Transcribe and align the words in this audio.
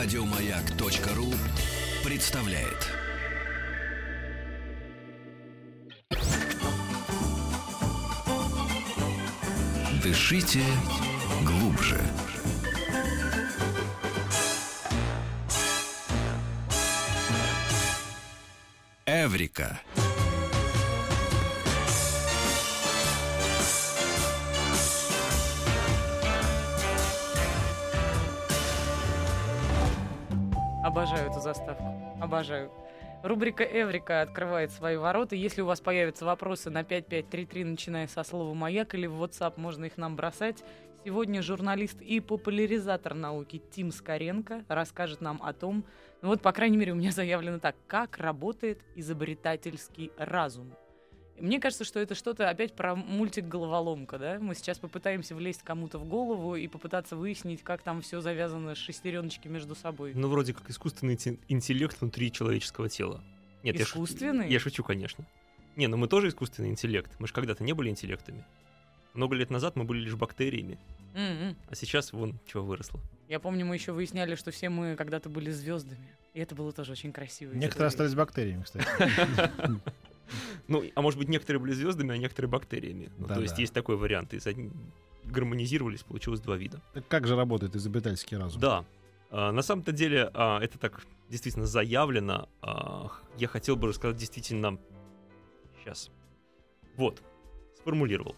Радиомаяк.ру 0.00 1.34
представляет. 2.04 2.86
Дышите 10.00 10.62
глубже. 11.44 12.00
Эврика. 19.04 19.80
Обожаю 30.88 31.30
эту 31.30 31.38
заставку. 31.40 31.84
Обожаю. 32.18 32.72
Рубрика 33.22 33.62
«Эврика» 33.62 34.22
открывает 34.22 34.72
свои 34.72 34.96
ворота. 34.96 35.36
Если 35.36 35.60
у 35.60 35.66
вас 35.66 35.82
появятся 35.82 36.24
вопросы 36.24 36.70
на 36.70 36.82
5533, 36.82 37.64
начиная 37.64 38.06
со 38.06 38.22
слова 38.22 38.54
«Маяк» 38.54 38.94
или 38.94 39.06
в 39.06 39.22
WhatsApp, 39.22 39.52
можно 39.56 39.84
их 39.84 39.98
нам 39.98 40.16
бросать. 40.16 40.64
Сегодня 41.04 41.42
журналист 41.42 42.00
и 42.00 42.20
популяризатор 42.20 43.12
науки 43.12 43.60
Тим 43.70 43.92
Скоренко 43.92 44.64
расскажет 44.66 45.20
нам 45.20 45.42
о 45.42 45.52
том, 45.52 45.84
ну 46.22 46.28
вот, 46.30 46.40
по 46.40 46.52
крайней 46.52 46.78
мере, 46.78 46.92
у 46.92 46.96
меня 46.96 47.10
заявлено 47.10 47.58
так, 47.58 47.76
как 47.86 48.16
работает 48.16 48.80
изобретательский 48.96 50.10
разум. 50.16 50.72
Мне 51.40 51.60
кажется, 51.60 51.84
что 51.84 52.00
это 52.00 52.14
что-то 52.14 52.48
опять 52.48 52.74
про 52.74 52.94
мультик 52.94 53.46
«Головоломка», 53.48 54.18
да? 54.18 54.38
Мы 54.40 54.54
сейчас 54.54 54.78
попытаемся 54.78 55.34
влезть 55.34 55.62
кому-то 55.62 55.98
в 55.98 56.04
голову 56.08 56.56
и 56.56 56.66
попытаться 56.68 57.16
выяснить, 57.16 57.62
как 57.62 57.82
там 57.82 58.02
все 58.02 58.20
завязано 58.20 58.74
с 58.74 58.78
шестереночки 58.78 59.48
между 59.48 59.74
собой. 59.74 60.12
Ну, 60.14 60.28
вроде 60.28 60.52
как 60.54 60.68
искусственный 60.70 61.18
интеллект 61.48 62.00
внутри 62.00 62.32
человеческого 62.32 62.88
тела. 62.88 63.22
Нет, 63.62 63.76
я 63.78 63.84
ш- 63.84 63.90
Искусственный? 63.92 64.50
Я, 64.50 64.58
шучу, 64.60 64.82
конечно. 64.84 65.24
Не, 65.76 65.86
ну 65.86 65.96
мы 65.96 66.08
тоже 66.08 66.28
искусственный 66.28 66.70
интеллект. 66.70 67.10
Мы 67.18 67.26
же 67.28 67.32
когда-то 67.34 67.62
не 67.64 67.72
были 67.72 67.88
интеллектами. 67.90 68.44
Много 69.14 69.34
лет 69.36 69.50
назад 69.50 69.76
мы 69.76 69.84
были 69.84 70.00
лишь 70.00 70.14
бактериями, 70.14 70.78
М-м. 71.14 71.56
а 71.68 71.74
сейчас 71.74 72.12
вон 72.12 72.38
чего 72.46 72.64
выросло. 72.64 73.00
Я 73.28 73.40
помню, 73.40 73.64
мы 73.66 73.74
еще 73.74 73.92
выясняли, 73.92 74.34
что 74.36 74.50
все 74.50 74.68
мы 74.68 74.96
когда-то 74.96 75.28
были 75.28 75.50
звездами. 75.50 76.08
И 76.34 76.40
это 76.40 76.54
было 76.54 76.72
тоже 76.72 76.92
очень 76.92 77.12
красиво. 77.12 77.52
Некоторые 77.52 77.88
остались 77.88 78.14
бактериями, 78.14 78.62
кстати. 78.62 78.86
Ну, 80.68 80.84
а 80.94 81.00
может 81.02 81.18
быть, 81.18 81.28
некоторые 81.28 81.60
были 81.60 81.72
звездами, 81.72 82.14
а 82.14 82.18
некоторые 82.18 82.50
бактериями. 82.50 83.10
Ну, 83.18 83.24
то 83.24 83.28
Да-да. 83.30 83.42
есть 83.42 83.58
есть 83.58 83.72
такой 83.72 83.96
вариант. 83.96 84.34
И 84.34 84.38
одни- 84.44 84.70
гармонизировались, 85.24 86.02
получилось 86.02 86.40
два 86.40 86.56
вида. 86.56 86.80
Так 86.94 87.06
как 87.08 87.26
же 87.26 87.36
работает 87.36 87.76
изобретательский 87.76 88.36
разум? 88.36 88.60
Да. 88.60 88.84
А, 89.30 89.52
На 89.52 89.62
самом-то 89.62 89.92
деле 89.92 90.30
а, 90.34 90.60
это 90.60 90.78
так 90.78 91.04
действительно 91.28 91.66
заявлено. 91.66 92.48
А, 92.62 93.10
Я 93.36 93.48
хотел 93.48 93.76
бы 93.76 93.88
рассказать 93.88 94.16
действительно... 94.16 94.78
Сейчас. 95.82 96.10
Вот. 96.96 97.22
Сформулировал. 97.76 98.36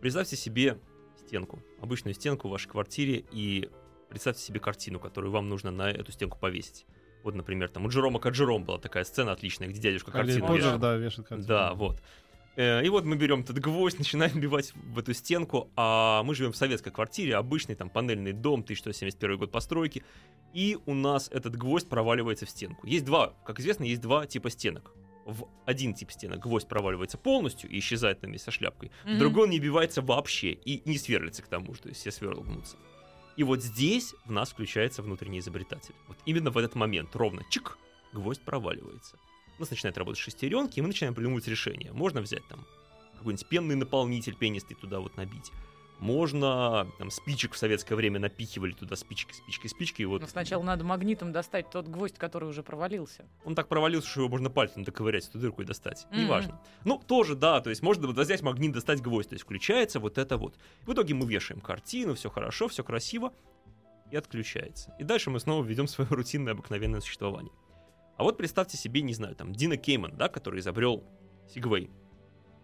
Представьте 0.00 0.36
себе 0.36 0.78
стенку. 1.26 1.62
Обычную 1.80 2.14
стенку 2.14 2.48
в 2.48 2.50
вашей 2.50 2.68
квартире 2.68 3.24
и 3.32 3.70
представьте 4.08 4.42
себе 4.42 4.60
картину, 4.60 5.00
которую 5.00 5.32
вам 5.32 5.48
нужно 5.48 5.70
на 5.70 5.90
эту 5.90 6.12
стенку 6.12 6.38
повесить. 6.38 6.86
Вот, 7.24 7.34
например, 7.34 7.68
там 7.70 7.86
у 7.86 7.88
Джерома 7.88 8.20
Каджером 8.20 8.64
была 8.64 8.78
такая 8.78 9.02
сцена 9.04 9.32
отличная, 9.32 9.66
где 9.68 9.80
дядюшка 9.80 10.12
картину 10.12 10.46
Поджер, 10.46 10.56
вешает. 10.58 10.80
да, 10.80 10.94
вешает 10.96 11.26
картину. 11.28 11.48
Да, 11.48 11.72
вот. 11.74 12.00
Э, 12.56 12.84
И 12.84 12.88
вот 12.90 13.04
мы 13.04 13.16
берем 13.16 13.40
этот 13.40 13.58
гвоздь, 13.58 13.98
начинаем 13.98 14.38
бивать 14.38 14.72
в 14.74 14.98
эту 14.98 15.12
стенку, 15.14 15.70
а 15.74 16.22
мы 16.22 16.34
живем 16.34 16.52
в 16.52 16.56
советской 16.56 16.90
квартире, 16.92 17.34
обычный 17.36 17.74
там 17.74 17.88
панельный 17.90 18.32
дом, 18.32 18.60
1971 18.60 19.38
год 19.38 19.50
постройки, 19.50 20.04
и 20.52 20.78
у 20.86 20.94
нас 20.94 21.28
этот 21.32 21.56
гвоздь 21.56 21.88
проваливается 21.88 22.46
в 22.46 22.50
стенку. 22.50 22.86
Есть 22.86 23.04
два, 23.06 23.32
как 23.44 23.58
известно, 23.58 23.84
есть 23.84 24.02
два 24.02 24.26
типа 24.26 24.50
стенок. 24.50 24.92
В 25.24 25.48
один 25.64 25.94
тип 25.94 26.10
стенок 26.12 26.40
гвоздь 26.40 26.68
проваливается 26.68 27.16
полностью 27.16 27.70
и 27.70 27.78
исчезает 27.78 28.20
на 28.20 28.26
месте 28.26 28.44
со 28.44 28.50
шляпкой. 28.50 28.90
В 29.04 29.08
Мгм. 29.08 29.18
другой 29.18 29.44
он 29.44 29.50
не 29.50 29.58
бивается 29.58 30.02
вообще 30.02 30.52
и 30.52 30.82
не 30.88 30.98
сверлится 30.98 31.42
к 31.42 31.46
тому, 31.48 31.72
что 31.74 31.90
все 31.94 32.10
сверла 32.10 32.42
гнутся. 32.42 32.76
И 33.36 33.42
вот 33.42 33.62
здесь 33.62 34.14
в 34.24 34.30
нас 34.30 34.50
включается 34.50 35.02
внутренний 35.02 35.40
изобретатель. 35.40 35.94
Вот 36.06 36.18
именно 36.24 36.50
в 36.50 36.58
этот 36.58 36.74
момент, 36.74 37.14
ровно 37.16 37.42
чик, 37.50 37.78
гвоздь 38.12 38.42
проваливается. 38.42 39.18
У 39.58 39.60
нас 39.60 39.70
начинают 39.70 39.98
работать 39.98 40.20
шестеренки, 40.20 40.78
и 40.78 40.82
мы 40.82 40.88
начинаем 40.88 41.14
придумывать 41.14 41.46
решения. 41.48 41.92
Можно 41.92 42.20
взять 42.20 42.46
там 42.48 42.64
какой-нибудь 43.18 43.48
пенный 43.48 43.76
наполнитель 43.76 44.36
пенистый 44.36 44.76
туда 44.76 45.00
вот 45.00 45.16
набить. 45.16 45.50
Можно, 46.00 46.88
там, 46.98 47.10
спичек 47.10 47.54
в 47.54 47.56
советское 47.56 47.94
время 47.94 48.18
напихивали 48.18 48.72
туда 48.72 48.96
спички, 48.96 49.32
спички, 49.32 49.68
спички, 49.68 50.02
и 50.02 50.04
вот 50.04 50.20
Но 50.20 50.26
сначала 50.26 50.62
надо 50.62 50.84
магнитом 50.84 51.32
достать 51.32 51.70
тот 51.70 51.88
гвоздь, 51.88 52.18
который 52.18 52.48
уже 52.48 52.62
провалился. 52.62 53.24
он 53.44 53.54
так 53.54 53.68
провалился, 53.68 54.08
что 54.08 54.20
его 54.20 54.28
можно 54.30 54.50
пальцем 54.50 54.82
доковырять, 54.82 55.28
эту 55.28 55.38
дырку 55.38 55.62
и 55.62 55.64
достать. 55.64 56.06
Мгм. 56.10 56.20
Неважно. 56.20 56.60
Ну, 56.84 56.98
тоже, 56.98 57.36
да, 57.36 57.60
то 57.60 57.70
есть 57.70 57.82
можно 57.82 58.06
вот 58.06 58.18
взять 58.18 58.42
магнит, 58.42 58.72
достать 58.72 59.00
гвоздь, 59.00 59.30
то 59.30 59.34
есть 59.34 59.44
включается 59.44 60.00
вот 60.00 60.18
это 60.18 60.36
вот. 60.36 60.58
В 60.82 60.92
итоге 60.92 61.14
мы 61.14 61.26
вешаем 61.26 61.60
картину, 61.60 62.14
все 62.14 62.28
хорошо, 62.28 62.68
все 62.68 62.82
красиво, 62.82 63.32
и 64.10 64.16
отключается. 64.16 64.94
И 64.98 65.04
дальше 65.04 65.30
мы 65.30 65.40
снова 65.40 65.64
ведем 65.64 65.86
свое 65.86 66.10
рутинное 66.10 66.52
обыкновенное 66.52 67.00
существование. 67.00 67.52
А 68.16 68.22
вот 68.22 68.36
представьте 68.36 68.76
себе, 68.76 69.02
не 69.02 69.14
знаю, 69.14 69.34
там, 69.34 69.52
Дина 69.52 69.76
Кейман, 69.76 70.16
да, 70.16 70.28
который 70.28 70.60
изобрел 70.60 71.04
Сигвей. 71.52 71.90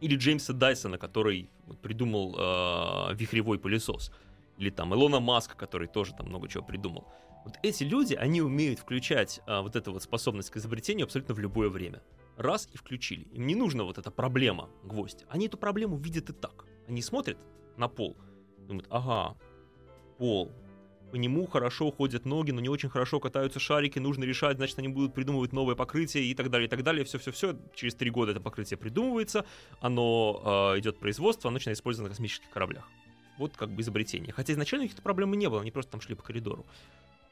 Или 0.00 0.16
Джеймса 0.16 0.52
Дайсона, 0.52 0.98
который 0.98 1.50
придумал 1.82 2.34
э, 2.38 3.14
вихревой 3.14 3.58
пылесос. 3.58 4.12
Или 4.56 4.70
там 4.70 4.94
Илона 4.94 5.20
Маска, 5.20 5.56
который 5.56 5.88
тоже 5.88 6.12
там 6.14 6.28
много 6.28 6.48
чего 6.48 6.62
придумал. 6.62 7.06
Вот 7.44 7.58
эти 7.62 7.84
люди, 7.84 8.14
они 8.14 8.42
умеют 8.42 8.78
включать 8.78 9.40
а, 9.46 9.62
вот 9.62 9.74
эту 9.76 9.92
вот 9.92 10.02
способность 10.02 10.50
к 10.50 10.56
изобретению 10.56 11.04
абсолютно 11.04 11.34
в 11.34 11.38
любое 11.38 11.70
время. 11.70 12.02
Раз 12.36 12.68
и 12.72 12.76
включили. 12.76 13.26
Им 13.32 13.46
не 13.46 13.54
нужна 13.54 13.84
вот 13.84 13.98
эта 13.98 14.10
проблема, 14.10 14.68
гвоздь. 14.84 15.24
Они 15.28 15.46
эту 15.46 15.56
проблему 15.56 15.96
видят 15.96 16.28
и 16.30 16.32
так. 16.32 16.66
Они 16.86 17.00
смотрят 17.00 17.38
на 17.76 17.88
пол, 17.88 18.16
думают, 18.58 18.86
ага, 18.90 19.36
пол, 20.18 20.52
по 21.10 21.16
нему 21.16 21.46
хорошо 21.46 21.90
ходят 21.90 22.24
ноги, 22.24 22.50
но 22.50 22.60
не 22.60 22.68
очень 22.68 22.88
хорошо 22.88 23.20
катаются 23.20 23.60
шарики, 23.60 23.98
нужно 23.98 24.24
решать, 24.24 24.56
значит, 24.56 24.78
они 24.78 24.88
будут 24.88 25.14
придумывать 25.14 25.52
новое 25.52 25.74
покрытие 25.74 26.24
и 26.24 26.34
так 26.34 26.50
далее, 26.50 26.66
и 26.66 26.70
так 26.70 26.82
далее. 26.82 27.04
Все-все-все. 27.04 27.56
Через 27.74 27.94
три 27.94 28.10
года 28.10 28.32
это 28.32 28.40
покрытие 28.40 28.76
придумывается, 28.78 29.44
оно 29.80 30.72
э, 30.74 30.80
идет 30.80 30.96
в 30.96 30.98
производство, 31.00 31.48
оно 31.48 31.54
начинает 31.54 31.78
использоваться 31.78 32.08
на 32.10 32.14
космических 32.14 32.50
кораблях. 32.50 32.88
Вот 33.38 33.56
как 33.56 33.70
бы 33.70 33.82
изобретение. 33.82 34.32
Хотя 34.32 34.52
изначально 34.52 34.86
каких-то 34.86 35.02
проблем 35.02 35.32
не 35.32 35.48
было, 35.48 35.60
они 35.60 35.70
просто 35.70 35.92
там 35.92 36.00
шли 36.00 36.14
по 36.14 36.22
коридору. 36.22 36.66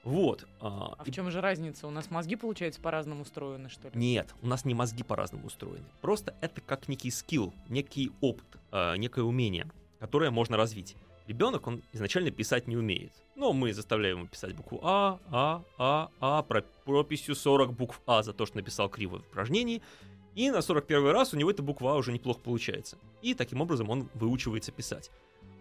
Вот. 0.05 0.47
а, 0.61 0.95
А 0.99 1.05
в 1.05 1.11
чем 1.11 1.31
же 1.31 1.41
разница? 1.41 1.87
У 1.87 1.91
нас 1.91 2.11
мозги, 2.11 2.37
получается, 2.37 2.81
по-разному 2.81 3.23
устроены, 3.23 3.69
что 3.69 3.89
ли? 3.89 3.93
Нет, 3.95 4.35
у 4.43 4.47
нас 4.47 4.65
не 4.65 4.75
мозги 4.75 5.03
по-разному 5.03 5.47
устроены. 5.47 5.85
Просто 6.01 6.35
это 6.41 6.61
как 6.61 6.89
некий 6.89 7.11
скилл, 7.11 7.53
некий 7.69 8.11
опыт, 8.21 8.47
а, 8.71 8.95
некое 8.95 9.25
умение, 9.25 9.71
которое 9.99 10.31
можно 10.31 10.57
развить. 10.57 10.97
Ребенок, 11.29 11.67
он 11.67 11.83
изначально 11.93 12.31
писать 12.31 12.67
не 12.67 12.77
умеет. 12.77 13.13
Но 13.37 13.53
мы 13.53 13.75
заставляем 13.75 14.19
его 14.19 14.27
писать 14.27 14.57
букву 14.57 14.81
А, 14.83 15.21
А, 15.31 15.63
А, 15.77 16.11
А, 16.21 16.43
про 16.43 16.63
прописью 16.87 17.35
40 17.35 17.75
букв 17.75 18.01
А 18.07 18.23
за 18.23 18.33
то, 18.33 18.47
что 18.47 18.57
написал 18.57 18.89
криво 18.89 19.19
в 19.19 19.21
упражнении. 19.21 19.83
И 20.35 20.51
на 20.51 20.63
41 20.63 21.11
раз 21.11 21.35
у 21.35 21.37
него 21.37 21.51
эта 21.51 21.63
буква 21.63 21.93
А 21.93 21.97
уже 21.97 22.13
неплохо 22.13 22.41
получается. 22.41 22.97
И 23.21 23.35
таким 23.35 23.61
образом 23.61 23.91
он 23.91 24.09
выучивается 24.15 24.73
писать. 24.73 25.11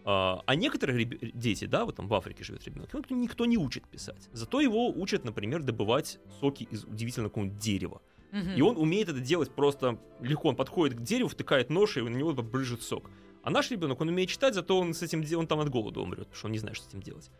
А 0.05 0.41
а 0.45 0.55
некоторые 0.55 1.03
дети, 1.05 1.65
да, 1.65 1.83
вот 1.83 1.97
там 1.97 2.07
в 2.07 2.13
Африке 2.13 2.45
живет 2.45 2.63
ребенок, 2.63 2.89
никто 3.09 3.45
не 3.45 3.57
учит 3.57 3.83
писать. 3.89 4.29
Зато 4.31 4.61
его 4.61 4.87
учат, 4.87 5.25
например, 5.25 5.63
добывать 5.63 6.17
соки 6.39 6.63
из 6.71 6.85
удивительно 6.85 7.27
какого-нибудь 7.27 7.59
дерева. 7.59 8.01
Мгм. 8.31 8.51
И 8.55 8.61
он 8.61 8.77
умеет 8.77 9.09
это 9.09 9.19
делать 9.19 9.51
просто 9.51 9.99
легко. 10.21 10.47
Он 10.47 10.55
подходит 10.55 10.97
к 10.97 11.01
дереву, 11.01 11.27
втыкает 11.27 11.69
нож, 11.69 11.97
и 11.97 12.01
на 12.01 12.07
него 12.07 12.31
брыжет 12.31 12.83
сок. 12.83 13.09
А 13.47 13.49
наш 13.49 13.71
ребенок, 13.71 14.01
он 14.01 14.09
умеет 14.09 14.29
читать, 14.29 14.53
зато 14.55 14.77
он 14.77 14.93
с 14.93 15.01
этим 15.01 15.23
он 15.39 15.47
там 15.47 15.61
от 15.61 15.69
голода 15.69 16.01
умрет, 16.01 16.25
потому 16.25 16.35
что 16.35 16.47
он 16.47 16.51
не 16.51 16.57
знает, 16.57 16.75
что 16.75 16.83
с 16.83 16.89
этим 16.89 17.01
делать. 17.01 17.31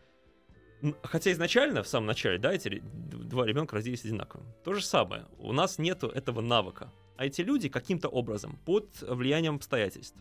Хотя 1.02 1.32
изначально, 1.32 1.82
в 1.82 1.86
самом 1.86 2.06
начале, 2.06 2.38
да, 2.38 2.50
эти 2.50 2.82
два 2.82 3.44
ребенка 3.44 3.76
родились 3.76 4.06
одинаковыми. 4.06 4.50
То 4.64 4.72
же 4.72 4.82
самое. 4.82 5.26
У 5.38 5.52
нас 5.52 5.76
нету 5.76 6.08
этого 6.08 6.40
навыка. 6.40 6.90
А 7.18 7.26
эти 7.26 7.42
люди 7.42 7.68
каким-то 7.68 8.08
образом, 8.08 8.58
под 8.64 8.88
влиянием 9.02 9.56
обстоятельств, 9.56 10.16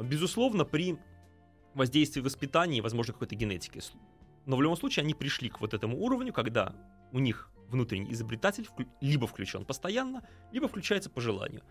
безусловно, 0.00 0.64
при 0.64 0.96
воздействии 1.74 2.20
воспитания 2.20 2.78
и, 2.78 2.80
возможно, 2.80 3.12
какой-то 3.12 3.34
генетики. 3.34 3.80
Но 4.46 4.54
в 4.54 4.62
любом 4.62 4.76
случае 4.76 5.02
они 5.02 5.14
пришли 5.14 5.48
к 5.48 5.60
вот 5.60 5.74
этому 5.74 6.00
уровню, 6.00 6.32
когда 6.32 6.76
у 7.10 7.18
них 7.18 7.50
внутренний 7.70 8.12
изобретатель 8.12 8.68
либо 9.00 9.26
включен 9.26 9.64
постоянно, 9.64 10.24
либо 10.52 10.68
включается 10.68 11.10
по 11.10 11.20
желанию. 11.20 11.64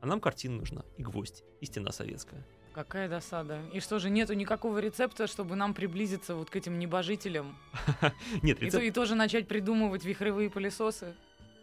А 0.00 0.06
нам 0.06 0.22
картина 0.22 0.56
нужна, 0.56 0.84
и 0.96 1.02
гвоздь, 1.02 1.44
и 1.60 1.66
стена 1.66 1.92
советская. 1.92 2.46
Какая 2.72 3.08
досада. 3.08 3.60
И 3.72 3.80
что 3.80 3.98
же, 3.98 4.10
нету 4.10 4.34
никакого 4.34 4.78
рецепта, 4.78 5.26
чтобы 5.26 5.56
нам 5.56 5.74
приблизиться 5.74 6.34
вот 6.36 6.50
к 6.50 6.56
этим 6.56 6.78
небожителям? 6.78 7.56
Нет, 8.42 8.58
И, 8.58 8.60
то- 8.60 8.64
рецепт 8.66 8.84
и 8.84 8.90
тоже 8.92 9.14
начать 9.16 9.48
придумывать 9.48 10.04
вихревые 10.04 10.50
пылесосы? 10.50 11.14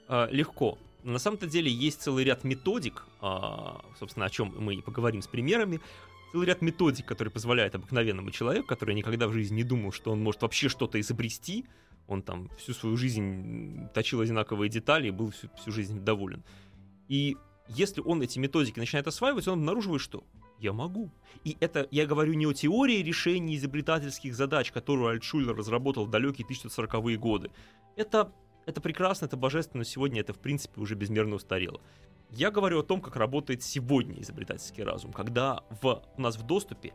а, 0.10 0.28
легко. 0.32 0.78
На 1.04 1.20
самом-то 1.20 1.48
деле 1.48 1.72
есть 1.72 2.02
целый 2.02 2.24
ряд 2.26 2.44
методик, 2.44 3.06
а, 3.22 3.82
собственно, 3.98 4.26
о 4.26 4.30
чем 4.30 4.54
мы 4.58 4.76
и 4.76 4.82
поговорим 4.82 5.22
с 5.22 5.28
примерами, 5.28 5.80
целый 6.34 6.46
ряд 6.48 6.62
методик, 6.62 7.06
которые 7.06 7.32
позволяют 7.32 7.76
обыкновенному 7.76 8.32
человеку, 8.32 8.68
который 8.68 8.94
никогда 8.96 9.28
в 9.28 9.34
жизни 9.34 9.56
не 9.58 9.64
думал, 9.64 9.94
что 9.94 10.12
он 10.12 10.22
может 10.22 10.42
вообще 10.42 10.68
что-то 10.68 11.00
изобрести, 11.00 11.66
Он 12.08 12.22
там 12.22 12.50
всю 12.58 12.74
свою 12.74 12.98
жизнь 12.98 13.88
точил 13.94 14.20
одинаковые 14.22 14.70
детали 14.70 15.08
и 15.08 15.12
был 15.12 15.32
всю, 15.32 15.50
всю 15.58 15.72
жизнь 15.72 16.00
доволен. 16.02 16.44
И 17.10 17.36
если 17.70 18.02
он 18.02 18.22
эти 18.22 18.40
методики 18.40 18.80
начинает 18.80 19.08
осваивать, 19.08 19.48
он 19.48 19.60
обнаруживает, 19.60 20.02
что 20.02 20.24
я 20.60 20.74
могу. 20.74 21.10
И 21.44 21.58
это 21.60 21.88
я 21.92 22.06
говорю 22.06 22.34
не 22.34 22.46
о 22.46 22.54
теории 22.54 23.02
решения 23.04 23.56
изобретательских 23.56 24.36
задач, 24.36 24.72
которую 24.72 25.10
Альтшулер 25.10 25.56
разработал 25.56 26.06
в 26.06 26.10
далекие 26.10 26.48
1940-е 26.48 27.18
годы. 27.18 27.52
Это, 27.96 28.32
это 28.66 28.82
прекрасно, 28.82 29.26
это 29.26 29.38
божественно, 29.38 29.80
но 29.80 29.84
сегодня 29.84 30.22
это, 30.22 30.34
в 30.34 30.40
принципе, 30.40 30.82
уже 30.82 30.96
безмерно 30.96 31.36
устарело. 31.36 31.82
Я 32.30 32.52
говорю 32.52 32.80
о 32.80 32.84
том, 32.84 33.02
как 33.02 33.16
работает 33.16 33.64
сегодня 33.64 34.22
изобретательский 34.22 34.84
разум, 34.84 35.14
когда 35.14 35.64
в, 35.82 36.04
у 36.18 36.22
нас 36.22 36.38
в 36.38 36.46
доступе 36.46 36.94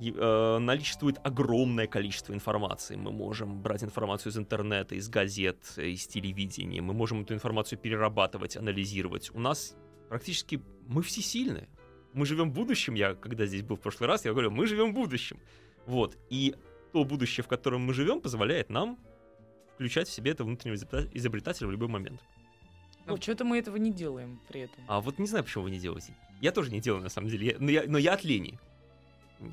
э, 0.00 0.58
наличествует 0.58 1.20
огромное 1.22 1.86
количество 1.86 2.32
информации. 2.32 2.96
Мы 2.96 3.12
можем 3.12 3.62
брать 3.62 3.84
информацию 3.84 4.32
из 4.32 4.38
интернета, 4.38 4.96
из 4.96 5.08
газет, 5.08 5.58
из 5.76 6.06
телевидения. 6.08 6.80
Мы 6.80 6.92
можем 6.92 7.22
эту 7.22 7.34
информацию 7.34 7.78
перерабатывать, 7.78 8.56
анализировать. 8.56 9.30
У 9.32 9.38
нас 9.38 9.76
практически 10.08 10.60
мы 10.88 11.02
все 11.02 11.22
сильны. 11.22 11.68
Мы 12.12 12.26
живем 12.26 12.50
в 12.50 12.54
будущем. 12.54 12.94
Я, 12.94 13.14
когда 13.14 13.46
здесь 13.46 13.62
был 13.62 13.76
в 13.76 13.80
прошлый 13.80 14.08
раз, 14.08 14.24
я 14.24 14.32
говорю, 14.32 14.50
мы 14.50 14.66
живем 14.66 14.92
в 14.92 14.94
будущем. 14.94 15.38
Вот. 15.86 16.16
И 16.30 16.54
то 16.92 17.04
будущее, 17.04 17.44
в 17.44 17.48
котором 17.48 17.82
мы 17.82 17.94
живем, 17.94 18.20
позволяет 18.20 18.70
нам 18.70 18.98
включать 19.74 20.08
в 20.08 20.12
себе 20.12 20.32
этого 20.32 20.46
внутреннего 20.46 20.76
изобретателя 21.12 21.68
в 21.68 21.70
любой 21.70 21.88
момент. 21.88 22.20
Ну, 23.06 23.16
что-то 23.16 23.44
мы 23.44 23.58
этого 23.58 23.76
не 23.76 23.92
делаем 23.92 24.40
при 24.48 24.62
этом. 24.62 24.84
А 24.86 25.00
вот 25.00 25.18
не 25.18 25.26
знаю, 25.26 25.44
почему 25.44 25.64
вы 25.64 25.70
не 25.70 25.78
делаете. 25.78 26.14
Я 26.40 26.52
тоже 26.52 26.70
не 26.70 26.80
делаю, 26.80 27.02
на 27.02 27.08
самом 27.08 27.28
деле. 27.28 27.46
Я, 27.46 27.56
но, 27.58 27.70
я, 27.70 27.84
но 27.86 27.98
я 27.98 28.14
от 28.14 28.24
лени. 28.24 28.58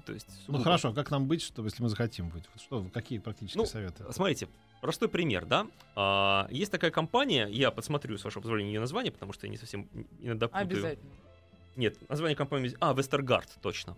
То 0.06 0.14
есть, 0.14 0.28
ну 0.48 0.58
хорошо, 0.64 0.90
а 0.90 0.94
как 0.94 1.12
нам 1.12 1.28
быть, 1.28 1.44
чтобы, 1.44 1.68
если 1.68 1.84
мы 1.84 1.90
захотим 1.90 2.30
быть? 2.30 2.44
Вот 2.54 2.62
что, 2.62 2.90
какие 2.92 3.20
практические 3.20 3.62
ну, 3.62 3.68
советы? 3.68 4.04
Смотрите, 4.12 4.48
простой 4.82 5.10
пример, 5.10 5.46
да? 5.46 5.68
А, 5.96 6.48
есть 6.50 6.72
такая 6.72 6.90
компания, 6.90 7.48
я 7.48 7.70
подсмотрю, 7.70 8.18
с 8.18 8.24
вашего 8.24 8.42
позволения, 8.42 8.74
ее 8.74 8.80
название, 8.80 9.12
потому 9.12 9.32
что 9.32 9.46
я 9.46 9.52
не 9.52 9.58
совсем 9.58 9.88
иногда 10.20 10.48
путаю. 10.48 10.64
Обязательно. 10.64 11.12
Нет, 11.76 11.98
название 12.10 12.36
компании... 12.38 12.74
А, 12.80 12.94
Вестергард, 12.94 13.50
точно. 13.62 13.98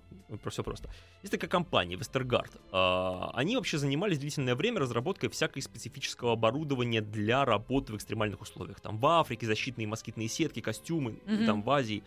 Все 0.50 0.64
просто. 0.64 0.90
Есть 1.22 1.32
такая 1.32 1.50
компания, 1.50 1.96
Вестергард. 1.96 2.52
А, 2.72 3.32
они 3.34 3.56
вообще 3.56 3.78
занимались 3.78 4.18
длительное 4.18 4.56
время 4.56 4.80
разработкой 4.80 5.30
всякой 5.30 5.62
специфического 5.62 6.34
оборудования 6.34 7.02
для 7.02 7.46
работы 7.46 7.94
в 7.94 7.98
экстремальных 7.98 8.42
условиях. 8.42 8.80
Там 8.80 8.98
в 8.98 9.06
Африке 9.06 9.46
защитные 9.46 9.88
москитные 9.88 10.28
сетки, 10.28 10.60
костюмы, 10.60 11.20
mm-hmm. 11.26 11.46
там 11.46 11.62
в 11.62 11.70
Азии 11.70 12.04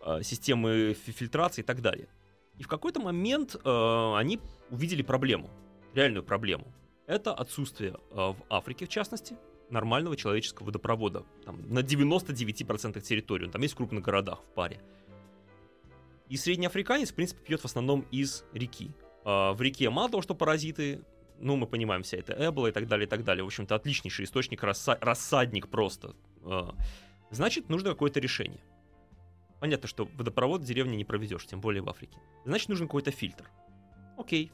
а, 0.00 0.22
системы 0.22 0.94
фильтрации 0.94 1.62
и 1.62 1.64
так 1.64 1.80
далее. 1.80 2.08
И 2.58 2.62
в 2.62 2.68
какой-то 2.68 3.00
момент 3.00 3.56
э, 3.56 4.14
они 4.16 4.38
увидели 4.70 5.02
проблему, 5.02 5.50
реальную 5.92 6.22
проблему. 6.22 6.72
Это 7.08 7.34
отсутствие 7.34 7.96
в 8.12 8.36
Африке, 8.48 8.86
в 8.86 8.88
частности, 8.88 9.36
нормального 9.70 10.16
человеческого 10.16 10.66
водопровода. 10.66 11.24
Там, 11.44 11.60
на 11.68 11.80
99% 11.80 13.00
территории. 13.00 13.48
Там 13.48 13.62
есть 13.62 13.74
в 13.74 13.76
крупных 13.76 14.04
городах 14.04 14.40
в 14.40 14.54
паре. 14.54 14.80
И 16.34 16.36
среднеафриканец, 16.36 17.12
в 17.12 17.14
принципе, 17.14 17.44
пьет 17.44 17.60
в 17.60 17.64
основном 17.64 18.00
из 18.10 18.44
реки. 18.52 18.90
Э, 19.24 19.52
в 19.52 19.62
реке 19.62 19.88
мало 19.88 20.10
того, 20.10 20.20
что 20.20 20.34
паразиты, 20.34 21.04
ну, 21.38 21.54
мы 21.54 21.68
понимаем, 21.68 22.02
вся 22.02 22.16
это 22.16 22.34
эбола 22.48 22.66
и 22.66 22.72
так 22.72 22.88
далее, 22.88 23.06
и 23.06 23.08
так 23.08 23.22
далее. 23.22 23.44
В 23.44 23.46
общем-то, 23.46 23.76
отличнейший 23.76 24.24
источник, 24.24 24.64
расса- 24.64 24.98
рассадник 25.00 25.68
просто. 25.68 26.16
Э, 26.42 26.72
значит, 27.30 27.68
нужно 27.68 27.90
какое-то 27.90 28.18
решение. 28.18 28.58
Понятно, 29.60 29.86
что 29.86 30.08
водопровод 30.16 30.62
в 30.62 30.64
деревне 30.64 30.96
не 30.96 31.04
проведешь, 31.04 31.46
тем 31.46 31.60
более 31.60 31.82
в 31.84 31.88
Африке. 31.88 32.18
Значит, 32.44 32.68
нужен 32.68 32.88
какой-то 32.88 33.12
фильтр. 33.12 33.48
Окей, 34.18 34.50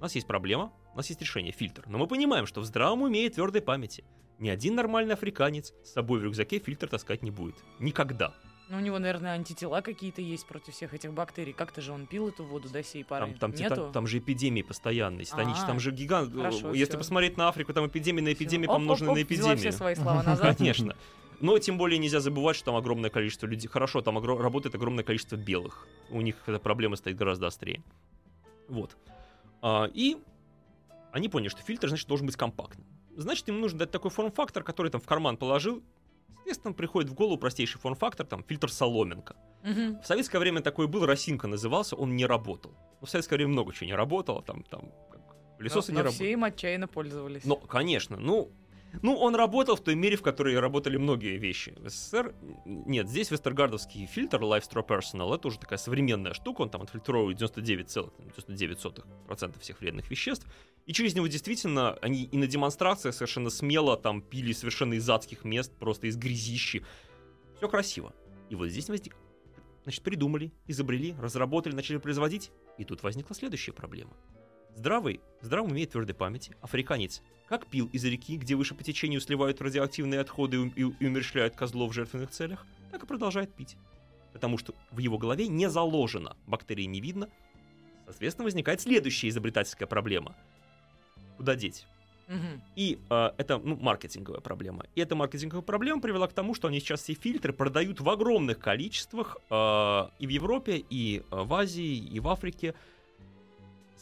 у 0.00 0.02
нас 0.02 0.16
есть 0.16 0.26
проблема, 0.26 0.72
у 0.92 0.96
нас 0.96 1.08
есть 1.08 1.20
решение, 1.20 1.52
фильтр. 1.52 1.84
Но 1.86 1.98
мы 1.98 2.08
понимаем, 2.08 2.46
что 2.46 2.60
в 2.60 2.64
здравом 2.64 3.02
уме 3.02 3.26
и 3.26 3.28
твердой 3.28 3.62
памяти 3.62 4.02
ни 4.40 4.48
один 4.48 4.74
нормальный 4.74 5.14
африканец 5.14 5.72
с 5.84 5.92
собой 5.92 6.18
в 6.18 6.24
рюкзаке 6.24 6.58
фильтр 6.58 6.88
таскать 6.88 7.22
не 7.22 7.30
будет. 7.30 7.54
Никогда. 7.78 8.34
Ну, 8.72 8.78
у 8.78 8.80
него, 8.80 8.98
наверное, 8.98 9.32
антитела 9.32 9.82
какие-то 9.82 10.22
есть 10.22 10.46
против 10.46 10.72
всех 10.72 10.94
этих 10.94 11.12
бактерий. 11.12 11.52
Как-то 11.52 11.82
же 11.82 11.92
он 11.92 12.06
пил 12.06 12.28
эту 12.28 12.42
воду 12.42 12.70
до 12.70 12.82
сей 12.82 13.04
поры. 13.04 13.26
Там, 13.26 13.34
там, 13.34 13.50
Нету? 13.52 13.74
там, 13.76 13.92
там 13.92 14.06
же 14.06 14.16
эпидемии 14.16 14.62
постоянные, 14.62 15.26
станич, 15.26 15.58
там 15.66 15.78
же 15.78 15.90
гигант. 15.90 16.34
Хорошо, 16.34 16.72
Если 16.72 16.92
всё. 16.92 16.98
посмотреть 16.98 17.36
на 17.36 17.48
Африку, 17.48 17.74
там 17.74 17.86
эпидемии 17.86 18.22
на 18.22 18.32
эпидемии 18.32 18.64
Всё. 18.64 18.72
помножены 18.72 19.10
Оп, 19.10 19.12
оп, 19.12 19.18
на 19.18 19.22
эпидемию. 19.24 19.58
все 19.58 19.72
свои 19.72 19.94
слова 19.94 20.22
назад. 20.22 20.56
Конечно. 20.56 20.96
Но 21.40 21.58
тем 21.58 21.76
более 21.76 21.98
нельзя 21.98 22.20
забывать, 22.20 22.56
что 22.56 22.64
там 22.66 22.76
огромное 22.76 23.10
количество 23.10 23.46
людей. 23.46 23.68
Хорошо, 23.68 24.00
там 24.00 24.16
огро- 24.16 24.40
работает 24.40 24.74
огромное 24.74 25.04
количество 25.04 25.36
белых. 25.36 25.86
У 26.08 26.22
них 26.22 26.36
эта 26.46 26.58
проблема 26.58 26.96
стоит 26.96 27.16
гораздо 27.18 27.48
острее. 27.48 27.82
Вот. 28.68 28.96
А, 29.60 29.84
и 29.92 30.16
они 31.10 31.28
поняли, 31.28 31.50
что 31.50 31.60
фильтр, 31.60 31.88
значит, 31.88 32.08
должен 32.08 32.24
быть 32.24 32.36
компактным. 32.36 32.86
Значит, 33.16 33.46
им 33.50 33.60
нужно 33.60 33.80
дать 33.80 33.90
такой 33.90 34.10
форм-фактор, 34.10 34.62
который 34.62 34.90
там 34.90 34.98
в 35.02 35.04
карман 35.06 35.36
положил. 35.36 35.82
Естественно, 36.44 36.74
приходит 36.74 37.10
в 37.10 37.14
голову 37.14 37.36
простейший 37.38 37.80
форм-фактор, 37.80 38.26
там, 38.26 38.42
фильтр 38.44 38.70
соломинка. 38.70 39.36
Мгм. 39.62 40.00
В 40.00 40.06
советское 40.06 40.38
время 40.38 40.60
такой 40.60 40.86
был, 40.88 41.06
Росинка 41.06 41.46
назывался, 41.46 41.96
он 41.96 42.16
не 42.16 42.26
работал. 42.26 42.72
Но 43.00 43.06
в 43.06 43.10
советское 43.10 43.36
время 43.36 43.52
много 43.52 43.72
чего 43.72 43.86
не 43.86 43.94
работало, 43.94 44.42
там, 44.42 44.62
там, 44.64 44.90
как, 45.10 45.20
пылесосы 45.58 45.92
Но- 45.92 45.98
не 45.98 46.02
работали. 46.02 46.24
все 46.24 46.32
им 46.32 46.44
отчаянно 46.44 46.88
пользовались. 46.88 47.44
Ну, 47.44 47.56
конечно, 47.56 48.16
ну, 48.16 48.50
ну, 49.00 49.16
он 49.16 49.34
работал 49.34 49.76
в 49.76 49.80
той 49.80 49.94
мере, 49.94 50.16
в 50.16 50.22
которой 50.22 50.58
работали 50.58 50.98
многие 50.98 51.38
вещи. 51.38 51.74
В 51.78 51.88
СССР 51.88 52.34
нет, 52.66 53.08
здесь 53.08 53.30
вестергардовский 53.30 54.04
фильтр 54.06 54.42
Live 54.42 54.68
Straw 54.68 54.86
Personal, 54.86 55.34
это 55.34 55.48
уже 55.48 55.58
такая 55.58 55.78
современная 55.78 56.34
штука, 56.34 56.60
он 56.62 56.70
там 56.70 56.82
отфильтровывает 56.82 57.40
99,99% 57.40 59.60
всех 59.60 59.80
вредных 59.80 60.10
веществ, 60.10 60.46
и 60.84 60.92
через 60.92 61.14
него 61.14 61.26
действительно 61.26 61.94
они 62.02 62.24
и 62.24 62.36
на 62.36 62.46
демонстрациях 62.46 63.14
совершенно 63.14 63.50
смело 63.50 63.96
там 63.96 64.20
пили 64.20 64.52
совершенно 64.52 64.94
из 64.94 65.08
адских 65.08 65.44
мест, 65.44 65.72
просто 65.78 66.08
из 66.08 66.16
грязищи. 66.16 66.84
Все 67.56 67.68
красиво. 67.68 68.12
И 68.50 68.54
вот 68.54 68.68
здесь 68.68 68.88
возник... 68.88 69.16
Значит, 69.84 70.04
придумали, 70.04 70.52
изобрели, 70.68 71.12
разработали, 71.18 71.74
начали 71.74 71.96
производить, 71.96 72.52
и 72.78 72.84
тут 72.84 73.02
возникла 73.02 73.34
следующая 73.34 73.72
проблема. 73.72 74.12
Здравый, 74.76 75.20
здравым 75.40 75.72
имеет 75.72 75.90
твердой 75.90 76.14
памяти, 76.14 76.54
африканец 76.60 77.20
как 77.52 77.66
пил 77.66 77.90
из 77.92 78.02
реки, 78.06 78.38
где 78.38 78.54
выше 78.54 78.74
по 78.74 78.82
течению 78.82 79.20
сливают 79.20 79.60
радиоактивные 79.60 80.20
отходы 80.20 80.56
и, 80.56 80.60
ум- 80.60 80.72
и- 80.74 81.04
и 81.04 81.06
умерщвляют 81.06 81.54
козлов 81.54 81.90
в 81.90 81.92
жертвенных 81.92 82.30
целях, 82.30 82.64
так 82.90 83.02
и 83.02 83.06
продолжает 83.06 83.52
пить. 83.52 83.76
Потому 84.32 84.56
что 84.56 84.74
в 84.90 84.96
его 85.00 85.18
голове 85.18 85.48
не 85.48 85.68
заложено, 85.68 86.34
бактерий 86.46 86.86
не 86.86 87.02
видно. 87.02 87.28
Соответственно, 88.06 88.44
возникает 88.44 88.80
следующая 88.80 89.28
изобретательская 89.28 89.86
проблема. 89.86 90.34
Куда 91.36 91.54
деть? 91.54 91.84
И 92.74 92.98
э, 93.10 93.30
это 93.36 93.58
ну, 93.58 93.76
маркетинговая 93.76 94.40
проблема. 94.40 94.86
И 94.94 95.02
эта 95.02 95.14
маркетинговая 95.14 95.62
проблема 95.62 96.00
привела 96.00 96.28
к 96.28 96.32
тому, 96.32 96.54
что 96.54 96.68
они 96.68 96.80
сейчас 96.80 97.02
все 97.02 97.12
фильтры 97.12 97.52
продают 97.52 98.00
в 98.00 98.08
огромных 98.08 98.60
количествах 98.60 99.36
э, 99.50 100.08
и 100.18 100.26
в 100.26 100.30
Европе, 100.30 100.82
и 100.88 101.18
э, 101.18 101.42
в 101.42 101.52
Азии, 101.52 101.98
и 101.98 102.18
в 102.18 102.28
Африке 102.28 102.74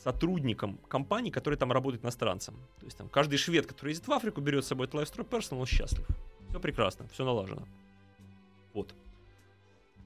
сотрудникам 0.02 0.78
компаний, 0.88 1.30
которые 1.30 1.58
там 1.58 1.72
работают 1.72 2.04
иностранцам. 2.04 2.54
То 2.78 2.86
есть 2.86 2.96
там 2.96 3.08
каждый 3.08 3.36
швед, 3.36 3.66
который 3.66 3.90
ездит 3.90 4.08
в 4.08 4.12
Африку, 4.12 4.40
берет 4.40 4.64
с 4.64 4.68
собой 4.68 4.86
этот 4.86 5.00
Lifestyle 5.00 5.28
Personal, 5.28 5.60
он 5.60 5.66
счастлив. 5.66 6.06
Все 6.48 6.60
прекрасно, 6.60 7.06
все 7.08 7.24
налажено. 7.24 7.66
Вот. 8.72 8.94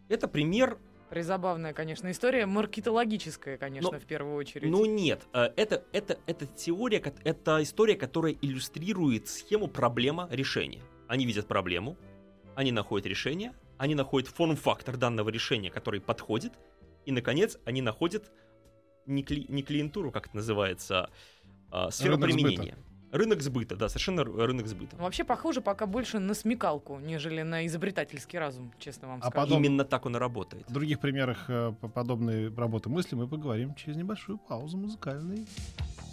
Это 0.09 0.29
пример 0.29 0.79
Призабавная, 1.11 1.73
конечно, 1.73 2.11
история. 2.11 2.45
Маркетологическая, 2.45 3.57
конечно, 3.57 3.93
Но- 3.93 4.01
в 4.01 4.05
первую 4.05 4.35
очередь. 4.37 4.69
Ну 4.69 4.85
нет, 4.85 5.23
э, 5.33 5.51
это, 5.55 5.85
это, 5.93 6.19
это 6.27 6.47
теория, 6.47 7.01
это 7.23 7.63
история, 7.63 7.95
которая 7.95 8.35
иллюстрирует 8.41 9.29
схему 9.29 9.69
проблема-решения. 9.69 10.83
Они 11.07 11.25
видят 11.25 11.47
проблему, 11.47 11.97
они 12.57 12.73
находят 12.73 13.07
решение, 13.07 13.53
они 13.79 13.95
находят 13.95 14.29
форм-фактор 14.29 14.97
данного 14.97 15.29
решения, 15.29 15.71
который 15.71 16.01
подходит, 16.01 16.53
и, 17.05 17.13
наконец, 17.13 17.59
они 17.65 17.81
находят 17.81 18.33
не, 19.07 19.23
кли- 19.23 19.47
не 19.49 19.63
клиентуру, 19.63 20.11
как 20.11 20.27
это 20.27 20.37
называется, 20.37 21.09
а 21.71 21.91
сферу 21.91 22.17
Рынок 22.17 22.31
применения. 22.31 22.77
Рынок 23.13 23.43
сбыта, 23.43 23.77
да, 23.77 23.89
совершенно 23.89 24.25
рынок 24.25 24.67
сбыта. 24.67 24.97
Вообще 24.97 25.23
похоже 25.23 25.61
пока 25.61 25.87
больше 25.87 26.19
на 26.19 26.35
смекалку, 26.35 26.99
нежели 26.99 27.43
на 27.43 27.65
изобретательский 27.67 28.41
разум, 28.41 28.73
честно 28.81 29.07
вам 29.07 29.21
А 29.23 29.29
скажу. 29.31 29.47
потом- 29.47 29.63
Именно 29.65 29.85
так 29.85 30.05
он 30.07 30.17
и 30.17 30.19
работает. 30.19 30.69
В 30.69 30.73
других 30.73 30.99
примерах 30.99 31.45
э, 31.49 31.73
по- 31.81 31.87
подобной 31.89 32.53
работы 32.53 32.89
мысли 32.89 33.15
мы 33.15 33.29
поговорим 33.29 33.75
через 33.77 33.97
небольшую 33.97 34.39
паузу 34.39 34.77
музыкальный. 34.79 35.47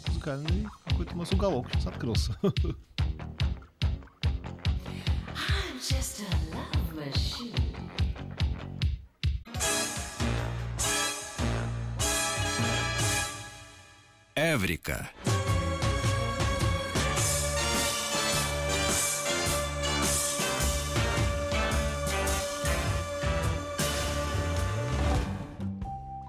Музыкальный 0.09 0.67
какой-то 0.85 1.15
у 1.15 1.17
нас 1.17 1.31
уголок 1.31 1.67
сейчас 1.73 1.87
открылся. 1.87 2.37
I'm 2.43 2.75
just 5.79 6.21
a 6.21 6.25
love 6.53 6.93
machine. 6.95 7.70
Эврика. 14.53 15.09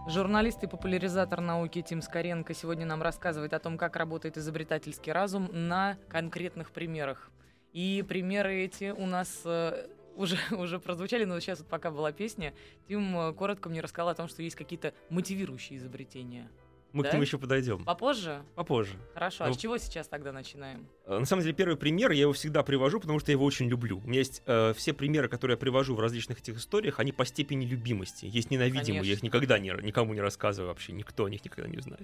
Журналист 0.06 0.62
и 0.62 0.68
популяризатор 0.68 1.40
науки 1.40 1.82
Тим 1.82 2.00
Скоренко 2.00 2.54
сегодня 2.54 2.86
нам 2.86 3.02
рассказывает 3.02 3.54
о 3.54 3.58
том, 3.58 3.76
как 3.76 3.96
работает 3.96 4.38
изобретательский 4.38 5.10
разум 5.10 5.48
на 5.50 5.98
конкретных 6.08 6.70
примерах. 6.70 7.28
И 7.72 8.04
примеры 8.08 8.54
эти 8.54 8.90
у 8.90 9.06
нас 9.06 9.40
э, 9.44 9.88
уже, 10.14 10.36
уже 10.56 10.78
прозвучали, 10.78 11.24
но 11.24 11.40
сейчас 11.40 11.58
вот 11.58 11.66
пока 11.66 11.90
была 11.90 12.12
песня, 12.12 12.54
Тим 12.86 13.18
э, 13.18 13.32
коротко 13.32 13.68
мне 13.68 13.80
рассказал 13.80 14.10
о 14.10 14.14
том, 14.14 14.28
что 14.28 14.44
есть 14.44 14.54
какие-то 14.54 14.94
мотивирующие 15.10 15.78
изобретения. 15.78 16.48
Мы 16.92 17.04
Да? 17.04 17.10
к 17.10 17.12
ним 17.14 17.22
еще 17.22 17.38
подойдем. 17.38 17.84
Попозже? 17.84 18.42
Попозже. 18.54 18.96
Хорошо, 19.14 19.44
а 19.44 19.48
Ну, 19.48 19.54
с 19.54 19.56
чего 19.56 19.78
сейчас 19.78 20.08
тогда 20.08 20.30
начинаем? 20.32 20.86
Э, 21.06 21.18
На 21.18 21.24
самом 21.24 21.42
деле, 21.42 21.54
первый 21.54 21.76
пример, 21.76 22.10
я 22.10 22.22
его 22.22 22.32
всегда 22.32 22.62
привожу, 22.62 23.00
потому 23.00 23.18
что 23.18 23.30
я 23.30 23.34
его 23.34 23.44
очень 23.44 23.68
люблю. 23.68 23.98
У 24.04 24.08
меня 24.08 24.18
есть 24.18 24.42
э, 24.46 24.74
все 24.76 24.92
примеры, 24.92 25.28
которые 25.28 25.54
я 25.54 25.58
привожу 25.58 25.94
в 25.94 26.00
различных 26.00 26.40
этих 26.40 26.58
историях, 26.58 27.00
они 27.00 27.12
по 27.12 27.24
степени 27.24 27.64
любимости. 27.64 28.26
Есть 28.26 28.50
ненавидимые, 28.50 29.02
я 29.06 29.12
их 29.14 29.20
Конечно. 29.20 29.26
никогда 29.26 29.58
не, 29.58 29.70
никому 29.82 30.12
не 30.12 30.20
рассказываю 30.20 30.68
вообще, 30.68 30.92
никто 30.92 31.24
о 31.24 31.30
них 31.30 31.44
никогда 31.44 31.68
не 31.68 31.80
знает. 31.80 32.02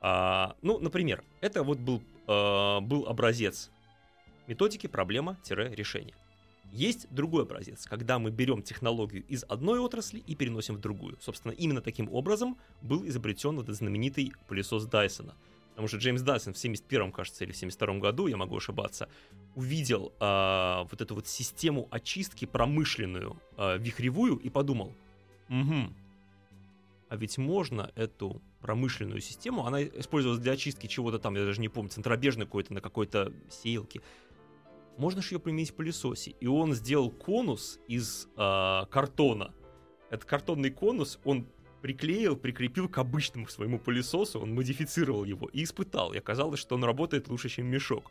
А, 0.00 0.56
ну, 0.62 0.78
например, 0.78 1.22
это 1.40 1.62
вот 1.62 1.78
был, 1.78 2.02
э, 2.26 2.80
был 2.80 3.06
образец 3.06 3.70
методики 4.46 4.86
проблема-решение. 4.86 6.14
Есть 6.72 7.08
другой 7.10 7.44
образец, 7.44 7.86
когда 7.86 8.18
мы 8.18 8.30
берем 8.30 8.62
технологию 8.62 9.24
из 9.26 9.44
одной 9.48 9.78
отрасли 9.78 10.18
и 10.18 10.34
переносим 10.34 10.76
в 10.76 10.80
другую. 10.80 11.16
Собственно, 11.20 11.52
именно 11.52 11.80
таким 11.80 12.12
образом 12.12 12.58
был 12.82 13.06
изобретен 13.06 13.56
вот 13.56 13.64
этот 13.64 13.76
знаменитый 13.76 14.32
пылесос 14.48 14.84
Дайсона. 14.84 15.34
Потому 15.70 15.88
что 15.88 15.98
Джеймс 15.98 16.22
Дайсон 16.22 16.54
в 16.54 16.58
71 16.58 17.12
кажется, 17.12 17.44
или 17.44 17.52
в 17.52 17.56
72 17.56 17.98
году, 17.98 18.26
я 18.26 18.36
могу 18.36 18.56
ошибаться, 18.56 19.08
увидел 19.54 20.12
а, 20.18 20.84
вот 20.90 21.00
эту 21.00 21.14
вот 21.14 21.28
систему 21.28 21.86
очистки 21.90 22.46
промышленную, 22.46 23.40
а, 23.56 23.76
вихревую, 23.76 24.36
и 24.36 24.50
подумал, 24.50 24.92
угу, 25.48 25.92
а 27.08 27.16
ведь 27.16 27.38
можно 27.38 27.90
эту 27.94 28.42
промышленную 28.60 29.20
систему, 29.20 29.66
она 29.66 29.82
использовалась 29.82 30.42
для 30.42 30.52
очистки 30.52 30.86
чего-то 30.86 31.18
там, 31.18 31.36
я 31.36 31.44
даже 31.44 31.60
не 31.60 31.68
помню, 31.68 31.90
центробежной 31.90 32.46
какой-то, 32.46 32.74
на 32.74 32.80
какой-то 32.80 33.32
сеялке, 33.48 34.00
можно 34.98 35.22
же 35.22 35.34
ее 35.34 35.38
применить 35.38 35.70
в 35.70 35.74
пылесосе. 35.74 36.32
И 36.40 36.46
он 36.46 36.74
сделал 36.74 37.10
конус 37.10 37.78
из 37.86 38.28
а, 38.36 38.86
картона. 38.86 39.54
Этот 40.10 40.24
картонный 40.24 40.70
конус 40.70 41.18
он 41.24 41.46
приклеил, 41.80 42.36
прикрепил 42.36 42.88
к 42.88 42.98
обычному 42.98 43.46
своему 43.46 43.78
пылесосу, 43.78 44.40
он 44.40 44.54
модифицировал 44.54 45.24
его 45.24 45.48
и 45.48 45.62
испытал. 45.62 46.12
И 46.12 46.18
оказалось, 46.18 46.58
что 46.58 46.74
он 46.74 46.84
работает 46.84 47.28
лучше, 47.28 47.48
чем 47.48 47.66
мешок. 47.66 48.10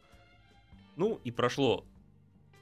Ну, 0.96 1.20
и 1.24 1.32
прошло 1.32 1.86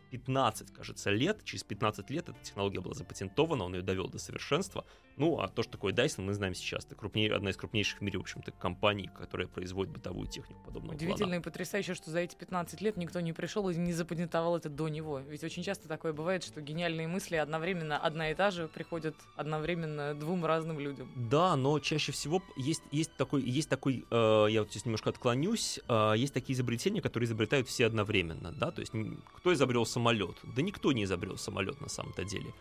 15, 0.09 0.71
кажется, 0.71 1.11
лет. 1.11 1.43
Через 1.43 1.63
15 1.63 2.09
лет 2.09 2.29
эта 2.29 2.39
технология 2.43 2.79
была 2.79 2.95
запатентована, 2.95 3.63
он 3.65 3.75
ее 3.75 3.81
довел 3.81 4.07
до 4.07 4.17
совершенства. 4.17 4.85
Ну, 5.17 5.39
а 5.39 5.47
то, 5.47 5.63
что 5.63 5.73
такое 5.73 5.93
Dyson, 5.93 6.21
мы 6.21 6.33
знаем 6.33 6.53
сейчас. 6.53 6.85
Это 6.85 6.95
крупнее, 6.95 7.33
одна 7.33 7.49
из 7.49 7.57
крупнейших 7.57 7.99
в 7.99 8.01
мире, 8.01 8.19
в 8.19 8.23
общем-то, 8.23 8.51
компаний, 8.51 9.09
которая 9.17 9.47
производит 9.47 9.93
бытовую 9.93 10.27
технику 10.27 10.61
подобного 10.65 10.95
Удивительно 10.95 11.27
плана. 11.27 11.39
и 11.39 11.43
потрясающе, 11.43 11.93
что 11.93 12.11
за 12.11 12.19
эти 12.19 12.35
15 12.35 12.81
лет 12.81 12.97
никто 12.97 13.19
не 13.21 13.31
пришел 13.31 13.69
и 13.69 13.75
не 13.75 13.93
запатентовал 13.93 14.57
это 14.57 14.69
до 14.69 14.89
него. 14.89 15.19
Ведь 15.19 15.43
очень 15.43 15.63
часто 15.63 15.87
такое 15.87 16.11
бывает, 16.13 16.43
что 16.43 16.61
гениальные 16.61 17.07
мысли 17.07 17.35
одновременно 17.37 17.97
одна 17.97 18.31
и 18.31 18.35
та 18.35 18.51
же 18.51 18.67
приходят 18.67 19.15
одновременно 19.35 20.13
двум 20.15 20.45
разным 20.45 20.79
людям. 20.79 21.09
Да, 21.15 21.55
но 21.55 21.79
чаще 21.79 22.11
всего 22.11 22.43
есть, 22.57 22.83
есть 22.91 23.15
такой, 23.15 23.41
есть 23.41 23.69
такой 23.69 24.05
э, 24.09 24.47
я 24.49 24.61
вот 24.61 24.71
здесь 24.71 24.85
немножко 24.85 25.09
отклонюсь, 25.09 25.79
э, 25.87 26.13
есть 26.17 26.33
такие 26.33 26.55
изобретения, 26.55 27.01
которые 27.01 27.27
изобретают 27.27 27.67
все 27.67 27.85
одновременно, 27.85 28.51
да, 28.51 28.71
то 28.71 28.81
есть 28.81 28.91
кто 29.37 29.53
изобрел 29.53 29.85
самолет? 29.85 30.37
Да 30.55 30.61
никто 30.61 30.91
не 30.91 31.03
изобрел 31.03 31.37
самолет 31.37 31.79
на 31.81 31.89
самом-то 31.89 32.23
деле. 32.25 32.53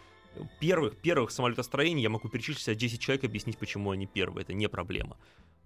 Первых, 0.60 0.96
первых 0.96 1.30
самолетостроений 1.30 2.02
я 2.02 2.10
могу 2.10 2.28
перечислить 2.28 2.68
а 2.68 2.74
10 2.74 3.00
человек 3.00 3.24
и 3.24 3.26
объяснить, 3.26 3.58
почему 3.58 3.90
они 3.90 4.06
первые, 4.06 4.42
это 4.42 4.52
не 4.52 4.68
проблема. 4.68 5.16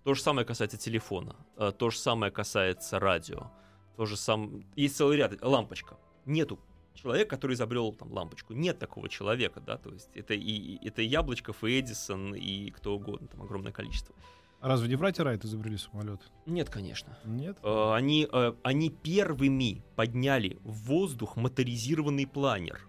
То 0.05 0.15
же 0.15 0.23
самое 0.23 0.47
касается 0.47 0.79
телефона, 0.79 1.37
э, 1.57 1.73
то 1.77 1.91
же 1.91 1.99
самое 1.99 2.33
касается 2.33 2.99
радио, 2.99 3.51
то 3.97 4.07
же 4.07 4.17
самое, 4.17 4.65
есть 4.77 4.97
целый 4.97 5.17
ряд, 5.17 5.43
лампочка. 5.43 5.97
Нету 6.25 6.59
человека, 6.95 7.31
который 7.31 7.55
изобрел 7.55 7.93
там 7.93 8.13
лампочку. 8.13 8.55
Нет 8.55 8.79
такого 8.79 9.09
человека, 9.09 9.61
да, 9.61 9.77
то 9.77 9.91
есть 9.91 10.11
это 10.15 10.35
и, 10.35 10.79
это 10.87 11.03
и 11.03 11.07
Яблочков, 11.07 11.65
и 11.65 11.79
Эдисон, 11.81 12.35
и 12.35 12.71
кто 12.71 12.97
угодно, 12.97 13.29
там 13.29 13.43
огромное 13.43 13.73
количество. 13.73 14.15
Разве 14.61 14.89
не 14.89 14.97
братья 14.97 15.23
Райт 15.23 15.45
изобрели 15.45 15.77
самолет? 15.77 16.21
Нет, 16.45 16.69
конечно. 16.69 17.17
Нет? 17.25 17.59
Э, 17.63 17.93
Они, 17.95 18.27
э, 18.31 18.55
они 18.65 18.91
первыми 18.91 19.85
подняли 19.95 20.59
в 20.65 20.87
воздух 20.87 21.37
моторизированный 21.37 22.27
планер. 22.27 22.88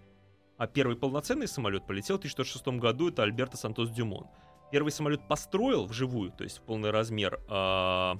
А 0.59 0.67
первый 0.67 0.97
полноценный 0.97 1.47
самолет 1.47 1.87
полетел 1.87 2.17
в 2.17 2.19
1906 2.19 2.67
году, 2.79 3.07
это 3.07 3.23
Альберто 3.23 3.55
Сантос 3.55 3.89
Дюмон. 3.91 4.27
Первый 4.73 4.91
самолет 4.91 5.25
построил 5.25 5.85
вживую, 5.85 6.31
то 6.31 6.43
есть 6.43 6.57
в 6.57 6.61
полный 6.63 6.91
размер, 6.91 7.39
а, 7.47 8.15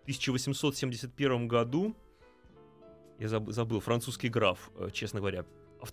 в 0.00 0.02
1871 0.02 1.46
году, 1.46 1.94
я 3.20 3.28
заб- 3.28 3.52
забыл, 3.52 3.78
французский 3.78 4.28
граф, 4.28 4.70
э, 4.76 4.90
честно 4.92 5.20
говоря. 5.20 5.44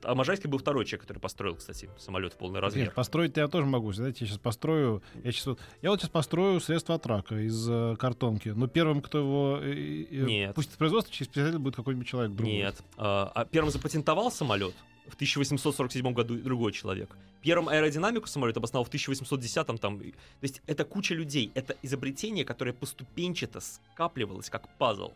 А 0.01 0.15
Можайский 0.15 0.49
был 0.49 0.57
второй 0.57 0.85
человек, 0.85 1.01
который 1.03 1.19
построил, 1.19 1.55
кстати, 1.57 1.87
самолет 1.99 2.33
в 2.33 2.37
полный 2.37 2.59
размер. 2.59 2.85
Нет, 2.85 2.95
построить 2.95 3.37
я 3.37 3.47
тоже 3.47 3.67
могу. 3.67 3.91
Знаете, 3.93 4.19
я 4.21 4.27
сейчас 4.27 4.39
построю. 4.39 5.03
Я, 5.23 5.31
сейчас 5.31 5.45
вот, 5.45 5.59
я 5.83 5.91
вот 5.91 5.99
сейчас 5.99 6.09
построю 6.09 6.59
средство 6.59 6.95
от 6.95 7.05
рака 7.05 7.35
из 7.35 7.69
э, 7.69 7.95
картонки. 7.99 8.49
Но 8.49 8.67
первым, 8.67 9.01
кто 9.01 9.19
его 9.19 9.59
э, 9.61 10.05
э, 10.09 10.25
Нет. 10.25 10.55
пустит 10.55 10.73
в 10.73 10.77
производство, 10.77 11.13
через 11.13 11.27
50 11.27 11.51
лет 11.53 11.61
будет 11.61 11.75
какой-нибудь 11.75 12.07
человек 12.07 12.31
другой. 12.31 12.53
Нет. 12.55 12.81
А 12.97 13.31
а 13.35 13.45
первым 13.45 13.71
запатентовал 13.71 14.31
самолет 14.31 14.73
в 15.07 15.15
1847 15.15 16.13
году 16.13 16.37
другой 16.37 16.71
человек. 16.71 17.15
Первым 17.41 17.67
аэродинамику 17.69 18.27
самолета 18.27 18.59
обосновал 18.59 18.85
в 18.85 18.89
1810 18.89 19.79
там. 19.79 20.01
и- 20.01 20.11
То 20.11 20.17
есть 20.41 20.61
это 20.67 20.85
куча 20.85 21.13
людей. 21.15 21.51
Это 21.55 21.75
изобретение, 21.81 22.45
которое 22.45 22.73
поступенчато 22.73 23.59
скапливалось 23.59 24.49
как 24.49 24.77
пазл. 24.77 25.11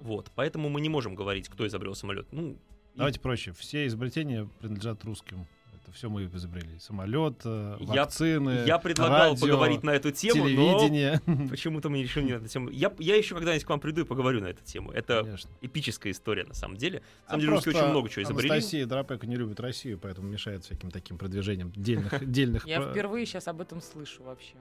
Вот. 0.00 0.30
Поэтому 0.34 0.68
мы 0.68 0.80
не 0.80 0.88
можем 0.88 1.14
говорить, 1.14 1.48
кто 1.48 1.66
изобрел 1.66 1.94
самолет. 1.94 2.26
Ну, 2.32 2.50
и 2.52 2.56
Давайте 2.94 3.20
проще. 3.20 3.52
Все 3.52 3.86
изобретения 3.86 4.48
принадлежат 4.60 5.04
русским. 5.04 5.46
Все 5.96 6.10
мы 6.10 6.26
изобрели. 6.26 6.78
Самолет, 6.78 7.40
э, 7.46 7.78
Я- 7.80 8.02
вакцины, 8.02 8.64
я 8.66 8.78
предлагал 8.78 9.30
радио, 9.30 9.40
поговорить 9.40 9.82
на 9.82 9.92
эту 9.92 10.10
тему, 10.10 10.44
но 10.44 10.78
телевидение. 10.78 11.22
почему-то 11.48 11.88
мы 11.88 11.96
не 11.96 12.02
решили 12.02 12.32
на 12.32 12.36
эту 12.36 12.48
тему. 12.48 12.68
Я, 12.68 12.92
я 12.98 13.16
еще 13.16 13.34
когда-нибудь 13.34 13.64
к 13.64 13.68
вам 13.70 13.80
приду 13.80 14.02
и 14.02 14.04
поговорю 14.04 14.42
на 14.42 14.48
эту 14.48 14.62
тему. 14.62 14.92
Это 14.92 15.22
Конечно. 15.22 15.50
эпическая 15.62 16.12
история 16.12 16.44
на 16.44 16.52
самом 16.52 16.76
деле. 16.76 16.98
На 16.98 17.04
А 17.24 17.30
самом 17.30 17.40
деле 17.40 17.52
русские 17.54 17.74
очень 17.76 17.88
много 17.88 18.10
чего 18.10 18.24
изобрели. 18.24 18.50
Анастасия 18.50 18.84
Дропека 18.84 19.26
не 19.26 19.36
любит 19.36 19.58
Россию, 19.58 19.98
поэтому 19.98 20.28
мешает 20.28 20.64
всяким 20.64 20.90
таким 20.90 21.16
продвижением 21.16 21.72
дельных, 21.74 22.12
дельных 22.30 22.66
Я 22.66 22.82
впервые 22.82 23.24
сейчас 23.24 23.48
об 23.48 23.62
этом 23.62 23.80
слышу 23.80 24.22
вообще. 24.22 24.56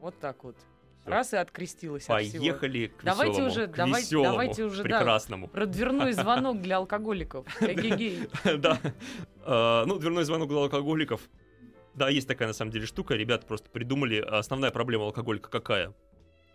Вот 0.00 0.18
так 0.18 0.42
вот. 0.42 0.56
Раз 1.06 1.32
и 1.32 1.36
открестилась 1.36 2.08
от 2.08 2.22
всего. 2.22 2.38
Поехали 2.42 2.86
к 2.88 3.02
Давайте 3.04 3.30
веселому, 3.32 3.50
уже, 3.52 3.66
к 3.68 3.76
давайте- 3.76 4.00
веселому, 4.06 4.30
давайте 4.30 4.64
уже, 4.64 4.82
да. 4.82 4.98
прекрасному. 4.98 5.48
Про 5.48 5.66
дверной 5.66 6.12
звонок 6.12 6.60
для 6.60 6.76
алкоголиков. 6.78 7.46
Эгегей. 7.62 8.28
Да. 8.58 8.80
Э, 9.44 9.84
Ну, 9.86 9.98
дверной 9.98 10.24
звонок 10.24 10.48
для 10.48 10.58
алкоголиков. 10.58 11.20
Да, 11.94 12.08
есть 12.10 12.26
такая 12.28 12.48
на 12.48 12.54
самом 12.54 12.72
деле 12.72 12.86
штука. 12.86 13.14
Ребята 13.14 13.46
просто 13.46 13.70
придумали. 13.70 14.18
Основная 14.18 14.70
проблема 14.70 15.04
алкоголика 15.04 15.48
какая? 15.48 15.94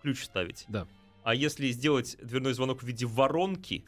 Ключ 0.01 0.24
ставить. 0.24 0.65
Да. 0.67 0.86
А 1.24 1.34
если 1.34 1.67
сделать 1.70 2.17
дверной 2.22 2.53
звонок 2.53 2.84
в 2.84 2.86
виде 2.86 3.05
воронки, 3.05 3.86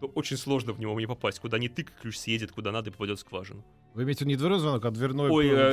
то 0.00 0.06
очень 0.06 0.36
сложно 0.36 0.72
в 0.72 0.80
него 0.80 0.98
не 0.98 1.06
попасть. 1.06 1.40
Куда 1.40 1.58
ни 1.58 1.68
тык, 1.68 1.92
ключ 2.00 2.16
съедет, 2.16 2.52
куда 2.52 2.72
надо 2.72 2.88
и 2.90 2.92
попадет 2.92 3.18
в 3.18 3.20
скважину. 3.20 3.64
Вы 3.94 4.04
имеете 4.04 4.18
в 4.24 4.28
виду 4.28 4.30
не 4.30 4.36
дверной 4.36 4.58
звонок, 4.60 4.84
а 4.84 4.90
дверной... 4.90 5.30
Ой, 5.30 5.48
э, 5.48 5.72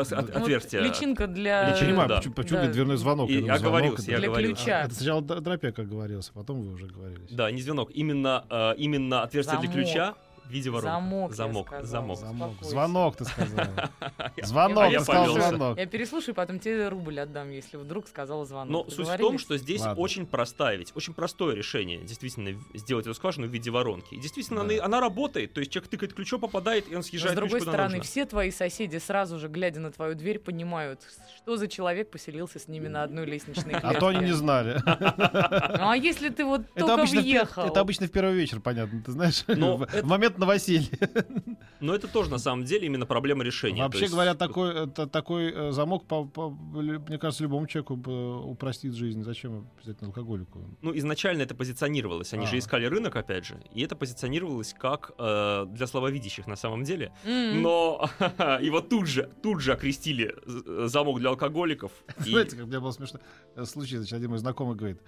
ос- 0.00 0.08
Да. 0.08 0.18
от- 0.18 0.26
Ну, 0.28 0.32
вот 0.34 0.42
Отверстие. 0.42 0.82
Личинка 0.82 1.26
для... 1.26 1.68
Я 1.70 1.74
не 1.74 1.80
понимаю, 1.86 2.08
да. 2.08 2.16
почему, 2.18 2.34
почему 2.34 2.58
Да. 2.60 2.68
дверной 2.72 2.96
звонок. 2.96 3.28
И 3.28 3.34
Я 3.34 3.40
думаю, 3.40 3.58
звонок 3.58 3.74
оговорился, 3.76 4.02
это- 4.02 4.10
я 4.12 4.18
Для 4.18 4.26
оговорился. 4.28 4.62
ключа. 4.64 4.80
Это 4.84 4.94
сначала 4.94 5.22
Д- 5.22 5.40
Дропека 5.40 5.84
говорился, 5.84 6.32
потом 6.32 6.62
вы 6.62 6.72
уже 6.74 6.86
говорились. 6.86 7.30
Да, 7.30 7.50
не 7.50 7.60
звонок. 7.62 7.90
Именно, 7.92 8.44
э, 8.48 8.74
именно 8.78 9.22
отверстие 9.22 9.58
для 9.60 9.68
Замок. 9.70 9.84
ключа 9.86 10.14
в 10.46 10.50
виде 10.50 10.70
воронки. 10.70 11.34
Замок, 11.34 11.70
я 11.72 11.82
Замок. 11.84 12.18
Замок. 12.18 12.54
Звонок. 12.62 13.16
Ты 13.16 13.24
сказал. 13.24 13.66
Звонок, 14.42 14.84
а 14.84 14.90
ты 14.90 15.00
сказал 15.00 15.34
звонок. 15.34 15.78
Я 15.78 15.86
переслушаю, 15.86 16.34
потом 16.34 16.58
тебе 16.58 16.88
рубль 16.88 17.18
отдам, 17.20 17.50
если 17.50 17.76
вдруг 17.76 18.08
сказала 18.08 18.44
звонок. 18.44 18.86
Но 18.86 18.90
суть 18.90 19.08
в 19.08 19.16
том, 19.16 19.38
что 19.38 19.56
здесь 19.56 19.80
Ладно. 19.80 20.02
очень 20.02 20.26
простая, 20.26 20.76
ведь 20.76 20.92
очень 20.94 21.14
простое 21.14 21.54
решение, 21.54 21.98
действительно, 22.02 22.58
сделать 22.74 23.06
эту 23.06 23.14
скважину 23.14 23.46
в 23.46 23.50
виде 23.50 23.70
воронки. 23.70 24.14
И 24.14 24.20
действительно, 24.20 24.64
Да. 24.64 24.74
она, 24.74 24.84
она 24.84 25.00
работает, 25.00 25.52
то 25.52 25.60
есть 25.60 25.72
человек 25.72 25.90
тыкает 25.90 26.12
ключом, 26.14 26.40
попадает, 26.40 26.86
и 26.88 26.90
он 26.90 26.96
Но 26.96 27.02
съезжает 27.02 27.32
с 27.32 27.36
другой 27.36 27.60
ключ 27.60 27.68
стороны, 27.68 27.96
нужно. 27.96 28.04
все 28.04 28.24
твои 28.26 28.50
соседи 28.50 28.98
сразу 28.98 29.38
же, 29.38 29.48
глядя 29.48 29.80
на 29.80 29.90
твою 29.90 30.14
дверь, 30.14 30.38
понимают, 30.38 31.00
что 31.36 31.56
за 31.56 31.68
человек 31.68 32.10
поселился 32.10 32.58
с 32.58 32.68
ними 32.68 32.88
на 32.88 33.02
одной 33.02 33.26
лестничной 33.26 33.70
клетке. 33.80 33.86
А 33.88 33.94
то 33.94 34.08
они 34.08 34.26
не 34.26 34.32
знали. 34.32 34.80
Ну 34.86 35.88
а 35.90 35.96
если 35.96 36.28
ты 36.28 36.44
вот 36.44 36.62
только 36.74 37.04
въехал? 37.04 37.66
это 37.66 37.80
обычно 37.80 38.06
в 38.06 38.10
первый 38.10 38.34
вечер, 38.34 38.60
понятно, 38.60 39.02
ты 39.02 39.12
знаешь. 39.12 39.44
В 39.46 40.04
момент 40.04 40.35
нет 40.36 40.38
новоселья. 40.38 40.88
Но 41.80 41.94
это 41.94 42.08
тоже 42.08 42.30
на 42.30 42.38
самом 42.38 42.64
деле 42.64 42.86
именно 42.86 43.06
проблема 43.06 43.44
решения. 43.44 43.82
Вообще 43.82 44.02
есть, 44.02 44.12
говоря, 44.12 44.34
такой, 44.34 44.84
это, 44.84 45.06
такой 45.06 45.52
э, 45.52 45.72
замок, 45.72 46.06
по- 46.06 46.24
по- 46.24 46.54
лю- 46.74 47.00
мне 47.08 47.18
кажется, 47.18 47.42
любому 47.42 47.66
человеку 47.66 47.96
бы 47.96 48.42
упростит 48.42 48.94
жизнь. 48.94 49.22
Зачем 49.22 49.68
обязательно 49.78 50.08
алкоголику? 50.08 50.60
Ну, 50.82 50.96
изначально 50.96 51.42
это 51.42 51.54
позиционировалось. 51.54 52.32
Они 52.32 52.44
А. 52.44 52.48
же 52.48 52.58
искали 52.58 52.86
рынок, 52.86 53.16
опять 53.16 53.44
же. 53.46 53.60
И 53.74 53.82
это 53.82 53.96
позиционировалось 53.96 54.74
как 54.78 55.12
э, 55.18 55.66
для 55.70 55.86
слабовидящих 55.86 56.46
на 56.46 56.56
самом 56.56 56.84
деле. 56.84 57.12
М. 57.24 57.62
Но 57.62 58.08
его 58.60 58.80
тут 58.80 59.06
же, 59.06 59.30
тут 59.42 59.60
же 59.60 59.72
окрестили 59.72 60.34
замок 60.88 61.18
для 61.18 61.30
алкоголиков. 61.30 61.92
Знаете, 62.18 62.56
как 62.56 62.66
мне 62.66 62.80
было 62.80 62.92
смешно 62.92 63.20
э, 63.54 63.64
случай, 63.64 63.96
значит, 63.96 64.14
один 64.14 64.30
мой 64.30 64.38
знакомый 64.38 64.76
говорит, 64.76 65.00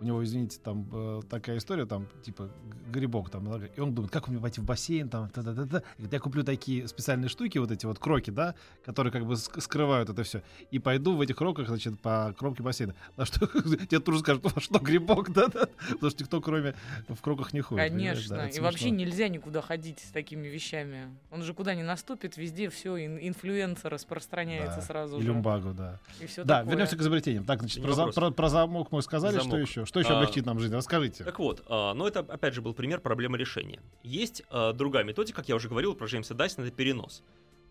у 0.00 0.04
него, 0.04 0.22
извините, 0.24 0.58
там 0.62 0.86
э, 0.92 1.20
такая 1.30 1.58
история, 1.58 1.86
там, 1.86 2.06
типа, 2.22 2.50
грибок 2.90 3.30
там, 3.30 3.44
да, 3.44 3.66
и 3.66 3.80
он 3.80 3.94
думает, 3.94 4.12
как 4.12 4.28
мне 4.28 4.38
пойти 4.38 4.60
в 4.60 4.64
бассейн, 4.64 5.08
там, 5.08 5.28
та-да-да-да. 5.30 5.78
И 5.78 6.02
говорит, 6.02 6.12
я 6.12 6.18
куплю 6.20 6.42
такие 6.44 6.86
специальные 6.88 7.28
штуки, 7.28 7.58
вот 7.58 7.70
эти 7.70 7.86
вот 7.86 7.98
кроки, 7.98 8.30
да, 8.30 8.54
которые 8.84 9.12
как 9.12 9.24
бы 9.26 9.34
ск- 9.34 9.60
скрывают 9.60 10.10
это 10.10 10.22
все, 10.24 10.42
и 10.70 10.78
пойду 10.78 11.16
в 11.16 11.20
этих 11.20 11.36
кроках, 11.36 11.68
значит, 11.68 11.98
по 12.00 12.34
кромке 12.38 12.62
бассейна. 12.62 12.94
На 13.16 13.24
что 13.24 13.46
тебе 13.86 14.00
тут 14.00 14.14
же 14.14 14.20
скажут, 14.20 14.46
а 14.54 14.60
что, 14.60 14.78
грибок, 14.78 15.30
да-да, 15.32 15.68
потому 15.92 16.10
что 16.10 16.22
никто, 16.22 16.40
кроме 16.40 16.74
в 17.08 17.20
кроках, 17.22 17.52
не 17.52 17.60
ходит. 17.60 17.88
Конечно. 17.88 18.36
да, 18.36 18.48
и 18.48 18.60
вообще 18.60 18.88
смешно. 18.88 18.96
нельзя 18.98 19.28
никуда 19.28 19.62
ходить 19.62 20.00
с 20.00 20.10
такими 20.10 20.48
вещами. 20.48 21.08
Он 21.30 21.42
же 21.42 21.54
куда 21.54 21.74
ни 21.74 21.82
наступит, 21.82 22.36
везде 22.36 22.68
все, 22.68 22.98
инфлюенса 23.06 23.88
распространяется 23.88 24.76
Да, 24.80 24.82
сразу 24.82 25.18
И 25.18 25.20
же. 25.22 25.28
люмбагу, 25.28 25.72
да. 25.72 25.98
И 26.20 26.26
все 26.26 26.44
Да, 26.44 26.58
такое. 26.58 26.72
вернемся 26.72 26.96
к 26.96 27.00
изобретениям. 27.00 27.44
Так, 27.44 27.60
значит, 27.60 27.78
Не 27.78 27.84
про, 27.84 27.92
за- 27.94 28.06
про- 28.08 28.30
про 28.30 28.48
замок 28.48 28.92
мы 28.92 29.02
сказали, 29.02 29.38
что 29.38 29.44
Замок. 29.50 29.60
Еще? 29.84 29.88
Что 29.90 30.00
еще 30.00 30.10
А, 30.10 30.16
облегчит 30.18 30.46
нам 30.46 30.58
жизнь? 30.58 30.74
Расскажите. 30.74 31.24
Так 31.24 31.38
вот, 31.38 31.62
а, 31.68 31.94
но 31.94 32.08
это, 32.08 32.20
опять 32.20 32.54
же, 32.54 32.62
был 32.62 32.74
пример 32.74 33.00
проблемы 33.00 33.38
решения. 33.38 33.80
Есть 34.02 34.42
а, 34.50 34.72
другая 34.72 35.04
методика, 35.04 35.36
как 35.36 35.48
я 35.48 35.54
уже 35.54 35.68
говорил 35.68 35.94
про 35.94 36.06
Джеймса 36.06 36.34
Дайсона, 36.34 36.64
это 36.66 36.74
перенос. 36.74 37.22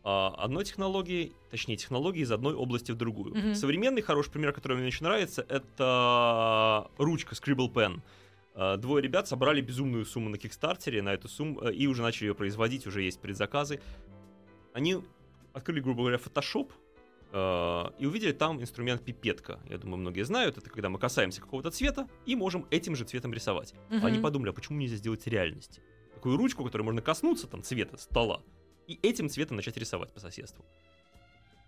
А, 0.05 0.33
одной 0.37 0.65
технологии, 0.65 1.31
точнее, 1.49 1.77
технологии 1.77 2.21
из 2.21 2.31
одной 2.31 2.53
области 2.55 2.91
в 2.91 2.95
другую. 2.95 3.35
Мгм. 3.35 3.55
Современный 3.55 4.01
хороший 4.01 4.31
пример, 4.31 4.51
который 4.51 4.77
мне 4.77 4.87
очень 4.87 5.05
нравится, 5.05 5.45
это 5.47 6.89
ручка 6.97 7.35
Scribble 7.35 7.71
Pen. 7.71 8.01
А, 8.55 8.77
Двое 8.77 9.01
ребят 9.01 9.27
собрали 9.27 9.61
безумную 9.61 10.05
сумму 10.05 10.29
на 10.29 10.37
Кикстартере 10.37 11.01
на 11.01 11.13
эту 11.13 11.27
сумму 11.27 11.61
э, 11.61 11.73
и 11.73 11.87
уже 11.87 12.01
начали 12.01 12.27
ее 12.27 12.35
производить, 12.35 12.85
уже 12.85 13.01
есть 13.01 13.19
предзаказы. 13.19 13.79
Они 14.73 14.97
открыли, 15.53 15.79
грубо 15.79 16.01
говоря, 16.01 16.17
Photoshop 16.17 16.69
и 17.33 18.05
увидели 18.05 18.31
там 18.31 18.61
инструмент 18.61 19.03
пипетка. 19.03 19.59
Я 19.67 19.79
думаю, 19.79 19.97
многие 19.97 20.23
знают, 20.23 20.59
это 20.59 20.69
когда 20.69 20.89
мы 20.89 20.99
касаемся 20.99 21.41
какого-то 21.41 21.71
цвета 21.71 22.07
и 22.27 22.35
можем 22.35 22.67
этим 22.69 22.95
же 22.95 23.05
цветом 23.05 23.33
рисовать. 23.33 23.73
Мгм. 23.89 24.05
Они 24.05 24.19
подумали, 24.19 24.51
а 24.51 24.53
почему 24.53 24.77
нельзя 24.77 24.97
сделать 24.97 25.25
реальности? 25.25 25.81
Такую 26.13 26.37
ручку, 26.37 26.63
которой 26.63 26.83
можно 26.83 27.01
коснуться 27.01 27.47
там 27.47 27.63
цвета 27.63 27.97
стола 27.97 28.43
и 28.87 28.99
этим 29.01 29.29
цветом 29.29 29.57
начать 29.57 29.77
рисовать 29.77 30.13
по 30.13 30.19
соседству. 30.19 30.63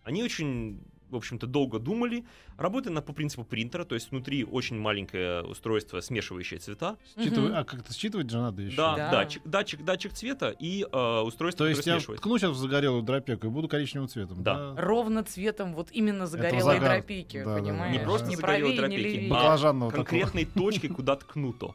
Они 0.03 0.23
очень, 0.23 0.83
в 1.15 1.17
общем-то, 1.17 1.47
долго 1.47 1.79
думали, 1.79 2.23
работая 2.57 2.91
на, 2.91 3.01
по 3.01 3.13
принципу 3.13 3.43
принтера, 3.43 3.83
то 3.85 3.95
есть 3.95 4.11
внутри 4.11 4.43
очень 4.43 4.77
маленькое 4.79 5.41
устройство, 5.43 5.99
смешивающее 6.01 6.59
цвета. 6.59 6.97
Считывай- 7.17 7.47
Мгм. 7.49 7.55
А 7.55 7.63
как-то 7.63 7.93
считывать 7.93 8.29
же 8.29 8.37
надо 8.37 8.61
еще. 8.61 8.77
Да, 8.77 8.95
Да. 8.95 9.11
датчик, 9.11 9.41
датчик, 9.45 9.83
датчик 9.83 10.13
цвета 10.13 10.49
и 10.59 10.83
э, 10.83 11.19
устройство, 11.21 11.65
То 11.65 11.69
есть 11.69 11.85
я 11.87 11.93
смешивает. 11.95 12.19
ткну 12.21 12.37
сейчас 12.37 12.51
в 12.51 12.57
загорелую 12.57 13.01
дропеку 13.03 13.47
и 13.47 13.49
буду 13.49 13.67
коричневым 13.67 14.07
цветом. 14.07 14.43
Да. 14.43 14.73
Ровно 14.77 15.23
цветом 15.23 15.73
вот 15.73 15.89
именно 15.91 16.27
загорелой 16.27 16.61
загар. 16.75 16.97
дропейки, 16.97 17.37
Да, 17.39 17.45
да, 17.45 17.55
да. 17.55 17.61
понимаешь? 17.61 17.93
Не 17.97 18.03
просто 18.03 18.27
не 18.27 18.35
загорелой 18.35 18.75
левее. 18.89 19.33
а 19.33 19.91
конкретной 19.91 20.45
точкой, 20.45 20.87
куда 20.95 21.15
ткнуто. 21.15 21.73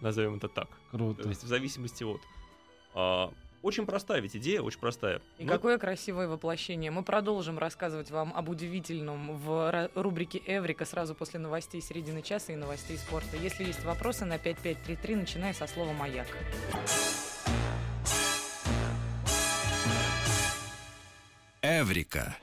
Назовем 0.00 0.36
это 0.36 0.48
так. 0.48 0.68
Круто. 0.90 1.22
То 1.24 1.28
есть 1.28 1.42
в 1.42 1.46
зависимости 1.48 2.04
от... 2.04 2.20
а, 2.94 3.30
очень 3.62 3.86
простая 3.86 4.20
ведь 4.20 4.36
идея, 4.36 4.60
очень 4.60 4.80
простая. 4.80 5.20
И 5.38 5.44
Ну, 5.44 5.52
какое 5.52 5.78
красивое 5.78 6.28
воплощение. 6.28 6.90
Мы 6.90 7.02
продолжим 7.02 7.58
рассказывать 7.58 8.10
вам 8.10 8.32
об 8.34 8.48
удивительном 8.48 9.36
в 9.38 9.90
рубрике 9.94 10.40
«Эврика» 10.46 10.84
сразу 10.84 11.14
после 11.14 11.40
новостей 11.40 11.80
середины 11.80 12.22
часа 12.22 12.52
и 12.52 12.56
новостей 12.56 12.96
спорта. 12.96 13.36
Если 13.36 13.64
есть 13.64 13.84
вопросы 13.84 14.24
на 14.24 14.38
5533, 14.38 15.14
начиная 15.16 15.52
со 15.52 15.66
слова 15.66 15.92
«Маяк». 15.92 16.26
Эврика. 21.60 22.36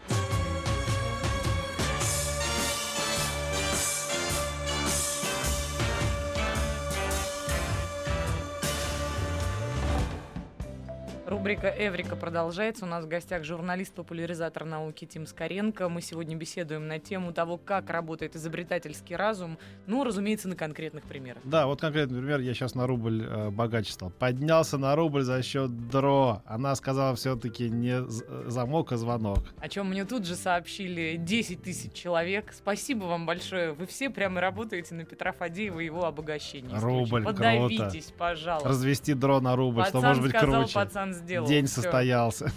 Рубрика 11.25 11.73
«Эврика» 11.75 12.15
продолжается. 12.15 12.85
У 12.85 12.87
нас 12.87 13.03
в 13.03 13.07
гостях 13.07 13.43
журналист-популяризатор 13.43 14.63
науки 14.63 15.05
Тим 15.05 15.25
Скоренко. 15.25 15.89
Мы 15.89 16.01
сегодня 16.01 16.35
беседуем 16.35 16.87
на 16.87 16.99
тему 16.99 17.33
того, 17.33 17.57
как 17.57 17.89
работает 17.89 18.35
изобретательский 18.35 19.15
разум. 19.15 19.57
Ну, 19.87 20.03
разумеется, 20.03 20.47
на 20.47 20.55
конкретных 20.55 21.03
примерах. 21.05 21.41
Да, 21.43 21.65
вот 21.65 21.81
конкретно, 21.81 22.17
например, 22.17 22.41
я 22.41 22.53
сейчас 22.53 22.75
на 22.75 22.85
рубль 22.85 23.25
э, 23.27 23.49
богаче 23.49 23.91
стал. 23.91 24.11
Поднялся 24.11 24.77
на 24.77 24.95
рубль 24.95 25.23
за 25.23 25.41
счет 25.41 25.89
дро. 25.89 26.43
Она 26.45 26.75
сказала 26.75 27.15
все-таки 27.15 27.71
не 27.71 28.03
э, 28.03 28.43
замок, 28.45 28.91
а 28.91 28.97
звонок. 28.97 29.39
О 29.59 29.67
чем 29.67 29.89
мне 29.89 30.05
тут 30.05 30.27
же 30.27 30.35
сообщили 30.35 31.15
10 31.17 31.63
тысяч 31.63 31.93
человек. 31.93 32.53
Спасибо 32.53 33.05
вам 33.05 33.25
большое. 33.25 33.71
Вы 33.71 33.87
все 33.87 34.11
прямо 34.11 34.41
работаете 34.41 34.93
на 34.93 35.05
Петра 35.05 35.31
Фадеева 35.31 35.79
и 35.79 35.85
его 35.85 36.05
обогащение. 36.05 36.77
Рубль, 36.77 37.23
Подавитесь, 37.23 38.13
пожалуйста. 38.15 38.69
Развести 38.69 39.15
дро 39.15 39.39
на 39.39 39.55
рубль, 39.55 39.81
что 39.85 39.93
Пацан 39.93 40.07
может 40.07 40.21
быть 40.21 40.31
сказал, 40.37 40.61
круче. 40.61 40.73
пацан 40.75 41.14
сделал. 41.15 41.47
День 41.47 41.65
Всё. 41.65 41.81
состоялся. 41.81 42.51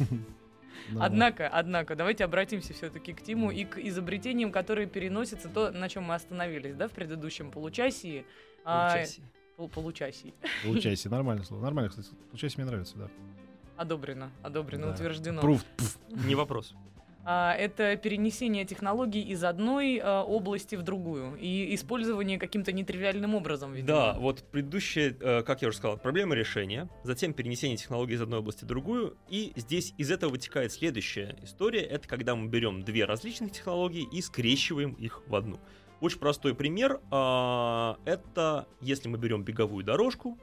Да. 0.91 1.05
Однако, 1.05 1.49
однако, 1.49 1.97
давайте 1.97 2.25
обратимся 2.25 2.73
все-таки 2.73 3.13
к 3.13 3.21
Тиму 3.23 3.51
и 3.51 3.65
к 3.65 3.77
изобретениям, 3.79 4.51
которые 4.53 4.87
переносятся, 4.87 5.49
то, 5.51 5.71
на 5.71 5.89
чем 5.89 6.05
мы 6.05 6.15
остановились, 6.15 6.75
да, 6.75 6.89
в 6.89 6.93
предыдущем 6.93 7.51
получасии. 7.51 8.25
А, 8.65 8.89
получайся. 8.89 9.21
пол- 9.57 9.69
получасий. 9.69 10.35
Получайся, 10.65 11.11
нормальное 11.11 11.45
слово. 11.45 11.63
Нормально, 11.63 11.91
кстати. 11.91 12.09
Получайся, 12.31 12.59
мне 12.61 12.67
нравится, 12.71 12.97
да. 12.97 13.09
Одобрено, 13.77 14.31
одобрено, 14.43 14.87
Да. 14.89 14.95
утверждено. 14.95 15.41
Пруф. 15.43 15.63
пф. 15.77 15.99
Не 16.27 16.35
вопрос. 16.35 16.75
А, 17.25 17.55
это 17.55 17.97
перенесение 17.97 18.65
технологий 18.65 19.23
из 19.23 19.45
одной 19.45 20.01
а, 20.03 20.23
области 20.23 20.77
в 20.77 20.83
другую 20.83 21.37
и 21.37 21.75
использование 21.75 22.39
каким-то 22.39 22.73
нетривиальным 22.73 23.35
образом, 23.35 23.73
видимо. 23.75 23.89
Да, 23.89 24.13
вот 24.19 24.43
предыдущее, 24.51 25.17
э, 25.21 25.43
как 25.43 25.63
я 25.63 25.69
уже 25.69 25.77
сказал, 25.77 25.99
проблема 25.99 26.35
решения, 26.35 26.89
затем 27.05 27.33
перенесение 27.33 27.77
технологий 27.77 28.15
из 28.15 28.23
одной 28.23 28.41
области 28.41 28.65
в 28.65 28.67
другую, 28.67 29.17
и 29.29 29.53
здесь 29.57 29.95
из 29.99 30.11
этого 30.11 30.31
вытекает 30.31 30.73
следующая 30.73 31.37
история, 31.43 31.83
это 31.83 32.09
когда 32.09 32.35
мы 32.35 32.49
берем 32.49 32.83
две 32.83 33.05
различных 33.05 33.53
технологии 33.53 34.09
и 34.11 34.23
скрещиваем 34.23 34.93
их 34.93 35.23
в 35.27 35.35
одну. 35.35 35.59
Очень 36.01 36.21
простой 36.21 36.55
пример, 36.55 37.01
а, 37.11 37.99
это 38.05 38.69
если 38.81 39.09
мы 39.09 39.19
берем 39.19 39.43
беговую 39.43 39.85
дорожку, 39.85 40.39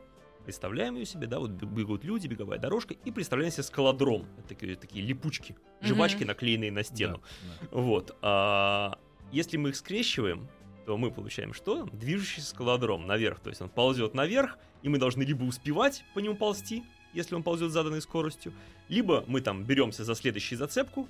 представляем 0.45 0.95
ее 0.95 1.05
себе, 1.05 1.27
да, 1.27 1.39
вот 1.39 1.49
бегут 1.51 2.03
люди, 2.05 2.27
беговая 2.27 2.59
дорожка, 2.59 2.93
и 2.93 3.11
представляем 3.11 3.51
себе 3.51 3.63
скалодром, 3.63 4.27
это 4.37 4.47
такие, 4.49 4.75
такие 4.75 5.05
липучки, 5.05 5.55
жвачки, 5.81 6.23
наклеенные 6.23 6.71
на 6.71 6.83
стену. 6.83 7.21
Да, 7.61 7.67
Вот. 7.71 8.15
А 8.21 8.97
если 9.31 9.57
мы 9.57 9.69
их 9.69 9.75
скрещиваем, 9.75 10.47
то 10.85 10.97
мы 10.97 11.11
получаем 11.11 11.53
что? 11.53 11.83
Движущийся 11.91 12.49
скалодром 12.49 13.07
наверх. 13.07 13.39
То 13.39 13.49
есть 13.49 13.61
он 13.61 13.69
ползет 13.69 14.13
наверх, 14.13 14.57
и 14.83 14.89
мы 14.89 14.99
должны 14.99 15.23
либо 15.23 15.43
успевать 15.43 16.03
по 16.13 16.19
нему 16.19 16.35
ползти, 16.35 16.83
если 17.13 17.33
он 17.35 17.43
ползет 17.43 17.71
заданной 17.71 18.01
скоростью, 18.01 18.53
либо 18.87 19.23
мы 19.27 19.41
там 19.41 19.63
беремся 19.63 20.03
за 20.03 20.13
следующую 20.15 20.59
зацепку, 20.59 21.09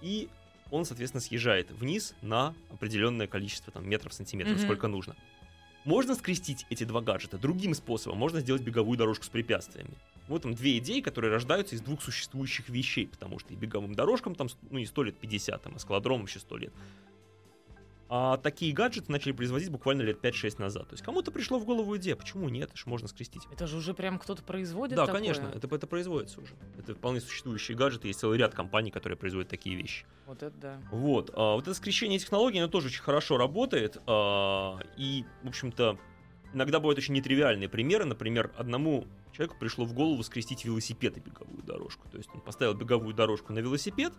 и 0.00 0.28
он, 0.70 0.84
соответственно, 0.86 1.20
съезжает 1.20 1.70
вниз 1.70 2.14
на 2.22 2.54
определенное 2.72 3.26
количество 3.26 3.72
там, 3.72 3.86
метров, 3.88 4.14
сантиметров, 4.14 4.56
Мгм. 4.56 4.64
сколько 4.64 4.88
нужно. 4.88 5.14
Можно 5.84 6.14
скрестить 6.14 6.64
эти 6.70 6.84
два 6.84 7.02
гаджета 7.02 7.36
другим 7.36 7.74
способом. 7.74 8.18
Можно 8.18 8.40
сделать 8.40 8.62
беговую 8.62 8.96
дорожку 8.96 9.24
с 9.24 9.28
препятствиями. 9.28 9.94
Вот 10.28 10.42
там 10.42 10.54
две 10.54 10.78
идеи, 10.78 11.00
которые 11.00 11.30
рождаются 11.30 11.74
из 11.74 11.82
двух 11.82 12.02
существующих 12.02 12.70
вещей, 12.70 13.06
потому 13.06 13.38
что 13.38 13.52
и 13.52 13.56
беговым 13.56 13.94
дорожкам 13.94 14.34
там, 14.34 14.48
ну, 14.70 14.78
не 14.78 14.86
100 14.86 15.02
лет 15.02 15.18
50, 15.18 15.62
там, 15.62 15.74
а 15.76 15.78
скалодромам 15.78 16.24
еще 16.24 16.38
100 16.38 16.56
лет. 16.56 16.72
А 18.16 18.36
такие 18.36 18.72
гаджеты 18.72 19.10
начали 19.10 19.32
производить 19.32 19.70
буквально 19.70 20.02
лет 20.02 20.24
5-6 20.24 20.60
назад. 20.60 20.86
То 20.86 20.92
есть 20.92 21.02
кому-то 21.02 21.32
пришло 21.32 21.58
в 21.58 21.64
голову 21.64 21.96
идея, 21.96 22.14
почему 22.14 22.48
нет, 22.48 22.68
это 22.68 22.78
ж 22.78 22.86
можно 22.86 23.08
скрестить. 23.08 23.42
Это 23.50 23.66
же 23.66 23.76
уже 23.76 23.92
прям 23.92 24.20
кто-то 24.20 24.40
производит 24.44 24.94
да, 24.94 25.06
такое? 25.06 25.20
конечно, 25.20 25.50
это, 25.52 25.66
это 25.74 25.86
производится 25.88 26.40
уже. 26.40 26.54
Это 26.78 26.94
вполне 26.94 27.20
существующие 27.20 27.76
гаджеты, 27.76 28.06
есть 28.06 28.20
целый 28.20 28.38
ряд 28.38 28.54
компаний, 28.54 28.92
которые 28.92 29.18
производят 29.18 29.50
такие 29.50 29.74
вещи. 29.74 30.06
Вот 30.26 30.44
это 30.44 30.56
да. 30.56 30.80
Вот, 30.92 31.32
а, 31.34 31.56
вот 31.56 31.62
это 31.62 31.74
скрещение 31.74 32.20
технологий, 32.20 32.60
оно 32.60 32.68
тоже 32.68 32.86
очень 32.86 33.02
хорошо 33.02 33.36
работает. 33.36 33.96
а, 34.06 34.78
и, 34.96 35.24
в 35.42 35.48
общем-то, 35.48 35.98
иногда 36.52 36.78
бывают 36.78 37.00
очень 37.00 37.14
нетривиальные 37.14 37.68
примеры. 37.68 38.04
Например, 38.04 38.52
одному 38.56 39.06
человеку 39.32 39.56
пришло 39.58 39.84
в 39.86 39.92
голову 39.92 40.22
скрестить 40.22 40.64
велосипед 40.64 41.16
и 41.16 41.20
беговую 41.20 41.64
дорожку. 41.64 42.08
То 42.10 42.18
есть 42.18 42.30
он 42.32 42.42
поставил 42.42 42.74
беговую 42.74 43.12
дорожку 43.12 43.52
на 43.52 43.58
велосипед, 43.58 44.12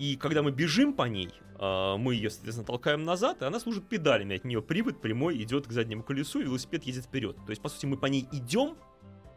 и 0.00 0.16
когда 0.16 0.42
мы 0.42 0.50
бежим 0.50 0.94
по 0.94 1.02
ней, 1.02 1.28
а, 1.56 1.98
мы 1.98 2.14
ее, 2.14 2.30
соответственно, 2.30 2.66
толкаем 2.66 3.04
назад, 3.04 3.42
и 3.42 3.44
она 3.44 3.60
служит 3.60 3.86
педалями. 3.86 4.36
От 4.36 4.44
нее 4.44 4.62
привод 4.62 4.98
прямой 5.02 5.36
идет 5.42 5.66
к 5.66 5.72
заднему 5.72 6.02
колесу, 6.02 6.40
и 6.40 6.44
велосипед 6.44 6.84
едет 6.84 7.04
вперед. 7.04 7.36
То 7.44 7.50
есть, 7.50 7.60
по 7.60 7.68
сути, 7.68 7.84
мы 7.84 7.98
по 7.98 8.06
ней 8.06 8.26
идем, 8.32 8.78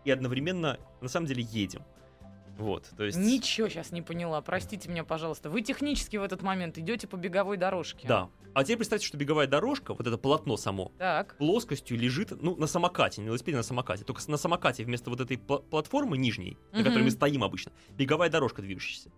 и 0.05 0.11
одновременно 0.11 0.79
на 1.01 1.09
самом 1.09 1.27
деле 1.27 1.43
едем. 1.43 1.81
Вот, 2.57 2.87
то 2.95 3.03
есть... 3.03 3.17
Ничего 3.17 3.67
сейчас 3.67 3.91
не 3.91 4.01
поняла. 4.01 4.39
Простите 4.41 4.87
меня, 4.87 5.03
пожалуйста. 5.03 5.49
Вы 5.49 5.63
технически 5.63 6.17
в 6.17 6.23
этот 6.23 6.43
момент 6.43 6.77
идете 6.77 7.07
по 7.07 7.17
беговой 7.17 7.57
дорожке. 7.57 8.07
Да. 8.07 8.29
А 8.53 8.63
теперь 8.63 8.77
представьте, 8.77 9.07
что 9.07 9.17
беговая 9.17 9.47
дорожка, 9.47 9.95
вот 9.95 10.05
это 10.05 10.17
полотно 10.19 10.55
само, 10.55 10.91
Так. 10.99 11.35
плоскостью 11.39 11.97
лежит, 11.97 12.31
ну, 12.43 12.55
на 12.55 12.67
самокате, 12.67 13.21
не 13.21 13.25
на 13.25 13.29
велосипеде, 13.29 13.57
на 13.57 13.63
самокате. 13.63 14.03
Только 14.03 14.21
на 14.29 14.37
самокате 14.37 14.85
вместо 14.85 15.09
вот 15.09 15.19
этой 15.19 15.37
пла- 15.37 15.67
платформы 15.67 16.15
нижней, 16.17 16.57
на 16.71 16.77
Мгм. 16.79 16.85
которой 16.85 17.01
мы 17.03 17.09
стоим 17.11 17.43
обычно, 17.43 17.71
беговая 17.97 18.29
дорожка 18.29 18.61
движущаяся. 18.61 19.09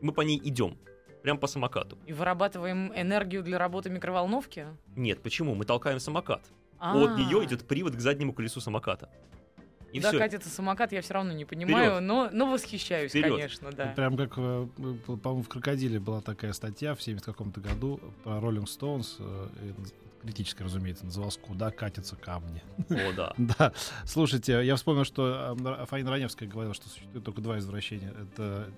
Мы 0.00 0.12
по 0.12 0.20
ней 0.22 0.40
идем, 0.42 0.76
прям 1.22 1.38
по 1.38 1.46
самокату. 1.46 1.98
И 2.06 2.12
вырабатываем 2.12 2.92
энергию 2.94 3.42
для 3.42 3.58
работы 3.58 3.90
микроволновки? 3.90 4.66
Нет, 4.96 5.22
почему? 5.22 5.54
Мы 5.54 5.64
толкаем 5.64 6.00
самокат. 6.00 6.42
А. 6.78 6.96
От 6.96 7.16
нее 7.16 7.44
идет 7.44 7.66
привод 7.66 7.94
к 7.96 8.00
заднему 8.00 8.32
колесу 8.32 8.60
самоката. 8.60 9.08
И 9.92 9.98
Куда 9.98 10.08
все. 10.08 10.18
катится 10.18 10.50
самокат, 10.50 10.90
я 10.90 11.02
все 11.02 11.14
равно 11.14 11.32
не 11.32 11.44
понимаю, 11.44 11.92
Вперед. 11.92 12.02
но, 12.02 12.28
но 12.32 12.50
восхищаюсь, 12.50 13.12
Вперед. 13.12 13.30
конечно, 13.30 13.70
да. 13.70 13.92
Прям 13.94 14.16
как, 14.16 14.32
э, 14.36 14.66
э, 14.76 15.16
по-моему, 15.22 15.42
в 15.44 15.48
«Крокодиле» 15.48 16.00
была 16.00 16.20
такая 16.20 16.52
статья 16.52 16.96
в 16.96 17.02
70 17.02 17.24
каком-то 17.24 17.60
году 17.60 18.00
про 18.24 18.38
Rolling 18.38 18.64
Stones, 18.64 19.22
и 19.62 19.72
критическая, 20.24 20.64
разумеется, 20.64 21.04
называлась 21.04 21.36
«Куда 21.36 21.70
катятся 21.70 22.16
камни». 22.16 22.60
О, 22.90 23.12
да. 23.12 23.34
Да, 23.38 23.72
слушайте, 24.04 24.64
я 24.64 24.74
вспомнил, 24.74 25.04
что 25.04 25.56
э, 25.56 25.86
Фаина 25.86 26.10
Раневская 26.10 26.48
говорила, 26.48 26.74
что 26.74 26.88
существует 26.88 27.24
только 27.24 27.40
два 27.40 27.58
извращения. 27.60 28.12
Это 28.20 28.68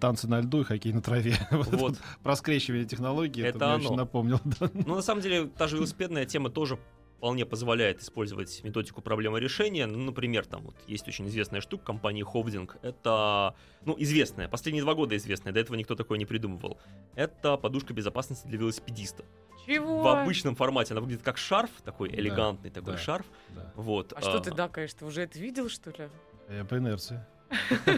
танцы 0.00 0.28
на 0.28 0.40
льду 0.40 0.60
и 0.60 0.64
хоккей 0.64 0.92
на 0.92 1.02
траве. 1.02 1.34
Вот 1.50 1.68
Вот. 1.72 1.98
Про 2.22 2.36
скрещивание 2.36 2.86
технологий. 2.86 3.42
Это, 3.42 3.56
Это 3.58 3.66
мне 3.66 3.74
оно. 3.74 3.84
очень 3.86 3.96
напомнил. 3.96 4.40
да. 4.44 4.70
Ну, 4.86 4.94
на 4.96 5.02
самом 5.02 5.22
деле, 5.22 5.46
та 5.46 5.66
же 5.68 5.76
велосипедная 5.76 6.24
тема 6.26 6.50
тоже 6.50 6.78
вполне 7.18 7.44
позволяет 7.44 8.00
использовать 8.00 8.64
методику 8.64 9.02
проблемы 9.02 9.40
решения. 9.40 9.86
Ну, 9.86 9.98
например, 9.98 10.46
там 10.46 10.62
вот 10.62 10.74
есть 10.86 11.06
очень 11.06 11.28
известная 11.28 11.60
штука 11.60 11.84
компании 11.84 12.22
Ховдинг. 12.22 12.76
Это, 12.82 13.54
ну, 13.84 13.94
известная, 13.98 14.48
последние 14.48 14.82
два 14.84 14.94
года 14.94 15.14
известная, 15.16 15.52
до 15.52 15.60
этого 15.60 15.76
никто 15.76 15.94
такое 15.94 16.16
не 16.18 16.24
придумывал. 16.24 16.78
Это 17.16 17.58
подушка 17.58 17.92
безопасности 17.92 18.46
для 18.46 18.56
велосипедиста. 18.58 19.24
Чего? 19.66 20.02
В 20.02 20.08
обычном 20.08 20.56
формате 20.56 20.94
она 20.94 21.02
выглядит 21.02 21.22
как 21.22 21.36
шарф, 21.36 21.70
такой 21.84 22.08
Да, 22.08 22.16
элегантный 22.16 22.70
такой 22.70 22.94
да. 22.94 22.98
шарф. 22.98 23.26
Да. 23.50 23.70
Вот. 23.76 24.14
А 24.16 24.20
что 24.22 24.38
ты 24.40 24.50
дакаешь? 24.50 24.94
Ты 24.94 25.04
уже 25.04 25.20
это 25.20 25.38
видел, 25.38 25.68
что 25.68 25.90
ли? 25.90 26.08
Я 26.48 26.64
по 26.64 26.76
инерции. 26.78 27.22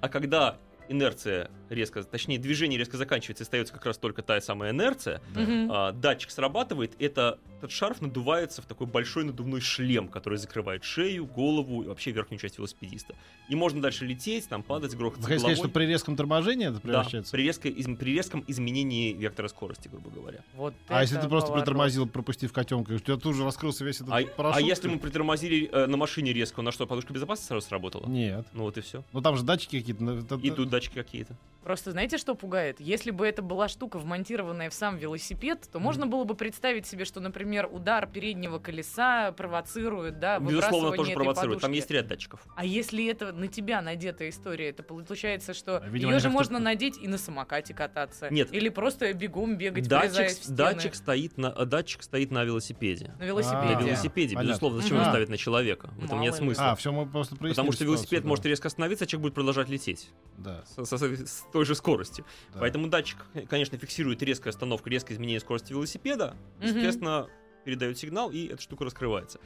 А 0.00 0.08
когда 0.08 0.58
инерция 0.88 1.50
резко, 1.70 2.02
точнее, 2.02 2.38
движение 2.38 2.78
резко 2.78 2.96
заканчивается, 2.96 3.42
и 3.42 3.44
остается 3.44 3.74
как 3.74 3.84
раз 3.86 3.98
только 3.98 4.22
та 4.22 4.40
самая 4.40 4.70
инерция, 4.72 5.20
Да. 5.34 5.42
А, 5.70 5.92
датчик 5.92 6.30
срабатывает, 6.30 6.92
это, 6.98 7.38
этот 7.58 7.70
шарф 7.72 8.00
надувается 8.00 8.62
в 8.62 8.66
такой 8.66 8.86
большой 8.86 9.24
надувной 9.24 9.60
шлем, 9.60 10.08
который 10.08 10.38
закрывает 10.38 10.84
шею, 10.84 11.26
голову 11.26 11.82
и 11.82 11.86
вообще 11.86 12.10
верхнюю 12.12 12.38
часть 12.40 12.56
велосипедиста. 12.58 13.14
И 13.48 13.54
можно 13.54 13.82
дальше 13.82 14.06
лететь, 14.06 14.48
там 14.48 14.62
падать, 14.62 14.92
Вы 14.92 14.98
грохаться 14.98 15.24
хотите 15.24 15.40
сказать, 15.40 15.56
что 15.58 15.64
головой. 15.68 15.74
при 15.86 15.92
резком 15.92 16.16
торможении 16.16 16.66
это 16.66 16.76
Да, 16.76 16.80
превращается? 16.80 17.32
при, 17.32 17.42
резко- 17.44 17.68
из- 17.68 17.98
при 17.98 18.14
резком 18.14 18.44
изменении 18.46 19.12
вектора 19.12 19.48
скорости, 19.48 19.88
грубо 19.88 20.10
говоря. 20.10 20.40
Вот 20.54 20.74
А 20.88 21.02
если 21.02 21.16
ты 21.16 21.28
просто 21.28 21.48
поворот. 21.48 21.64
притормозил, 21.64 22.06
пропустив 22.08 22.52
котенка, 22.52 22.92
у 22.92 22.98
тебя 22.98 23.16
тут 23.16 23.34
же 23.36 23.44
раскрылся 23.44 23.84
весь 23.84 23.96
этот 23.96 24.08
А, 24.14 24.22
парашют? 24.26 24.62
а 24.64 24.66
если 24.66 24.88
мы 24.88 24.98
притормозили 24.98 25.68
э, 25.70 25.86
на 25.86 25.96
машине 25.96 26.32
резко, 26.32 26.62
на 26.62 26.72
что, 26.72 26.86
подушка 26.86 27.12
безопасности 27.12 27.48
сразу 27.48 27.66
сработала? 27.66 28.06
Нет. 28.06 28.46
Ну 28.54 28.62
вот 28.64 28.78
и 28.78 28.80
все. 28.80 29.04
Ну 29.12 29.20
там 29.20 29.36
же 29.36 29.42
датчики 29.44 29.78
какие-то. 29.80 30.02
ну, 30.02 30.18
это- 30.18 30.36
И 30.42 30.50
тут 30.50 30.68
датчики 30.78 30.94
какие-то. 30.94 31.34
Просто 31.68 31.90
знаете, 31.90 32.16
что 32.16 32.34
пугает? 32.34 32.80
Если 32.80 33.10
бы 33.10 33.26
это 33.26 33.42
была 33.42 33.68
штука, 33.68 33.98
вмонтированная 33.98 34.70
в 34.70 34.72
сам 34.72 34.96
велосипед, 34.96 35.68
то 35.70 35.78
можно 35.78 36.06
было 36.06 36.24
бы 36.24 36.34
представить 36.34 36.86
себе, 36.86 37.04
что, 37.04 37.20
например, 37.20 37.68
удар 37.70 38.06
переднего 38.06 38.58
колеса 38.58 39.32
провоцирует, 39.32 40.18
да, 40.18 40.38
Безусловно, 40.38 40.56
выбрасывание 40.88 40.96
тоже 40.96 41.10
этой 41.10 41.14
провоцирует. 41.16 41.60
Там 41.60 41.68
подушки. 41.68 41.76
есть 41.76 41.90
ряд 41.90 42.06
датчиков. 42.06 42.40
А 42.56 42.64
если 42.64 43.06
это 43.06 43.32
на 43.34 43.48
тебя 43.48 43.82
надетая 43.82 44.30
история, 44.30 44.70
это 44.70 44.82
получается, 44.82 45.52
что 45.52 45.76
А, 45.76 45.86
видимо, 45.86 46.12
ее 46.14 46.20
же 46.20 46.30
можно 46.30 46.58
надеть 46.58 46.96
и 46.96 47.06
на 47.06 47.18
самокате 47.18 47.74
кататься. 47.74 48.28
Нет. 48.30 48.48
Или 48.50 48.70
просто 48.70 49.12
бегом 49.12 49.58
бегать, 49.58 49.86
Датчик, 49.86 50.28
в 50.28 50.30
стены. 50.30 50.56
датчик, 50.56 50.94
стоит 50.94 51.36
на, 51.36 51.50
датчик 51.50 52.02
стоит 52.02 52.30
на 52.30 52.44
велосипеде. 52.44 53.14
На 53.20 53.24
велосипеде. 53.24 53.74
На 53.76 53.80
велосипеде, 53.82 54.34
Понятно. 54.36 54.48
безусловно. 54.52 54.80
Зачем 54.80 54.96
Мгм. 54.96 55.02
его 55.02 55.12
ставить 55.12 55.28
на 55.28 55.36
человека? 55.36 55.90
В 55.98 56.04
этом 56.06 56.16
Мало 56.16 56.22
нет 56.22 56.34
смысла. 56.34 56.70
А, 56.70 56.76
все, 56.76 56.92
мы 56.92 57.04
просто 57.04 57.36
Потому 57.36 57.72
что 57.72 57.84
велосипед 57.84 58.08
ситуацию, 58.08 58.28
может 58.30 58.42
да. 58.44 58.48
резко 58.48 58.68
остановиться, 58.68 59.04
а 59.04 59.06
человек 59.06 59.22
будет 59.24 59.34
продолжать 59.34 59.68
лететь 59.68 60.08
Да, 60.38 60.64
с, 60.64 60.86
со- 60.86 60.96
с 60.96 61.44
той 61.58 61.64
же 61.64 61.74
скоростью. 61.74 62.24
да. 62.54 62.60
Поэтому 62.60 62.86
датчик, 62.86 63.18
конечно, 63.50 63.76
фиксирует 63.78 64.22
резкая 64.22 64.52
остановка, 64.52 64.88
резкое 64.90 65.14
изменение 65.14 65.40
скорости 65.40 65.72
велосипеда, 65.72 66.36
и, 66.60 66.64
Мгм. 66.66 66.72
соответственно, 66.72 67.26
передает 67.64 67.98
сигнал, 67.98 68.30
и 68.30 68.46
эта 68.46 68.62
штука 68.62 68.84
раскрывается. 68.84 69.40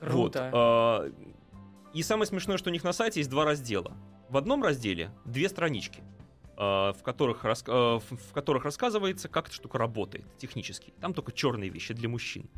Вот. 0.00 0.08
Круто. 0.34 0.50
а, 0.54 1.10
И 1.94 2.02
самое 2.04 2.26
смешное, 2.28 2.58
что 2.58 2.70
у 2.70 2.72
них 2.72 2.84
на 2.84 2.92
сайте 2.92 3.18
есть 3.18 3.30
два 3.30 3.44
раздела. 3.44 3.96
В 4.28 4.36
одном 4.36 4.62
разделе 4.62 5.10
две 5.24 5.48
странички, 5.48 6.00
а, 6.56 6.92
в 6.92 7.02
которых, 7.02 7.42
рас- 7.44 7.64
а, 7.66 7.98
в 7.98 8.04
в 8.28 8.32
которых 8.32 8.64
рассказывается, 8.64 9.28
как 9.28 9.46
эта 9.46 9.54
штука 9.56 9.78
работает 9.78 10.24
технически. 10.38 10.92
Там 11.00 11.12
только 11.14 11.32
черные 11.32 11.70
вещи 11.70 11.94
для 11.94 12.08
мужчин. 12.08 12.48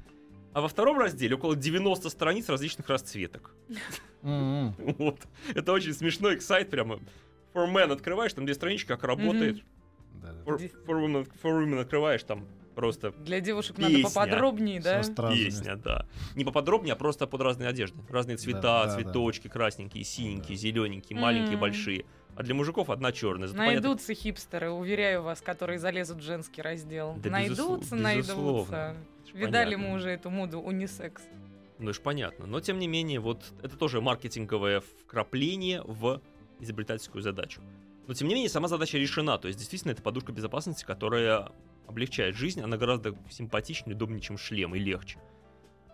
А 0.52 0.60
во 0.60 0.68
втором 0.68 0.98
разделе 0.98 1.36
около 1.36 1.56
90 1.56 2.10
страниц 2.10 2.48
различных 2.50 2.88
расцветок. 2.90 3.54
М-м. 4.22 4.74
Вот. 4.98 5.20
Это 5.54 5.72
очень 5.72 5.94
смешной 5.94 6.40
сайт 6.42 6.68
прямо. 6.70 6.98
For 7.54 7.66
Men 7.72 7.92
открываешь, 7.92 8.32
там 8.32 8.44
две 8.44 8.54
странички, 8.54 8.88
как 8.88 9.04
работает. 9.04 9.62
Да, 10.14 10.32
да. 10.32 10.42
For, 10.52 10.56
for 10.86 11.04
women, 11.04 11.28
for 11.42 11.62
women 11.64 11.80
открываешь, 11.80 12.22
там 12.22 12.46
просто 12.74 13.10
Для 13.12 13.40
девушек 13.40 13.78
надо 13.78 13.94
песня. 13.94 14.08
поподробнее, 14.08 14.80
да? 14.80 15.02
Песня, 15.32 15.76
да. 15.76 16.06
Не 16.36 16.44
поподробнее, 16.44 16.92
а 16.92 16.96
просто 16.96 17.26
под 17.26 17.40
разные 17.40 17.68
одежды. 17.68 17.98
Разные 18.08 18.36
цвета, 18.36 18.60
Да, 18.60 18.86
да, 18.86 18.94
цветочки, 18.94 19.48
красненькие, 19.48 20.04
синенькие, 20.04 20.56
Да. 20.56 20.62
зелененькие, 20.62 21.18
маленькие, 21.18 21.54
М. 21.54 21.60
большие. 21.60 22.04
А 22.36 22.42
для 22.42 22.54
мужиков 22.54 22.88
одна 22.90 23.12
черная. 23.12 23.48
Зато 23.48 23.58
понятно- 23.58 23.80
Найдутся 23.80 24.14
хипстеры, 24.14 24.70
уверяю 24.70 25.22
вас, 25.22 25.40
которые 25.40 25.78
залезут 25.78 26.18
в 26.18 26.22
женский 26.22 26.62
раздел. 26.62 27.16
Да, 27.18 27.30
найдутся, 27.30 27.62
безусло- 27.96 28.00
найдутся. 28.00 28.32
безусловно. 28.32 28.96
Ж 29.26 29.32
Видали 29.34 29.74
понятно. 29.74 29.88
мы 29.88 29.94
уже 29.96 30.10
эту 30.10 30.30
моду 30.30 30.60
унисекс. 30.60 31.22
Ну, 31.78 31.90
это 31.90 31.98
ж 31.98 32.02
понятно. 32.02 32.46
Но, 32.46 32.60
тем 32.60 32.78
не 32.78 32.86
менее, 32.88 33.20
вот 33.20 33.42
это 33.62 33.76
тоже 33.76 34.00
маркетинговое 34.00 34.80
вкрапление 34.80 35.82
в 35.82 36.20
изобретательскую 36.61 37.23
задачу. 37.23 37.62
Но, 38.07 38.14
тем 38.14 38.29
не 38.29 38.35
менее, 38.35 38.51
сама 38.51 38.68
задача 38.68 38.99
решена. 38.99 39.38
То 39.38 39.49
есть, 39.49 39.59
действительно, 39.59 39.92
это 39.92 40.03
подушка 40.03 40.33
безопасности, 40.33 40.85
которая 40.85 41.53
облегчает 41.87 42.35
жизнь. 42.35 42.61
Она 42.61 42.77
гораздо 42.77 43.16
симпатичнее, 43.31 43.94
удобнее, 43.94 44.20
чем 44.20 44.38
шлем, 44.38 44.75
и 44.75 44.79
легче. 44.79 45.18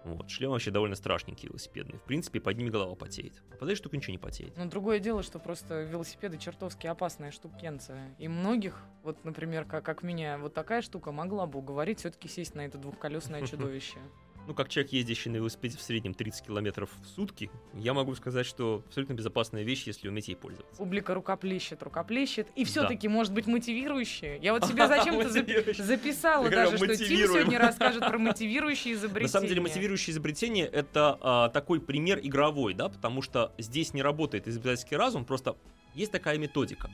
Вот. 0.07 0.31
Шлем 0.31 0.53
вообще 0.53 0.71
довольно 0.71 0.95
страшненький 0.95 1.49
велосипедный. 1.49 1.99
В 1.99 2.03
принципе, 2.03 2.41
под 2.41 2.57
ними 2.57 2.71
голова 2.71 2.95
потеет. 2.95 3.43
А 3.51 3.57
под 3.57 3.69
этой 3.69 3.77
штукой 3.77 3.99
ничего 3.99 4.13
не 4.13 4.19
потеет. 4.19 4.57
Но 4.57 4.67
другое 4.67 5.01
дело, 5.01 5.25
что 5.25 5.41
просто 5.41 5.83
велосипеды 5.83 6.39
чертовски 6.39 6.87
опасная 6.87 7.33
штукенция. 7.33 8.15
И 8.19 8.29
многих, 8.29 8.81
вот, 9.03 9.25
например, 9.25 9.65
как, 9.65 9.85
как 9.85 10.05
меня, 10.05 10.39
вот 10.39 10.55
такая 10.55 10.81
штука 10.81 11.11
могла 11.11 11.47
бы 11.47 11.59
уговорить 11.59 11.99
все-таки 11.99 12.29
сесть 12.29 12.55
на 12.55 12.65
это 12.65 12.79
двухколесное 12.79 13.45
чудовище. 13.47 13.99
Ну, 14.47 14.55
как 14.55 14.69
человек, 14.69 14.93
ездящий 14.93 15.31
на 15.31 15.37
велосипеде 15.37 15.77
в 15.77 15.83
среднем 15.83 16.15
30 16.15 16.47
километров 16.47 16.91
в 17.03 17.07
сутки, 17.09 17.51
я 17.75 17.95
могу 17.95 18.15
сказать, 18.15 18.47
что 18.47 18.85
абсолютно 18.87 19.15
безопасная 19.15 19.65
вещь, 19.65 19.85
если 19.87 20.09
уметь 20.09 20.29
ей 20.29 20.37
пользоваться. 20.37 20.77
Публика 20.77 21.15
рукоплещет, 21.15 21.83
рукоплещет. 21.83 22.47
И 22.55 22.63
Да. 22.65 22.71
все-таки 22.71 23.09
может 23.09 23.33
быть 23.33 23.49
мотивирующее. 23.49 24.39
Я 24.41 24.53
вот 24.53 24.65
себе 24.69 24.87
зачем-то 24.87 25.29
записала 25.83 26.49
даже, 26.49 26.77
что 26.77 26.97
Тим 26.97 27.07
сегодня 27.07 27.59
расскажет 27.59 28.01
про 28.09 28.19
мотивирующие 28.19 28.95
изобретения. 28.95 29.25
На 29.27 29.29
самом 29.33 29.49
деле 29.49 29.61
мотивирующее 29.63 30.13
изобретение 30.13 30.67
это 30.67 31.19
а, 31.21 31.49
такой 31.49 31.81
пример 31.81 32.21
игровой, 32.23 32.75
да, 32.75 32.89
потому 32.89 33.23
что 33.23 33.53
здесь 33.59 33.95
не 33.95 34.03
работает 34.03 34.47
изобретательский 34.47 34.97
разум, 34.97 35.25
просто 35.25 35.57
есть 35.95 36.13
такая 36.13 36.39
методика. 36.39 36.89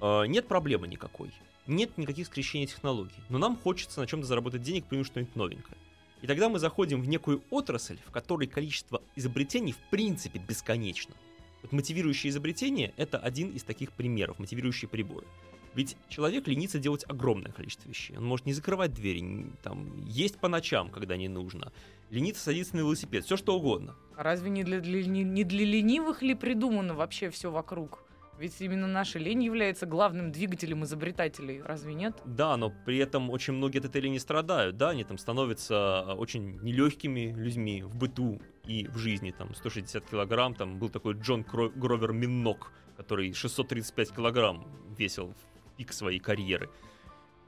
А, 0.00 0.22
нет 0.24 0.48
проблемы 0.48 0.88
никакой, 0.88 1.32
нет 1.66 1.98
никаких 1.98 2.26
скрещений 2.26 2.66
технологий, 2.66 3.20
но 3.28 3.36
нам 3.36 3.58
хочется 3.58 4.00
на 4.00 4.06
чем-то 4.06 4.26
заработать 4.26 4.62
денег, 4.62 4.86
придумать 4.86 5.06
что-нибудь 5.06 5.36
новенькое. 5.36 5.76
И 6.22 6.26
тогда 6.26 6.48
мы 6.48 6.58
заходим 6.58 7.00
в 7.02 7.08
некую 7.08 7.42
отрасль, 7.50 7.98
в 8.06 8.10
которой 8.10 8.46
количество 8.46 9.02
изобретений 9.16 9.72
в 9.72 9.78
принципе 9.90 10.38
бесконечно. 10.38 11.14
Вот 11.62 11.72
мотивирующее 11.72 12.30
изобретение 12.30 12.92
это 12.96 13.18
один 13.18 13.50
из 13.50 13.62
таких 13.62 13.92
примеров, 13.92 14.38
мотивирующие 14.38 14.88
приборы. 14.88 15.26
Ведь 15.74 15.96
человек 16.08 16.48
ленится 16.48 16.78
делать 16.80 17.04
огромное 17.08 17.52
количество 17.52 17.88
вещей. 17.88 18.16
Он 18.16 18.24
может 18.24 18.44
не 18.44 18.52
закрывать 18.52 18.92
двери, 18.92 19.20
н- 19.20 19.52
там, 19.62 20.04
есть 20.04 20.38
по 20.38 20.48
ночам, 20.48 20.90
когда 20.90 21.16
не 21.16 21.28
нужно, 21.28 21.72
лениться 22.10 22.42
садиться 22.42 22.74
на 22.74 22.80
велосипед, 22.80 23.24
все 23.24 23.36
что 23.36 23.54
угодно. 23.56 23.94
А 24.16 24.22
Разве 24.24 24.50
не 24.50 24.64
для, 24.64 24.80
для- 24.80 25.04
не, 25.06 25.22
не 25.22 25.44
для 25.44 25.64
ленивых 25.64 26.22
ли 26.22 26.34
придумано 26.34 26.94
вообще 26.94 27.30
все 27.30 27.50
вокруг? 27.52 28.02
Ведь 28.40 28.58
именно 28.62 28.86
наша 28.86 29.18
лень 29.18 29.44
является 29.44 29.84
главным 29.84 30.32
двигателем 30.32 30.82
изобретателей, 30.84 31.60
разве 31.60 31.92
нет? 31.92 32.14
Да, 32.24 32.56
но 32.56 32.72
при 32.86 32.96
этом 32.96 33.28
очень 33.28 33.52
многие 33.52 33.80
от 33.80 33.84
этой 33.84 34.00
лени 34.00 34.16
страдают, 34.16 34.78
да, 34.78 34.88
они 34.88 35.04
там 35.04 35.18
становятся 35.18 35.74
а, 35.76 36.14
очень 36.14 36.58
нелегкими 36.62 37.34
людьми 37.36 37.82
в 37.82 37.94
быту 37.94 38.40
и 38.64 38.86
в 38.88 38.96
жизни, 38.96 39.30
там, 39.30 39.54
160 39.54 40.06
килограмм, 40.08 40.54
там 40.54 40.78
был 40.78 40.88
такой 40.88 41.14
Джон 41.14 41.42
Кро- 41.42 41.70
Гровер 41.78 42.12
Миннок, 42.12 42.72
который 42.96 43.34
635 43.34 44.12
килограмм 44.12 44.66
весил 44.96 45.34
в 45.34 45.76
пик 45.76 45.92
своей 45.92 46.18
карьеры. 46.18 46.70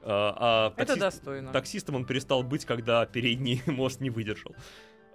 А, 0.03 0.73
а 0.77 0.81
Это 0.81 0.93
таксист- 0.93 0.99
достойно. 0.99 1.51
Таксистом 1.51 1.95
он 1.95 2.05
перестал 2.05 2.43
быть, 2.43 2.65
когда 2.65 3.03
передний 3.07 3.63
мост 3.65 3.99
не 3.99 4.11
выдержал. 4.11 4.55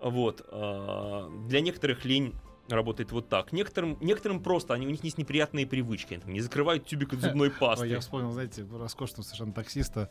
Вот. 0.03 0.45
а, 0.51 1.29
Для 1.47 1.61
некоторых 1.61 2.05
лень 2.05 2.35
работает 2.69 3.13
вот 3.13 3.29
так. 3.29 3.53
Некоторым, 3.53 3.97
некоторым 4.01 4.43
просто, 4.43 4.75
они, 4.75 4.87
у 4.87 4.91
них 4.91 5.03
есть 5.05 5.19
неприятные 5.19 5.67
привычки. 5.67 6.15
Они 6.15 6.23
там 6.23 6.33
не 6.33 6.41
закрывают 6.41 6.87
тюбик 6.87 7.13
от 7.13 7.21
зубной 7.23 7.49
Ой, 7.49 7.55
пасты. 7.55 7.87
я 7.87 8.01
вспомнил, 8.01 8.33
знаете, 8.33 8.67
роскошного 8.71 9.25
совершенно 9.25 9.53
таксиста 9.53 10.11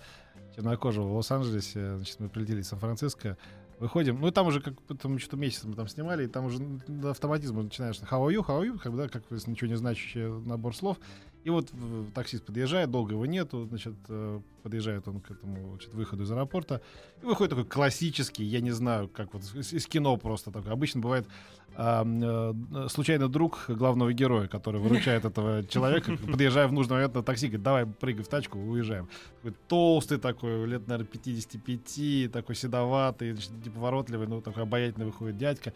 чернокожего 0.56 1.08
в 1.08 1.16
Лос-Анджелесе. 1.16 1.96
Значит, 1.96 2.20
мы 2.20 2.30
прилетели 2.30 2.62
из 2.62 2.68
Сан-Франциско. 2.68 3.38
Выходим, 3.80 4.20
ну 4.20 4.28
и 4.28 4.32
там 4.32 4.48
уже 4.48 4.60
как 4.60 4.74
там 5.00 5.20
что-то 5.20 5.38
месяц 5.38 5.64
мы 5.64 5.76
там 5.76 5.88
снимали, 5.88 6.24
и 6.26 6.28
там 6.28 6.46
уже 6.46 6.58
до 6.88 7.12
автоматизма 7.12 7.62
начинаешь 7.62 7.98
how 7.98 8.26
are 8.26 8.34
you, 8.34 8.44
how 8.44 8.60
are 8.60 8.66
you, 8.66 8.80
как 8.80 8.96
да, 8.96 9.08
как 9.08 9.30
ничего 9.30 9.68
не 9.68 9.78
значащий 9.78 10.28
набор 10.48 10.76
слов. 10.76 10.98
И 11.44 11.50
вот 11.52 11.72
таксист 12.16 12.44
подъезжает, 12.44 12.90
долго 12.90 13.14
его 13.14 13.26
нету, 13.26 13.68
значит, 13.68 13.94
э, 14.10 14.42
подъезжает 14.64 15.08
он 15.08 15.22
к 15.22 15.32
этому 15.32 15.70
значит, 15.70 15.94
выходу 15.94 16.24
из 16.24 16.32
аэропорта. 16.32 16.82
И 17.22 17.26
выходит 17.26 17.52
такой 17.52 17.66
классический, 17.66 18.44
я 18.44 18.62
не 18.62 18.72
знаю, 18.72 19.08
как 19.08 19.34
вот 19.34 19.44
из, 19.44 19.72
из 19.72 19.86
кино 19.86 20.18
просто 20.18 20.52
такой. 20.52 20.74
Обычно 20.74 21.00
бывает 21.00 21.28
э, 21.78 22.54
случайно 22.90 23.28
друг 23.28 23.66
главного 23.68 24.12
героя, 24.12 24.48
который 24.48 24.82
выручает 24.82 25.26
этого 25.26 25.64
человека, 25.66 26.18
подъезжая 26.32 26.68
в 26.68 26.74
нужный 26.74 26.96
момент 26.96 27.14
на 27.14 27.24
такси, 27.24 27.48
говорит, 27.48 27.64
давай 27.64 27.86
прыгай 27.86 28.24
в 28.24 28.28
тачку, 28.28 28.58
уезжаем. 28.58 29.08
Такой 29.38 29.56
толстый 29.68 30.18
такой, 30.18 30.66
лет, 30.66 30.88
наверное, 30.88 31.08
55, 31.08 32.32
такой 32.32 32.56
седоватый, 32.56 33.34
неповоротливый, 33.66 34.28
ну, 34.28 34.42
такой 34.42 34.64
обаятельный 34.64 35.06
выходит 35.06 35.38
дядька. 35.38 35.74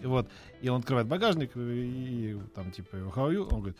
И 0.00 0.06
вот, 0.06 0.28
и 0.60 0.68
он 0.68 0.80
открывает 0.80 1.06
багажник, 1.06 1.56
и, 1.56 1.60
и 1.60 2.38
там, 2.54 2.72
типа, 2.72 2.96
how 2.96 3.32
you? 3.32 3.48
Он 3.52 3.60
говорит, 3.60 3.76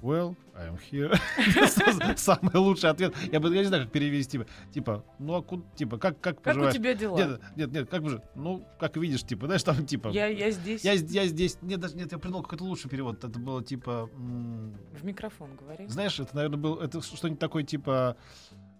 Well, 0.00 0.36
I 0.56 0.68
am 0.68 0.78
here. 0.92 1.12
Самый 2.16 2.54
лучший 2.54 2.88
ответ. 2.88 3.12
Я 3.32 3.40
бы 3.40 3.52
я 3.52 3.62
не 3.62 3.66
знаю, 3.66 3.82
как 3.82 3.92
перевести. 3.92 4.40
Типа, 4.72 5.04
ну 5.18 5.34
а 5.34 5.42
куда, 5.42 5.64
типа, 5.74 5.98
как, 5.98 6.20
как 6.20 6.40
Как 6.40 6.56
у 6.56 6.70
тебя 6.70 6.94
дела? 6.94 7.16
Нет, 7.18 7.40
нет, 7.56 7.72
нет, 7.72 7.90
как 7.90 8.02
бы, 8.04 8.22
ну, 8.36 8.64
как 8.78 8.96
видишь, 8.96 9.24
типа, 9.24 9.46
знаешь, 9.46 9.64
там, 9.64 9.84
типа, 9.84 10.08
Я, 10.10 10.26
я 10.26 10.52
здесь. 10.52 10.84
я, 10.84 10.92
я 10.92 11.26
здесь, 11.26 11.58
нет, 11.62 11.80
даже 11.80 11.96
нет, 11.96 12.12
я 12.12 12.18
придумал 12.18 12.44
какой-то 12.44 12.62
лучший 12.62 12.88
перевод. 12.88 13.24
Это 13.24 13.40
было 13.40 13.60
типа, 13.64 14.08
В 14.14 15.04
микрофон 15.04 15.56
говори. 15.56 15.88
знаешь, 15.88 16.20
это, 16.20 16.36
наверное, 16.36 16.58
был, 16.58 16.76
это 16.76 17.02
что-нибудь 17.02 17.40
такое 17.40 17.64
типа, 17.64 18.16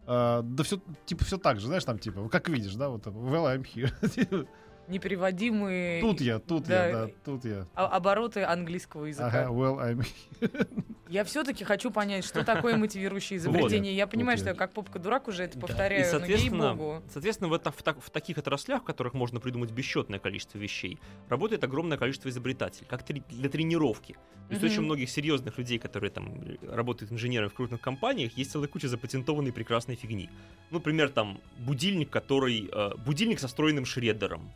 а, 0.07 0.43
да 0.43 0.63
все, 0.63 0.81
типа 1.05 1.25
все 1.25 1.37
так 1.37 1.59
же, 1.59 1.67
знаешь, 1.67 1.85
там 1.85 1.99
типа, 1.99 2.29
как 2.29 2.49
видишь, 2.49 2.75
да, 2.77 2.91
вот, 2.91 3.05
well, 3.09 3.45
I'm 3.53 3.65
here. 3.65 4.47
Непереводимые 4.89 6.01
тут 6.01 6.23
я, 6.23 6.39
тут 6.39 6.65
Да, 6.65 6.87
я, 6.87 6.93
да, 6.93 7.13
тут 7.23 7.45
я. 7.45 7.67
а- 7.75 7.89
обороты 7.89 8.43
английского 8.43 9.05
языка. 9.05 9.27
Ага, 9.27 9.51
well, 9.51 9.77
I'm 9.79 10.07
here. 10.41 10.69
Я 11.09 11.25
все-таки 11.25 11.65
хочу 11.65 11.91
понять, 11.91 12.25
что 12.25 12.45
такое 12.45 12.77
мотивирующее 12.77 13.39
изобретение. 13.39 13.95
Я 13.97 14.07
понимаю, 14.07 14.37
Вот 14.37 14.43
что 14.43 14.51
я. 14.51 14.55
как 14.55 14.73
попка-дурак 14.73 15.29
уже 15.29 15.45
это 15.45 15.55
Да. 15.59 15.67
повторяю, 15.67 16.03
И, 16.03 16.05
но 16.05 16.11
соответственно, 16.19 16.63
ей-богу. 16.71 17.03
соответственно 17.11 17.49
в, 17.49 17.55
это- 17.55 17.71
в 17.71 17.83
так- 17.83 18.03
в 18.03 18.11
таких 18.11 18.37
отраслях, 18.37 18.83
в 18.83 18.85
которых 18.85 19.15
можно 19.15 19.41
придумать 19.41 19.71
бесчетное 19.71 20.19
количество 20.19 20.59
вещей, 20.59 20.99
работает 21.29 21.65
огромное 21.65 21.97
количество 21.97 22.29
изобретателей, 22.29 22.87
как 22.89 23.03
трени- 23.09 23.23
для 23.31 23.49
тренировки. 23.49 24.13
То 24.49 24.55
есть 24.55 24.63
Мгм. 24.63 24.71
очень 24.73 24.83
многих 24.83 25.09
серьезных 25.11 25.57
людей, 25.59 25.79
которые 25.79 26.11
там 26.11 26.41
э, 26.43 26.57
работают 26.63 27.11
инженерами 27.13 27.49
в 27.49 27.55
крупных 27.55 27.81
компаниях, 27.81 28.37
есть 28.37 28.51
целая 28.51 28.69
куча 28.69 28.89
запатентованной 28.89 29.53
прекрасной 29.53 29.97
фигни. 29.97 30.29
Ну, 30.71 30.79
например, 30.79 31.09
там 31.09 31.41
будильник, 31.59 32.11
который... 32.11 32.69
э, 32.71 32.95
будильник 32.97 33.41
со 33.41 33.49
встроенным 33.49 33.87
шреддером. 33.87 34.53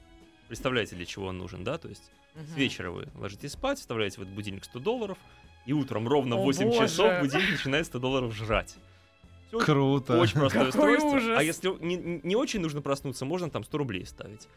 Представляете, 0.49 0.97
для 0.97 1.07
чего 1.07 1.27
он 1.29 1.39
нужен, 1.39 1.65
да? 1.65 1.79
То 1.79 1.89
есть 1.89 2.11
Мгм. 2.35 2.47
с 2.47 2.57
вечера 2.57 2.91
вы 2.91 3.09
ложитесь 3.15 3.53
спать, 3.53 3.79
вставляете 3.79 4.19
в 4.19 4.23
этот 4.23 4.35
будильник 4.35 4.65
100 4.65 4.79
долларов, 4.81 5.17
и 5.67 5.73
утром 5.73 6.09
ровно 6.09 6.37
в 6.37 6.41
О, 6.41 6.45
8 6.45 6.67
боже. 6.67 6.79
часов 6.81 7.21
будильник 7.21 7.51
начинает 7.53 7.87
100 7.87 7.99
долларов 7.99 8.35
жрать. 8.35 8.75
Всё 9.49 9.59
Круто. 9.61 10.19
очень 10.19 10.39
простое 10.41 10.71
Какой 10.71 10.97
устройство. 10.97 11.17
ужас. 11.19 11.39
А 11.39 11.43
если 11.43 11.69
не, 11.85 12.21
не 12.23 12.37
очень 12.37 12.61
нужно 12.61 12.81
проснуться, 12.81 13.25
можно 13.25 13.51
там 13.51 13.65
100 13.65 13.79
рублей 13.79 14.07
ставить. 14.07 14.49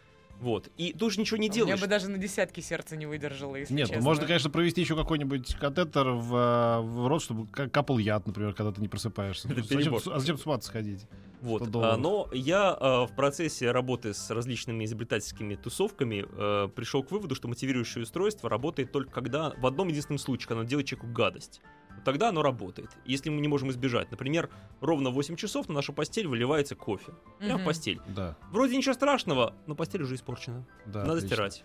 Вот. 0.41 0.69
И 0.77 0.91
тоже 0.91 1.19
ничего 1.21 1.37
не 1.37 1.43
меня 1.47 1.53
делаешь. 1.55 1.79
бы 1.81 1.87
даже 1.87 2.09
на 2.09 2.17
десятки 2.17 2.59
сердце 2.59 2.97
не 2.97 3.05
выдержало, 3.05 3.55
если 3.55 3.73
Нет, 3.73 3.87
ну, 3.87 3.93
честно. 3.93 4.03
можно, 4.05 4.25
конечно, 4.25 4.49
провести 4.49 4.81
еще 4.81 4.95
какой-нибудь 4.97 5.55
катетер 5.55 6.09
в, 6.09 6.35
э, 6.35 6.79
в 6.81 7.07
рот, 7.07 7.21
чтобы 7.23 7.47
ка- 7.47 7.69
капал 7.69 7.97
яд, 7.99 8.27
например, 8.27 8.53
когда 8.53 8.73
ты 8.73 8.81
не 8.81 8.89
просыпаешься. 8.89 9.47
Это 9.47 9.61
Ну, 9.61 9.63
зачем, 9.65 9.95
а 10.13 10.19
зачем 10.19 10.37
с 10.37 10.45
ума 10.45 10.59
сходить? 10.61 11.05
Вот. 11.45 11.67
100 11.67 11.83
А, 11.83 11.97
но 11.97 12.27
я 12.33 12.71
а, 12.79 13.05
в 13.05 13.15
процессе 13.15 13.71
работы 13.71 14.13
с 14.13 14.29
различными 14.31 14.83
изобретательскими 14.85 15.55
тусовками 15.55 16.25
э, 16.27 16.67
пришел 16.69 17.03
к 17.03 17.11
выводу, 17.11 17.35
что 17.35 17.47
мотивирующее 17.47 18.03
устройство 18.03 18.49
работает 18.49 18.91
только 18.91 19.11
когда 19.11 19.51
в 19.57 19.65
одном 19.65 19.87
единственном 19.89 20.17
случае, 20.19 20.47
когда 20.47 20.61
оно 20.61 20.69
делает 20.69 20.87
человеку 20.87 21.11
гадость. 21.13 21.61
Тогда 22.03 22.29
оно 22.29 22.41
работает. 22.43 22.89
Если 23.05 23.29
мы 23.29 23.41
не 23.41 23.47
можем 23.47 23.71
избежать, 23.71 24.11
например, 24.11 24.49
ровно 24.81 25.09
в 25.09 25.13
8 25.13 25.35
часов 25.37 25.67
на 25.69 25.75
нашу 25.75 25.91
постель 25.93 26.27
выливается 26.27 26.75
кофе. 26.75 27.13
Прям 27.39 27.53
в 27.53 27.55
Мгм. 27.61 27.65
постель. 27.65 27.99
Да, 28.07 28.37
Вроде 28.51 28.77
ничего 28.77 28.93
страшного, 28.93 29.53
но 29.65 29.75
постель 29.75 30.03
уже 30.03 30.15
испорчена. 30.15 30.65
да. 30.85 30.99
Надо 30.99 31.13
отлично. 31.13 31.27
стирать. 31.29 31.63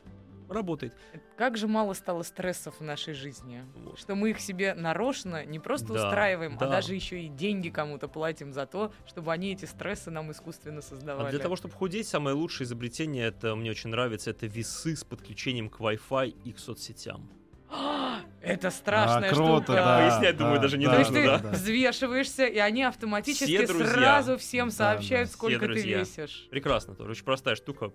Работает. 0.51 0.93
Как 1.37 1.57
же 1.57 1.69
мало 1.69 1.95
стало 1.95 2.23
стрессов 2.25 2.81
в 2.81 2.83
нашей 2.83 3.15
жизни. 3.15 3.65
Вот. 3.77 3.99
Что 3.99 4.15
мы 4.17 4.31
их 4.31 4.41
себе 4.41 4.75
нарочно 4.75 5.45
не 5.47 5.59
просто 5.61 5.93
Да, 5.95 6.07
устраиваем, 6.09 6.59
да. 6.59 6.67
а 6.67 6.69
даже 6.69 6.95
еще 6.95 7.23
и 7.23 7.29
деньги 7.29 7.69
кому-то 7.71 8.09
платим 8.09 8.53
за 8.53 8.67
то, 8.67 8.93
чтобы 9.07 9.33
они 9.33 9.53
эти 9.53 9.65
стрессы 9.65 10.11
нам 10.11 10.33
искусственно 10.33 10.83
создавали. 10.83 11.29
А 11.29 11.31
для 11.31 11.39
того, 11.39 11.55
чтобы 11.57 11.75
худеть, 11.75 12.09
самое 12.09 12.35
лучшее 12.35 12.65
изобретение, 12.67 13.29
это 13.29 13.55
мне 13.55 13.71
очень 13.71 13.91
нравится, 13.91 14.31
это 14.31 14.47
весы 14.47 14.97
с 14.97 15.05
подключением 15.05 15.71
к 15.71 15.79
Wi-Fi 15.79 16.29
и 16.45 16.53
к 16.53 16.59
соцсетям. 16.59 17.31
Это 18.43 18.71
страшная 18.71 19.31
А, 19.31 19.35
круто, 19.35 19.57
штука. 19.65 19.73
да, 19.75 19.99
Пояснять, 19.99 20.37
думаю, 20.37 20.57
да, 20.57 20.63
даже 20.63 20.79
не 20.79 20.87
То 20.87 20.99
есть 20.99 21.11
нужно, 21.11 21.39
ты 21.39 21.43
да? 21.45 21.51
взвешиваешься, 21.51 22.47
и 22.47 22.59
они 22.59 22.83
автоматически 22.83 23.45
Все 23.45 23.67
друзья. 23.67 23.87
сразу 23.93 24.39
всем 24.39 24.69
Да, 24.69 24.75
сообщают, 24.75 25.29
да. 25.29 25.33
сколько 25.35 25.57
Все 25.59 25.61
ты 25.61 25.67
друзья. 25.67 25.99
весишь. 26.01 26.49
Прекрасно 26.51 26.95
тоже. 26.95 27.11
Очень 27.13 27.25
простая 27.25 27.55
штука. 27.55 27.93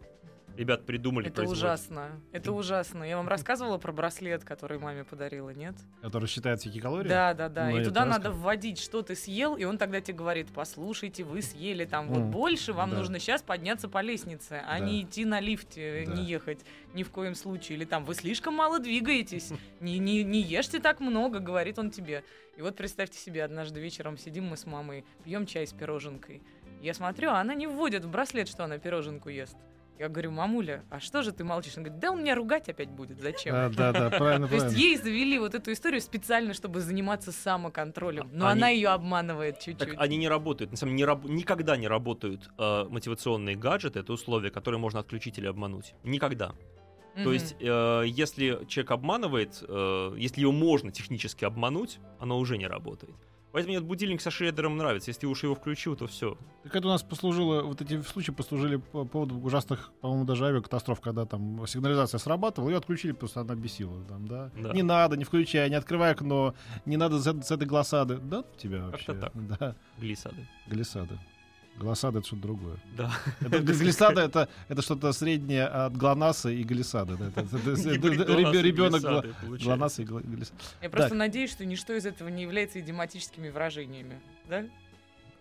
Ребят 0.56 0.86
придумали, 0.86 1.28
Это 1.28 1.44
ужасно. 1.44 2.22
Это 2.32 2.52
ужасно. 2.52 3.04
Я 3.04 3.18
вам 3.18 3.28
рассказывала 3.28 3.78
про 3.78 3.92
браслет, 3.92 4.44
который 4.44 4.80
маме 4.80 5.04
подарила, 5.04 5.50
нет? 5.50 5.76
Который 6.02 6.28
считает 6.28 6.62
всякие 6.62 6.82
калории? 6.82 7.10
Да, 7.10 7.34
да, 7.34 7.50
да. 7.50 7.70
Ну, 7.70 7.80
и 7.80 7.84
туда 7.84 8.06
надо 8.06 8.32
вводить, 8.32 8.80
что 8.80 9.02
ты 9.02 9.16
съел, 9.16 9.56
и 9.56 9.66
он 9.66 9.78
тогда 9.78 10.00
тебе 10.02 10.18
говорит: 10.18 10.48
послушайте, 10.54 11.24
вы 11.24 11.42
съели 11.42 11.86
там 11.86 12.08
вот 12.08 12.24
больше, 12.24 12.74
вам 12.74 12.92
да. 12.92 12.98
нужно 12.98 13.20
сейчас 13.20 13.42
подняться 13.42 13.90
по 13.90 14.02
лестнице, 14.02 14.64
а 14.66 14.80
Да. 14.80 14.86
не 14.86 15.04
идти 15.04 15.26
на 15.26 15.40
лифте, 15.40 16.06
Да. 16.08 16.14
не 16.14 16.24
ехать 16.24 16.60
ни 16.94 17.04
в 17.04 17.12
коем 17.12 17.36
случае. 17.36 17.78
Или 17.78 17.86
там 17.86 18.06
вы 18.06 18.16
слишком 18.16 18.54
мало 18.54 18.80
двигаетесь, 18.80 19.52
не, 19.82 20.00
не, 20.00 20.24
не 20.24 20.42
ешьте 20.42 20.80
так 20.80 21.00
много, 21.00 21.40
говорит 21.40 21.80
он 21.80 21.92
тебе. 21.92 22.24
И 22.56 22.62
вот 22.62 22.78
представьте 22.78 23.18
себе, 23.20 23.44
однажды 23.44 23.82
вечером 23.82 24.18
сидим 24.18 24.46
мы 24.46 24.56
с 24.56 24.66
мамой, 24.66 25.04
пьем 25.26 25.46
чай 25.46 25.68
с 25.68 25.74
пироженкой. 25.74 26.42
Я 26.82 26.94
смотрю, 26.94 27.32
а 27.32 27.40
она 27.42 27.54
не 27.54 27.68
вводит 27.68 28.06
в 28.06 28.10
браслет, 28.10 28.48
что 28.48 28.64
она 28.64 28.78
пироженку 28.78 29.30
ест. 29.30 29.58
Я 29.98 30.10
говорю, 30.10 30.32
мамуля, 30.32 30.84
а 30.90 31.00
что 31.00 31.24
же 31.24 31.32
ты 31.32 31.46
молчишь? 31.46 31.78
Она 31.78 31.86
говорит, 31.86 32.00
да 32.02 32.12
он 32.12 32.22
меня 32.22 32.36
ругать 32.36 32.68
опять 32.68 32.90
будет, 32.90 33.22
зачем? 33.22 33.54
Да, 33.54 33.70
да, 33.70 33.94
да, 33.94 34.10
правильно, 34.10 34.48
То 34.50 34.56
есть 34.56 34.76
ей 34.76 34.98
завели 34.98 35.40
вот 35.40 35.56
эту 35.56 35.72
историю 35.72 36.02
специально, 36.02 36.54
чтобы 36.54 36.82
заниматься 36.82 37.32
самоконтролем. 37.32 38.30
Но 38.34 38.48
А 38.48 38.52
она 38.52 38.68
ее 38.68 38.90
обманывает 38.90 39.60
чуть-чуть. 39.60 39.78
Так 39.78 40.02
они 40.02 40.18
не 40.18 40.28
работают. 40.28 40.72
На 40.72 40.78
самом 40.78 40.92
деле 40.98 40.98
не 40.98 41.06
раб- 41.06 41.26
никогда 41.26 41.78
не 41.78 41.88
работают 41.88 42.50
э, 42.58 42.84
мотивационные 42.90 43.56
гаджеты. 43.56 44.00
Это 44.00 44.12
условия, 44.12 44.50
которые 44.50 44.80
можно 44.80 45.00
отключить 45.00 45.38
или 45.38 45.48
обмануть. 45.48 45.94
Никогда. 46.04 46.50
То 47.14 47.22
Мгм. 47.22 47.32
есть, 47.32 47.56
э, 47.62 48.04
если 48.08 48.66
человек 48.68 48.92
обманывает, 48.92 49.64
э, 49.66 50.16
если 50.18 50.42
его 50.42 50.52
можно 50.52 50.92
технически 50.92 51.46
обмануть, 51.46 52.00
оно 52.20 52.38
уже 52.38 52.58
не 52.58 52.68
работает. 52.68 53.16
Поэтому 53.56 53.70
мне 53.70 53.78
этот 53.78 53.88
будильник 53.88 54.20
со 54.20 54.32
шредером 54.32 54.76
нравится. 54.76 55.12
Если 55.12 55.26
уж 55.28 55.42
его 55.44 55.56
включил, 55.56 55.96
то 55.96 56.08
все. 56.08 56.38
Так 56.64 56.76
это 56.76 56.90
у 56.90 56.92
нас 56.92 57.04
послужило, 57.04 57.62
вот 57.62 57.82
эти 57.82 58.02
случаи 58.02 58.32
послужили 58.32 58.76
по 58.76 59.06
поводу 59.06 59.38
ужасных, 59.38 59.94
по-моему, 60.02 60.26
даже 60.26 60.46
авиакатастроф, 60.46 61.00
когда 61.00 61.26
там 61.26 61.66
сигнализация 61.66 62.18
срабатывала, 62.18 62.70
ее 62.70 62.78
отключили, 62.80 63.14
просто 63.14 63.40
она 63.40 63.56
бесила. 63.56 64.04
Там, 64.10 64.28
да? 64.28 64.52
Да. 64.62 64.74
Не 64.74 64.84
надо, 64.84 65.16
не 65.16 65.24
включай, 65.24 65.70
не 65.70 65.76
открывай 65.78 66.12
окно, 66.12 66.54
не 66.86 66.98
надо 66.98 67.18
с, 67.18 67.46
с 67.48 67.50
этой 67.50 67.66
глоссады. 67.66 68.18
Да, 68.18 68.44
тебя 68.58 68.88
вообще. 68.88 69.14
Как-то 69.14 69.32
так. 69.32 69.48
Да, 69.58 69.76
Глиссады. 70.00 70.50
глиссады. 70.68 71.18
Глоссада— 71.78 72.18
это 72.20 72.28
что-то 72.28 72.42
другое. 72.44 72.78
Да. 72.98 73.12
Это, 73.42 73.60
глиссада— 73.60 74.22
это, 74.24 74.50
это 74.70 74.82
что-то 74.82 75.12
среднее 75.12 75.66
от 75.66 75.96
глонаса 75.98 76.50
и 76.50 76.64
глиссады. 76.64 77.18
да. 77.18 77.28
Это, 77.28 77.42
это- 77.42 77.58
это- 77.58 77.90
это- 78.50 78.62
ребенок 78.62 79.02
глонаса 79.60 80.02
и 80.02 80.06
глиссады. 80.06 80.58
Я 80.82 80.90
просто 80.90 81.16
надеюсь, 81.16 81.52
что 81.52 81.66
ничто 81.66 81.94
из 81.94 82.06
этого 82.06 82.30
не 82.30 82.44
является 82.44 82.80
идиоматическими 82.80 83.50
выражениями. 83.50 84.22
Да? 84.50 84.66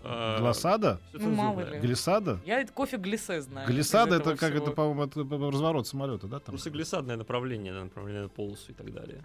А, 0.06 0.38
Глоссада? 0.38 1.00
Ну, 1.14 1.30
мало 1.30 1.60
ли. 1.60 1.78
Глиссада? 1.78 2.38
Я 2.44 2.60
это 2.60 2.72
кофе 2.72 2.98
глиссе 2.98 3.40
знаю. 3.40 3.66
Глиссада— 3.68 4.16
это 4.16 4.36
как 4.36 4.50
всего. 4.52 4.64
это, 4.66 4.72
по-моему, 4.72 5.50
разворот 5.50 5.86
самолета, 5.86 6.26
да? 6.26 6.40
Там? 6.40 6.52
Просто 6.52 6.68
глиссадное 6.70 7.16
направление, 7.16 7.72
направление 7.72 8.24
на 8.24 8.28
полосу 8.28 8.72
и 8.72 8.74
так 8.74 8.92
далее. 8.92 9.24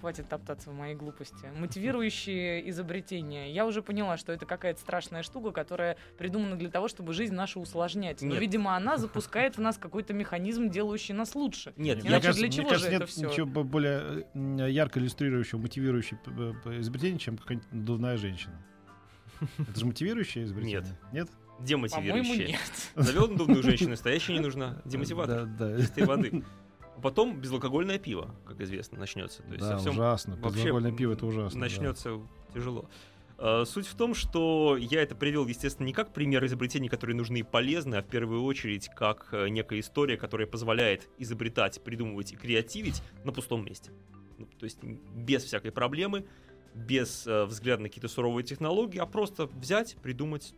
Хватит 0.00 0.28
топтаться 0.28 0.70
в 0.70 0.74
моей 0.74 0.94
глупости. 0.94 1.50
Мотивирующие 1.56 2.68
изобретения. 2.70 3.52
Я 3.52 3.66
уже 3.66 3.82
поняла, 3.82 4.16
что 4.16 4.32
это 4.32 4.46
какая-то 4.46 4.80
страшная 4.80 5.22
штука, 5.22 5.50
которая 5.50 5.96
придумана 6.18 6.56
для 6.56 6.70
того, 6.70 6.88
чтобы 6.88 7.12
жизнь 7.14 7.34
нашу 7.34 7.60
усложнять. 7.60 8.22
Но, 8.22 8.32
Нет. 8.32 8.40
видимо, 8.40 8.76
она 8.76 8.96
запускает 8.98 9.56
в 9.56 9.60
нас 9.60 9.78
какой-то 9.78 10.12
механизм, 10.12 10.68
делающий 10.70 11.14
нас 11.14 11.34
лучше. 11.34 11.72
Нет, 11.76 12.04
Иначе 12.04 12.28
я 12.28 12.32
для 12.34 12.42
мне 12.46 12.52
чего 12.52 12.68
кажется, 12.68 12.90
же 12.90 12.96
это 12.96 13.04
нет 13.04 13.10
всё? 13.10 13.28
ничего 13.30 13.46
бо- 13.46 13.62
более 13.64 14.26
э, 14.34 14.70
ярко 14.70 15.00
иллюстрирующего, 15.00 15.58
мотивирующего 15.58 16.18
п- 16.18 16.54
п- 16.64 16.80
изобретения, 16.80 17.18
чем 17.18 17.38
какая-нибудь 17.38 17.72
надувная 17.72 18.16
женщина. 18.18 18.54
Это 19.58 19.78
же 19.80 19.86
мотивирующее 19.86 20.44
изобретение? 20.44 20.80
Нет. 20.80 20.96
Нет? 21.12 21.28
По-моему, 21.28 21.66
демотивирующее. 21.66 22.48
нет. 22.48 22.60
Завел 22.94 23.28
надувную 23.28 23.62
женщину, 23.64 23.90
настоящая 23.90 24.34
не 24.34 24.40
нужна. 24.40 24.80
Демотиватор. 24.84 25.44
Да, 25.46 25.68
да. 25.70 25.80
Чистой 25.80 26.04
воды. 26.04 26.44
Потом 27.02 27.40
безалкогольное 27.40 27.98
пиво, 27.98 28.34
как 28.46 28.60
известно, 28.60 28.98
начнется. 28.98 29.42
То 29.42 29.52
есть 29.52 29.60
Да, 29.60 29.72
совсем 29.76 29.92
ужасно. 29.92 30.34
Безалкогольное 30.34 30.92
пиво 30.92 31.12
это 31.12 31.26
ужасно. 31.26 31.58
да. 31.58 31.64
Начнется 31.66 32.20
тяжело. 32.54 32.88
Э, 33.38 33.64
Суть 33.66 33.86
в 33.86 33.94
том, 33.94 34.14
что 34.14 34.76
я 34.76 35.02
это 35.02 35.14
привел, 35.14 35.46
естественно, 35.46 35.86
не 35.86 35.92
как 35.92 36.12
пример 36.12 36.44
изобретений, 36.44 36.88
которые 36.88 37.16
нужны 37.16 37.38
и 37.38 37.42
полезны, 37.42 37.96
а 37.96 38.02
в 38.02 38.06
первую 38.06 38.42
очередь 38.42 38.88
как 38.94 39.28
э, 39.32 39.48
некая 39.48 39.80
история, 39.80 40.16
которая 40.16 40.46
позволяет 40.46 41.08
изобретать, 41.18 41.82
придумывать 41.82 42.32
и 42.32 42.36
креативить 42.36 43.02
на 43.24 43.32
пустом 43.32 43.64
месте. 43.64 43.92
Ну, 44.38 44.46
То 44.58 44.64
есть 44.64 44.78
без 44.82 45.44
всякой 45.44 45.70
проблемы, 45.72 46.26
без 46.74 47.26
э, 47.26 47.44
взгляда 47.44 47.82
на 47.82 47.88
какие-то 47.88 48.08
суровые 48.08 48.44
технологии, 48.44 48.98
а 48.98 49.06
просто 49.06 49.46
взять, 49.46 49.96
придумать, 50.02 50.54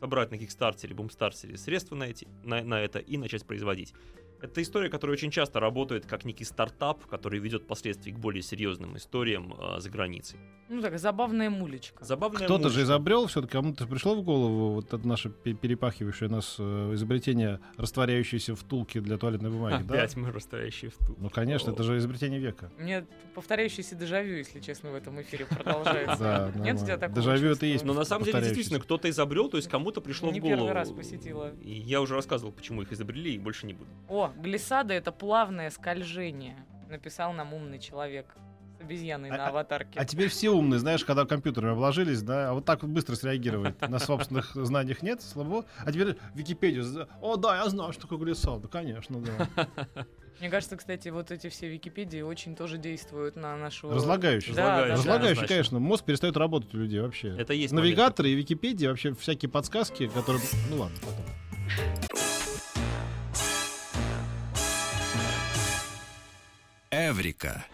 собрать 0.00 0.30
на 0.30 0.38
Кикстартере, 0.38 0.94
Бумстартере 0.94 1.56
средства 1.56 1.94
на, 1.94 2.04
эти, 2.04 2.26
на, 2.42 2.62
на 2.62 2.80
это 2.80 2.98
и 2.98 3.16
начать 3.16 3.44
производить. 3.44 3.94
Это 4.42 4.60
история, 4.60 4.88
которая 4.90 5.14
очень 5.16 5.30
часто 5.30 5.60
работает 5.60 6.04
как 6.06 6.24
некий 6.24 6.44
стартап, 6.44 7.06
который 7.06 7.38
ведет 7.38 7.62
впоследствии 7.62 8.10
к 8.10 8.18
более 8.18 8.42
серьезным 8.42 8.96
историям 8.96 9.54
э, 9.58 9.78
за 9.80 9.88
границей. 9.88 10.38
Ну 10.68 10.80
так, 10.82 10.98
забавная 10.98 11.48
мулечка. 11.48 12.04
Забавная 12.04 12.44
Кто-то 12.46 12.68
же 12.68 12.76
мульча. 12.80 12.82
изобрел, 12.82 13.26
все-таки 13.28 13.52
кому-то 13.52 13.86
пришло 13.86 14.14
в 14.16 14.22
голову 14.22 14.72
вот 14.74 14.92
это 14.92 15.06
наше 15.06 15.30
пе- 15.30 15.52
перепахивающее 15.54 16.28
нас 16.28 16.56
э, 16.58 16.90
изобретение, 16.94 17.60
растворяющееся 17.76 18.56
втулки 18.56 18.98
для 18.98 19.16
туалетной 19.16 19.50
бумаги, 19.50 19.82
да? 19.86 19.94
Опять 19.94 20.16
мы 20.16 20.32
растворяющие 20.32 20.90
в 20.90 20.96
ту. 21.06 21.14
Ну, 21.18 21.30
конечно, 21.30 21.70
это 21.70 21.82
же 21.84 21.96
изобретение 21.98 22.40
века. 22.40 22.72
Мне 22.78 23.06
повторяющийся 23.34 23.94
дежавю, 23.94 24.38
если 24.38 24.58
честно, 24.60 24.90
в 24.90 24.94
этом 24.96 25.20
эфире 25.22 25.46
продолжается. 25.46 26.16
Да, 26.22 26.50
Нет 26.56 26.80
у 26.80 26.84
тебя 26.84 26.96
такого 26.98 27.20
Дежавю 27.20 27.52
это 27.52 27.66
есть 27.66 27.84
Но 27.84 27.94
на 27.94 28.04
самом 28.04 28.24
деле, 28.24 28.40
действительно, 28.40 28.80
кто-то 28.80 29.08
изобрел, 29.10 29.48
то 29.48 29.56
есть 29.56 29.68
кому-то 29.68 30.00
пришло 30.00 30.30
Не 30.30 30.40
в 30.40 30.42
голову. 30.42 30.56
первый 30.58 30.72
раз 30.72 30.90
посетила. 30.90 31.52
И 31.62 31.72
я 31.72 32.00
уже 32.00 32.14
рассказывал, 32.14 32.52
почему 32.52 32.82
их 32.82 32.92
изобрели, 32.92 33.34
и 33.34 33.38
больше 33.38 33.66
не 33.66 33.74
буду. 33.74 33.90
О, 34.08 34.31
глиссада— 34.36 34.94
это 34.94 35.12
плавное 35.12 35.70
скольжение, 35.70 36.56
написал 36.88 37.32
нам 37.32 37.52
умный 37.54 37.78
человек 37.78 38.26
с 38.78 38.80
обезьяной 38.80 39.30
А- 39.30 39.36
на 39.36 39.46
аватарке. 39.48 39.98
А 39.98 40.04
теперь 40.04 40.28
все 40.28 40.50
умные, 40.50 40.78
знаешь, 40.78 41.04
когда 41.04 41.24
компьютерами 41.24 41.72
обложились, 41.72 42.22
да, 42.22 42.50
а 42.50 42.54
вот 42.54 42.64
так 42.64 42.82
вот 42.82 42.90
быстро 42.90 43.14
среагировать 43.14 43.80
на 43.80 43.98
собственных 43.98 44.50
знаниях 44.54 45.02
нет, 45.02 45.22
слабо. 45.22 45.64
А 45.78 45.92
теперь 45.92 46.16
Википедию. 46.34 47.08
О, 47.20 47.36
да, 47.36 47.56
я 47.56 47.68
знаю, 47.68 47.92
что 47.92 48.02
такое 48.02 48.18
глиссада, 48.18 48.68
конечно, 48.68 49.20
да. 49.20 49.68
Мне 50.40 50.50
кажется, 50.50 50.76
кстати, 50.76 51.08
вот 51.10 51.30
эти 51.30 51.48
все 51.48 51.68
Википедии 51.68 52.20
очень 52.22 52.56
тоже 52.56 52.76
действуют 52.78 53.36
на 53.36 53.56
нашу... 53.56 53.90
Разлагающий. 53.90 54.54
Да, 54.54 54.62
да, 54.80 54.86
да. 54.86 54.92
Разлагающий, 54.94 55.30
Однозначно. 55.32 55.46
конечно, 55.46 55.78
мозг 55.78 56.04
перестает 56.04 56.36
работать 56.36 56.74
у 56.74 56.78
людей 56.78 57.00
вообще. 57.00 57.36
Это 57.38 57.52
есть 57.52 57.72
Навигаторы 57.72 58.30
и 58.30 58.34
Википедия, 58.34 58.88
вообще 58.88 59.14
всякие 59.14 59.50
подсказки, 59.50 60.08
которые... 60.08 60.42
Ну 60.70 60.78
ладно, 60.78 60.96
потом. 61.02 62.21
Эврика. 67.12 67.66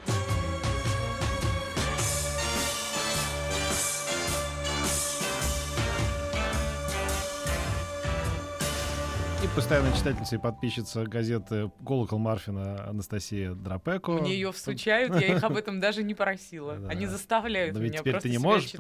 Постоянная 9.59 9.93
читательница 9.93 10.37
и 10.37 10.39
подписчица 10.39 11.05
газеты 11.05 11.73
«Колокол 11.85 12.21
Марфина» 12.21 12.89
Анастасия 12.89 13.55
Драпеко. 13.55 14.13
Мне 14.13 14.35
ее 14.35 14.53
всучают, 14.53 15.21
я 15.21 15.35
их 15.35 15.43
об 15.43 15.57
этом 15.57 15.81
даже 15.81 16.05
не 16.05 16.15
просила. 16.15 16.77
Да. 16.77 16.91
Они 16.91 17.07
заставляют 17.07 17.75
Но 17.75 17.81
ведь 17.81 17.91
меня 17.91 17.99
теперь 17.99 18.21
ты 18.21 18.31
не 18.31 18.39
можешь 18.39 18.71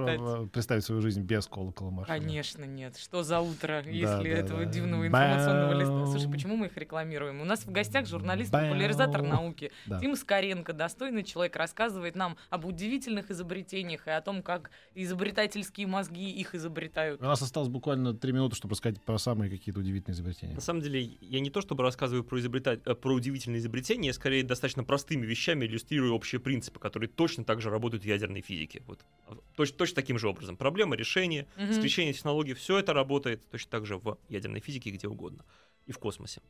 представить 0.52 0.84
свою 0.84 1.00
жизнь 1.00 1.22
без 1.22 1.48
«Колокола 1.48 1.90
Марфина». 1.90 2.16
Конечно, 2.16 2.64
нет. 2.64 2.96
Что 2.96 3.24
за 3.24 3.40
утро, 3.40 3.82
если 3.88 4.06
да, 4.06 4.38
этого 4.38 4.64
да. 4.64 4.70
дивного 4.70 5.08
информационного 5.08 5.80
листа? 5.80 6.06
Слушай, 6.12 6.30
почему 6.30 6.54
мы 6.54 6.66
их 6.66 6.76
рекламируем? 6.76 7.40
У 7.40 7.44
нас 7.44 7.66
в 7.66 7.72
гостях 7.72 8.06
журналист, 8.06 8.52
популяризатор 8.52 9.22
науки. 9.22 9.72
Да. 9.86 9.98
Тим 9.98 10.14
Скоренко, 10.14 10.74
достойный 10.74 11.24
человек, 11.24 11.56
рассказывает 11.56 12.14
нам 12.14 12.36
об 12.50 12.66
удивительных 12.66 13.32
изобретениях 13.32 14.06
и 14.06 14.10
о 14.10 14.20
том, 14.20 14.44
как 14.44 14.70
изобретательские 14.94 15.88
мозги 15.88 16.30
их 16.30 16.54
изобретают. 16.54 17.20
У 17.20 17.24
нас 17.24 17.42
осталось 17.42 17.68
буквально 17.68 18.14
три 18.14 18.30
минуты, 18.30 18.54
чтобы 18.54 18.74
рассказать 18.74 19.02
про 19.02 19.18
самые 19.18 19.50
какие-то 19.50 19.80
удивительные 19.80 20.14
изобретения. 20.14 20.60
На 20.68 20.72
самом 20.72 20.82
деле, 20.82 21.16
я 21.22 21.40
не 21.40 21.48
то 21.48 21.62
чтобы 21.62 21.82
рассказываю 21.82 22.24
про, 22.24 22.38
изобретать, 22.40 22.80
э, 22.84 22.94
про 22.94 23.14
удивительные 23.14 23.58
изобретения, 23.58 24.08
я 24.08 24.12
скорее 24.12 24.42
достаточно 24.42 24.84
простыми 24.84 25.24
вещами 25.24 25.64
иллюстрирую 25.64 26.12
общие 26.12 26.40
принципы, 26.42 26.78
которые 26.78 27.08
точно 27.08 27.42
так 27.42 27.62
же 27.62 27.70
работают 27.70 28.02
в 28.02 28.06
ядерной 28.06 28.42
физике. 28.42 28.82
Вот. 28.86 29.00
А, 29.26 29.38
Точ- 29.56 29.72
точно 29.72 29.94
таким 29.94 30.18
же 30.18 30.28
образом. 30.28 30.58
Проблема, 30.58 30.94
решение, 30.94 31.46
Мгм. 31.56 31.72
скрещение 31.72 32.12
технологий, 32.12 32.52
все 32.52 32.76
это 32.78 32.92
работает 32.92 33.48
точно 33.50 33.70
так 33.70 33.86
же 33.86 33.96
в 33.96 34.18
ядерной 34.28 34.60
физике 34.60 34.90
где 34.90 35.08
угодно. 35.08 35.42
И 35.86 35.92
в 35.92 35.98
космосе. 35.98 36.42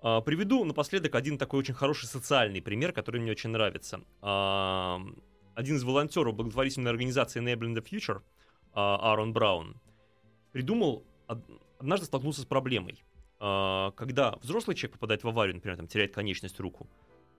А, 0.00 0.20
приведу 0.20 0.64
напоследок 0.64 1.16
один 1.16 1.36
такой 1.36 1.58
очень 1.58 1.74
хороший 1.74 2.06
социальный 2.06 2.62
пример, 2.62 2.92
который 2.92 3.20
мне 3.20 3.32
очень 3.32 3.50
нравится. 3.50 4.00
А, 4.22 5.00
один 5.56 5.74
из 5.74 5.82
волонтеров 5.82 6.36
благотворительной 6.36 6.92
организации 6.92 7.42
Enabling 7.42 7.74
the 7.74 7.82
Future, 7.84 8.20
а, 8.74 9.10
Аарон 9.10 9.32
Браун, 9.32 9.74
придумал, 10.52 11.02
од- 11.26 11.42
однажды 11.80 12.06
столкнулся 12.06 12.42
с 12.42 12.44
проблемой. 12.44 13.02
А, 13.38 13.90
Когда 13.92 14.36
взрослый 14.42 14.76
человек 14.76 14.94
попадает 14.94 15.24
в 15.24 15.28
аварию, 15.28 15.54
например, 15.56 15.76
там, 15.76 15.86
теряет 15.86 16.14
конечность 16.14 16.58
руку, 16.60 16.88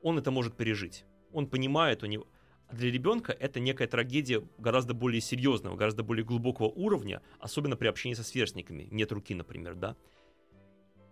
он 0.02 0.18
это 0.18 0.32
может 0.32 0.56
пережить. 0.56 1.06
Он 1.34 1.48
понимает, 1.48 2.04
у 2.04 2.06
него... 2.06 2.28
А 2.68 2.76
для 2.76 2.92
ребенка 2.92 3.32
это 3.32 3.60
некая 3.60 3.88
трагедия 3.88 4.44
гораздо 4.58 4.94
более 4.94 5.22
серьезного, 5.22 5.78
гораздо 5.78 6.04
более 6.04 6.26
глубокого 6.26 6.68
уровня, 6.68 7.22
особенно 7.40 7.78
при 7.78 7.88
общении 7.88 8.14
со 8.14 8.24
сверстниками. 8.24 8.88
Нет 8.92 9.12
руки, 9.12 9.34
например, 9.34 9.76
да. 9.76 9.96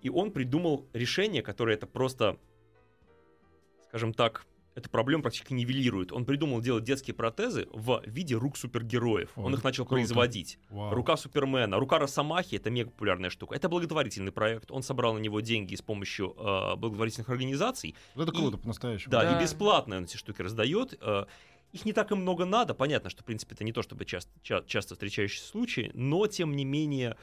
И 0.01 0.09
он 0.09 0.31
придумал 0.31 0.85
решение, 0.93 1.41
которое 1.41 1.75
это 1.75 1.87
просто, 1.87 2.37
скажем 3.87 4.13
так, 4.13 4.45
эту 4.75 4.89
проблему 4.89 5.23
практически 5.23 5.53
нивелирует. 5.53 6.11
Он 6.11 6.25
придумал 6.25 6.59
делать 6.61 6.83
детские 6.83 7.13
протезы 7.13 7.67
в 7.71 8.01
виде 8.05 8.35
рук 8.35 8.57
супергероев. 8.57 9.29
О, 9.37 9.43
он 9.43 9.53
их 9.53 9.63
начал 9.63 9.85
круто. 9.85 9.95
производить. 10.01 10.59
Вау. 10.69 10.93
Рука 10.93 11.15
Супермена, 11.17 11.77
рука 11.79 11.97
Росомахи 11.97 12.55
это 12.55 12.69
мега 12.69 12.89
популярная 12.91 13.29
штука. 13.29 13.55
Это 13.55 13.69
благотворительный 13.69 14.31
проект. 14.33 14.71
Он 14.71 14.83
собрал 14.83 15.13
на 15.13 15.19
него 15.19 15.39
деньги 15.39 15.75
с 15.75 15.81
помощью 15.81 16.35
э, 16.37 16.75
благотворительных 16.75 17.29
организаций. 17.29 17.95
Вот 18.15 18.23
это 18.27 18.33
И- 18.37 18.39
круто, 18.41 18.57
по-настоящему. 18.57 19.11
Да, 19.11 19.23
Да. 19.23 19.39
и 19.39 19.43
бесплатно 19.43 19.97
он 19.97 20.03
эти 20.03 20.17
штуки 20.17 20.41
раздает. 20.41 20.97
Э, 21.01 21.25
Их 21.73 21.83
не 21.83 21.91
так 21.91 22.11
и 22.11 22.15
много 22.15 22.45
надо. 22.45 22.73
Понятно, 22.73 23.09
что, 23.09 23.21
в 23.21 23.25
принципе, 23.25 23.53
это 23.55 23.65
не 23.65 23.73
то 23.73 23.81
чтобы 23.81 24.05
часто, 24.05 24.31
ча- 24.43 24.63
часто 24.65 24.93
встречающийся 24.95 25.45
случай, 25.47 25.91
но, 25.93 26.25
тем 26.27 26.55
не 26.55 26.63
менее, 26.63 27.17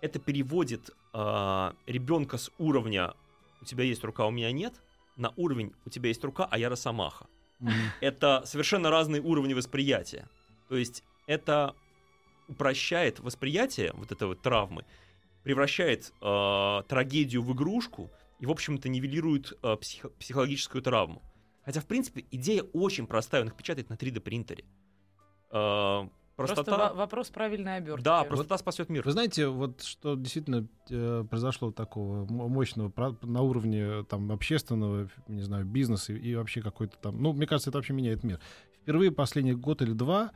это 0.00 0.18
переводит 0.18 0.90
э, 1.14 1.72
ребенка 1.86 2.38
с 2.38 2.50
уровня 2.58 3.14
«у 3.60 3.64
тебя 3.64 3.84
есть 3.84 4.02
рука, 4.04 4.26
у 4.26 4.30
меня 4.32 4.50
нет» 4.52 4.74
на 5.18 5.32
уровень 5.36 5.72
«у 5.84 5.90
тебя 5.90 6.08
есть 6.08 6.24
рука, 6.24 6.46
а 6.50 6.58
я 6.58 6.68
Росомаха» 6.68 7.26
это 8.00 8.42
совершенно 8.46 8.90
разные 8.90 9.20
уровни 9.20 9.54
восприятия. 9.54 10.28
То 10.68 10.76
есть 10.76 11.02
это 11.26 11.74
упрощает 12.46 13.20
восприятие 13.20 13.92
вот 13.94 14.12
этой 14.12 14.28
вот 14.28 14.40
травмы, 14.42 14.84
превращает 15.42 16.12
э, 16.20 16.82
трагедию 16.88 17.42
в 17.42 17.52
игрушку 17.52 18.10
и, 18.38 18.46
в 18.46 18.50
общем-то, 18.50 18.88
нивелирует 18.88 19.52
э, 19.62 19.76
психо- 19.76 20.10
психологическую 20.10 20.82
травму. 20.82 21.22
Хотя, 21.64 21.80
в 21.80 21.86
принципе, 21.86 22.24
идея 22.30 22.62
очень 22.62 23.06
простая, 23.06 23.42
он 23.42 23.48
их 23.48 23.56
печатает 23.56 23.90
на 23.90 23.94
3D 23.94 24.20
принтере. 24.20 24.64
Э, 25.50 26.08
Просто 26.08 26.08
простота... 26.46 26.88
во- 26.90 26.94
вопрос 26.94 27.28
правильной 27.30 27.76
обертки. 27.76 28.04
Да, 28.04 28.24
простота 28.24 28.58
спасет 28.58 28.88
мир. 28.88 29.02
Вы 29.04 29.12
знаете, 29.12 29.48
вот 29.48 29.82
что 29.82 30.14
действительно 30.14 30.66
э, 30.90 31.24
произошло 31.28 31.70
такого 31.72 32.24
мощного 32.30 32.88
про- 32.88 33.16
на 33.22 33.42
уровне 33.42 33.80
э, 33.80 34.04
там 34.08 34.30
общественного, 34.32 35.08
не 35.26 35.42
знаю, 35.42 35.64
бизнеса 35.66 36.12
и, 36.12 36.18
и 36.18 36.34
вообще 36.34 36.62
какой-то 36.62 36.96
там, 36.98 37.20
ну, 37.20 37.32
мне 37.32 37.46
кажется, 37.46 37.70
это 37.70 37.78
вообще 37.78 37.92
меняет 37.92 38.24
мир. 38.24 38.38
Впервые 38.82 39.10
последний 39.12 39.52
год 39.54 39.82
или 39.82 39.92
два 39.92 40.30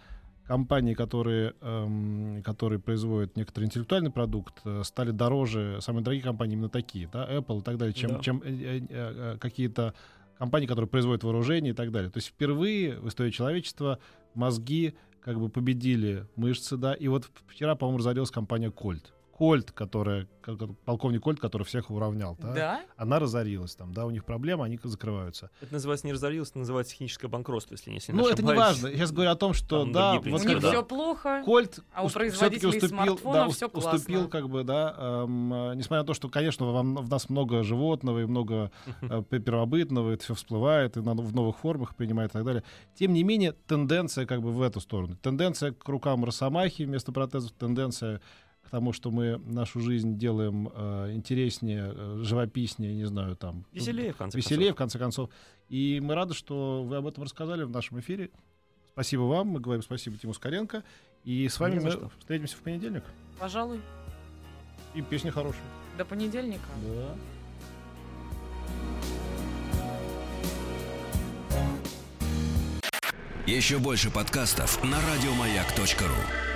компании, 0.45 0.95
которые, 0.95 1.55
эм, 1.61 2.43
которые 2.43 2.81
производят 2.81 3.37
некоторый 3.37 3.65
интеллектуальный 3.65 4.11
продукт, 4.11 4.61
э, 4.65 4.83
стали 4.85 5.13
дороже, 5.13 5.79
самые 5.81 6.03
дорогие 6.03 6.25
компании 6.25 6.55
именно 6.55 6.69
такие, 6.69 7.09
да, 7.13 7.27
Apple 7.33 7.61
и 7.61 7.63
так 7.63 7.79
далее, 7.79 7.95
чем, 7.95 8.11
Да. 8.15 8.19
чем 8.19 8.43
э, 8.45 8.51
э, 8.51 8.81
э, 8.91 9.37
какие-то 9.41 9.95
компании, 10.37 10.67
которые 10.67 10.89
производят 10.89 11.23
вооружение 11.23 11.73
и 11.73 11.77
так 11.77 11.93
далее. 11.93 12.11
То 12.11 12.19
есть 12.19 12.29
впервые 12.29 12.99
в 12.99 13.07
истории 13.09 13.31
человечества 13.31 14.01
мозги 14.35 14.95
как 15.25 15.39
бы 15.39 15.49
победили 15.49 16.27
мышцы, 16.37 16.77
да. 16.77 16.95
И 16.95 17.09
вот 17.09 17.31
вчера, 17.47 17.75
по-моему, 17.75 17.99
разорилась 17.99 18.31
компания 18.31 18.71
Кольт. 18.71 19.13
Кольт, 19.43 19.73
которая, 19.73 20.29
полковник 20.85 21.21
Кольт, 21.23 21.41
который 21.41 21.65
всех 21.65 21.91
уравнял, 21.91 22.37
да, 22.41 22.53
Да? 22.55 22.81
она 22.97 23.19
разорилась 23.19 23.75
там, 23.75 23.93
да, 23.93 24.07
у 24.07 24.11
них 24.11 24.25
проблемы, 24.25 24.65
они 24.65 24.79
закрываются. 24.85 25.51
Это 25.61 25.73
называется 25.73 26.07
не 26.07 26.13
разорился, 26.13 26.53
это 26.53 26.61
называется 26.61 26.93
техническое 26.93 27.27
банкротство, 27.27 27.75
если 27.75 27.91
не 27.91 27.99
сильно 27.99 28.23
ну, 28.23 28.29
это 28.29 28.41
не 28.41 28.53
важно. 28.55 28.87
Я 28.87 28.99
сейчас 28.99 29.11
говорю 29.11 29.33
о 29.33 29.35
том, 29.35 29.53
что, 29.53 29.81
Там 29.83 29.91
да, 29.93 30.13
У 30.13 30.15
вот 30.15 30.23
принципы, 30.23 30.51
них 30.53 30.61
да. 30.63 30.69
все 30.71 30.83
плохо. 30.85 31.43
Кольт 31.45 31.81
А 31.93 32.05
у 32.05 32.09
производителей 32.09 32.69
уступил, 32.69 32.89
смартфонов 32.91 33.49
да, 33.49 33.53
всё 33.53 33.67
ус- 33.67 33.85
уступил, 33.85 34.21
классно. 34.21 34.29
как 34.31 34.49
бы, 34.49 34.63
да, 34.63 34.95
эм, 34.97 35.53
э, 35.53 35.75
несмотря 35.75 36.03
на 36.03 36.07
то, 36.07 36.15
что, 36.15 36.29
конечно, 36.29 36.67
вам- 36.71 36.95
в 36.95 37.11
нас 37.11 37.29
много 37.29 37.65
животного 37.65 38.21
и 38.23 38.27
много 38.27 38.71
э, 39.01 39.23
первобытного, 39.45 40.13
это 40.13 40.23
все 40.23 40.35
всплывает 40.37 40.97
и 40.97 41.01
на- 41.01 41.15
в 41.15 41.35
новых 41.35 41.57
формах 41.59 41.97
принимает 41.97 42.31
и 42.31 42.35
так 42.35 42.45
далее. 42.45 42.63
Тем 42.95 43.13
не 43.13 43.25
менее, 43.25 43.51
тенденция 43.67 44.25
как 44.25 44.41
бы 44.41 44.53
в 44.53 44.63
эту 44.63 44.79
сторону. 44.81 45.17
Тенденция 45.21 45.73
к 45.73 45.89
рукам 45.89 46.25
Росомахи 46.25 46.85
вместо 46.85 47.11
протезов, 47.11 47.51
тенденция 47.59 48.21
тому, 48.73 48.95
что 48.95 49.11
мы 49.11 49.37
нашу 49.37 49.81
жизнь 49.81 50.17
делаем 50.17 50.71
э, 50.75 51.13
интереснее, 51.13 51.93
э, 51.95 52.21
живописнее, 52.23 52.95
не 52.95 53.05
знаю, 53.05 53.37
там... 53.37 53.67
Веселее, 53.71 54.15
в 54.15 54.17
конце 54.17 54.39
Веселее, 54.39 54.69
концов. 54.73 54.75
в 54.75 54.79
конце 54.79 54.99
концов. 54.99 55.31
И 55.69 56.01
мы 56.03 56.15
рады, 56.15 56.33
что 56.33 56.83
вы 56.83 56.97
об 56.97 57.07
этом 57.07 57.23
рассказали 57.23 57.65
в 57.65 57.71
нашем 57.71 58.01
эфире. 58.01 58.31
Спасибо 58.89 59.23
вам, 59.23 59.49
мы 59.49 59.61
говорим 59.61 59.83
спасибо 59.83 60.17
Тиму 60.17 60.33
Скоренко. 60.33 60.85
И 61.23 61.47
с 61.49 61.61
вами 61.61 61.81
мы 61.81 61.91
что. 61.91 62.11
встретимся 62.19 62.57
в 62.57 62.61
понедельник. 62.61 63.05
Пожалуй, 63.39 63.79
И 64.95 65.03
песни 65.03 65.29
хорошие. 65.29 65.63
до 65.99 66.07
понедельника. 66.07 66.65
Да. 66.83 67.15
Еще 73.47 73.79
больше 73.79 74.11
подкастов 74.11 74.83
на 74.83 74.97
радиомаяк.ру. 74.99 76.52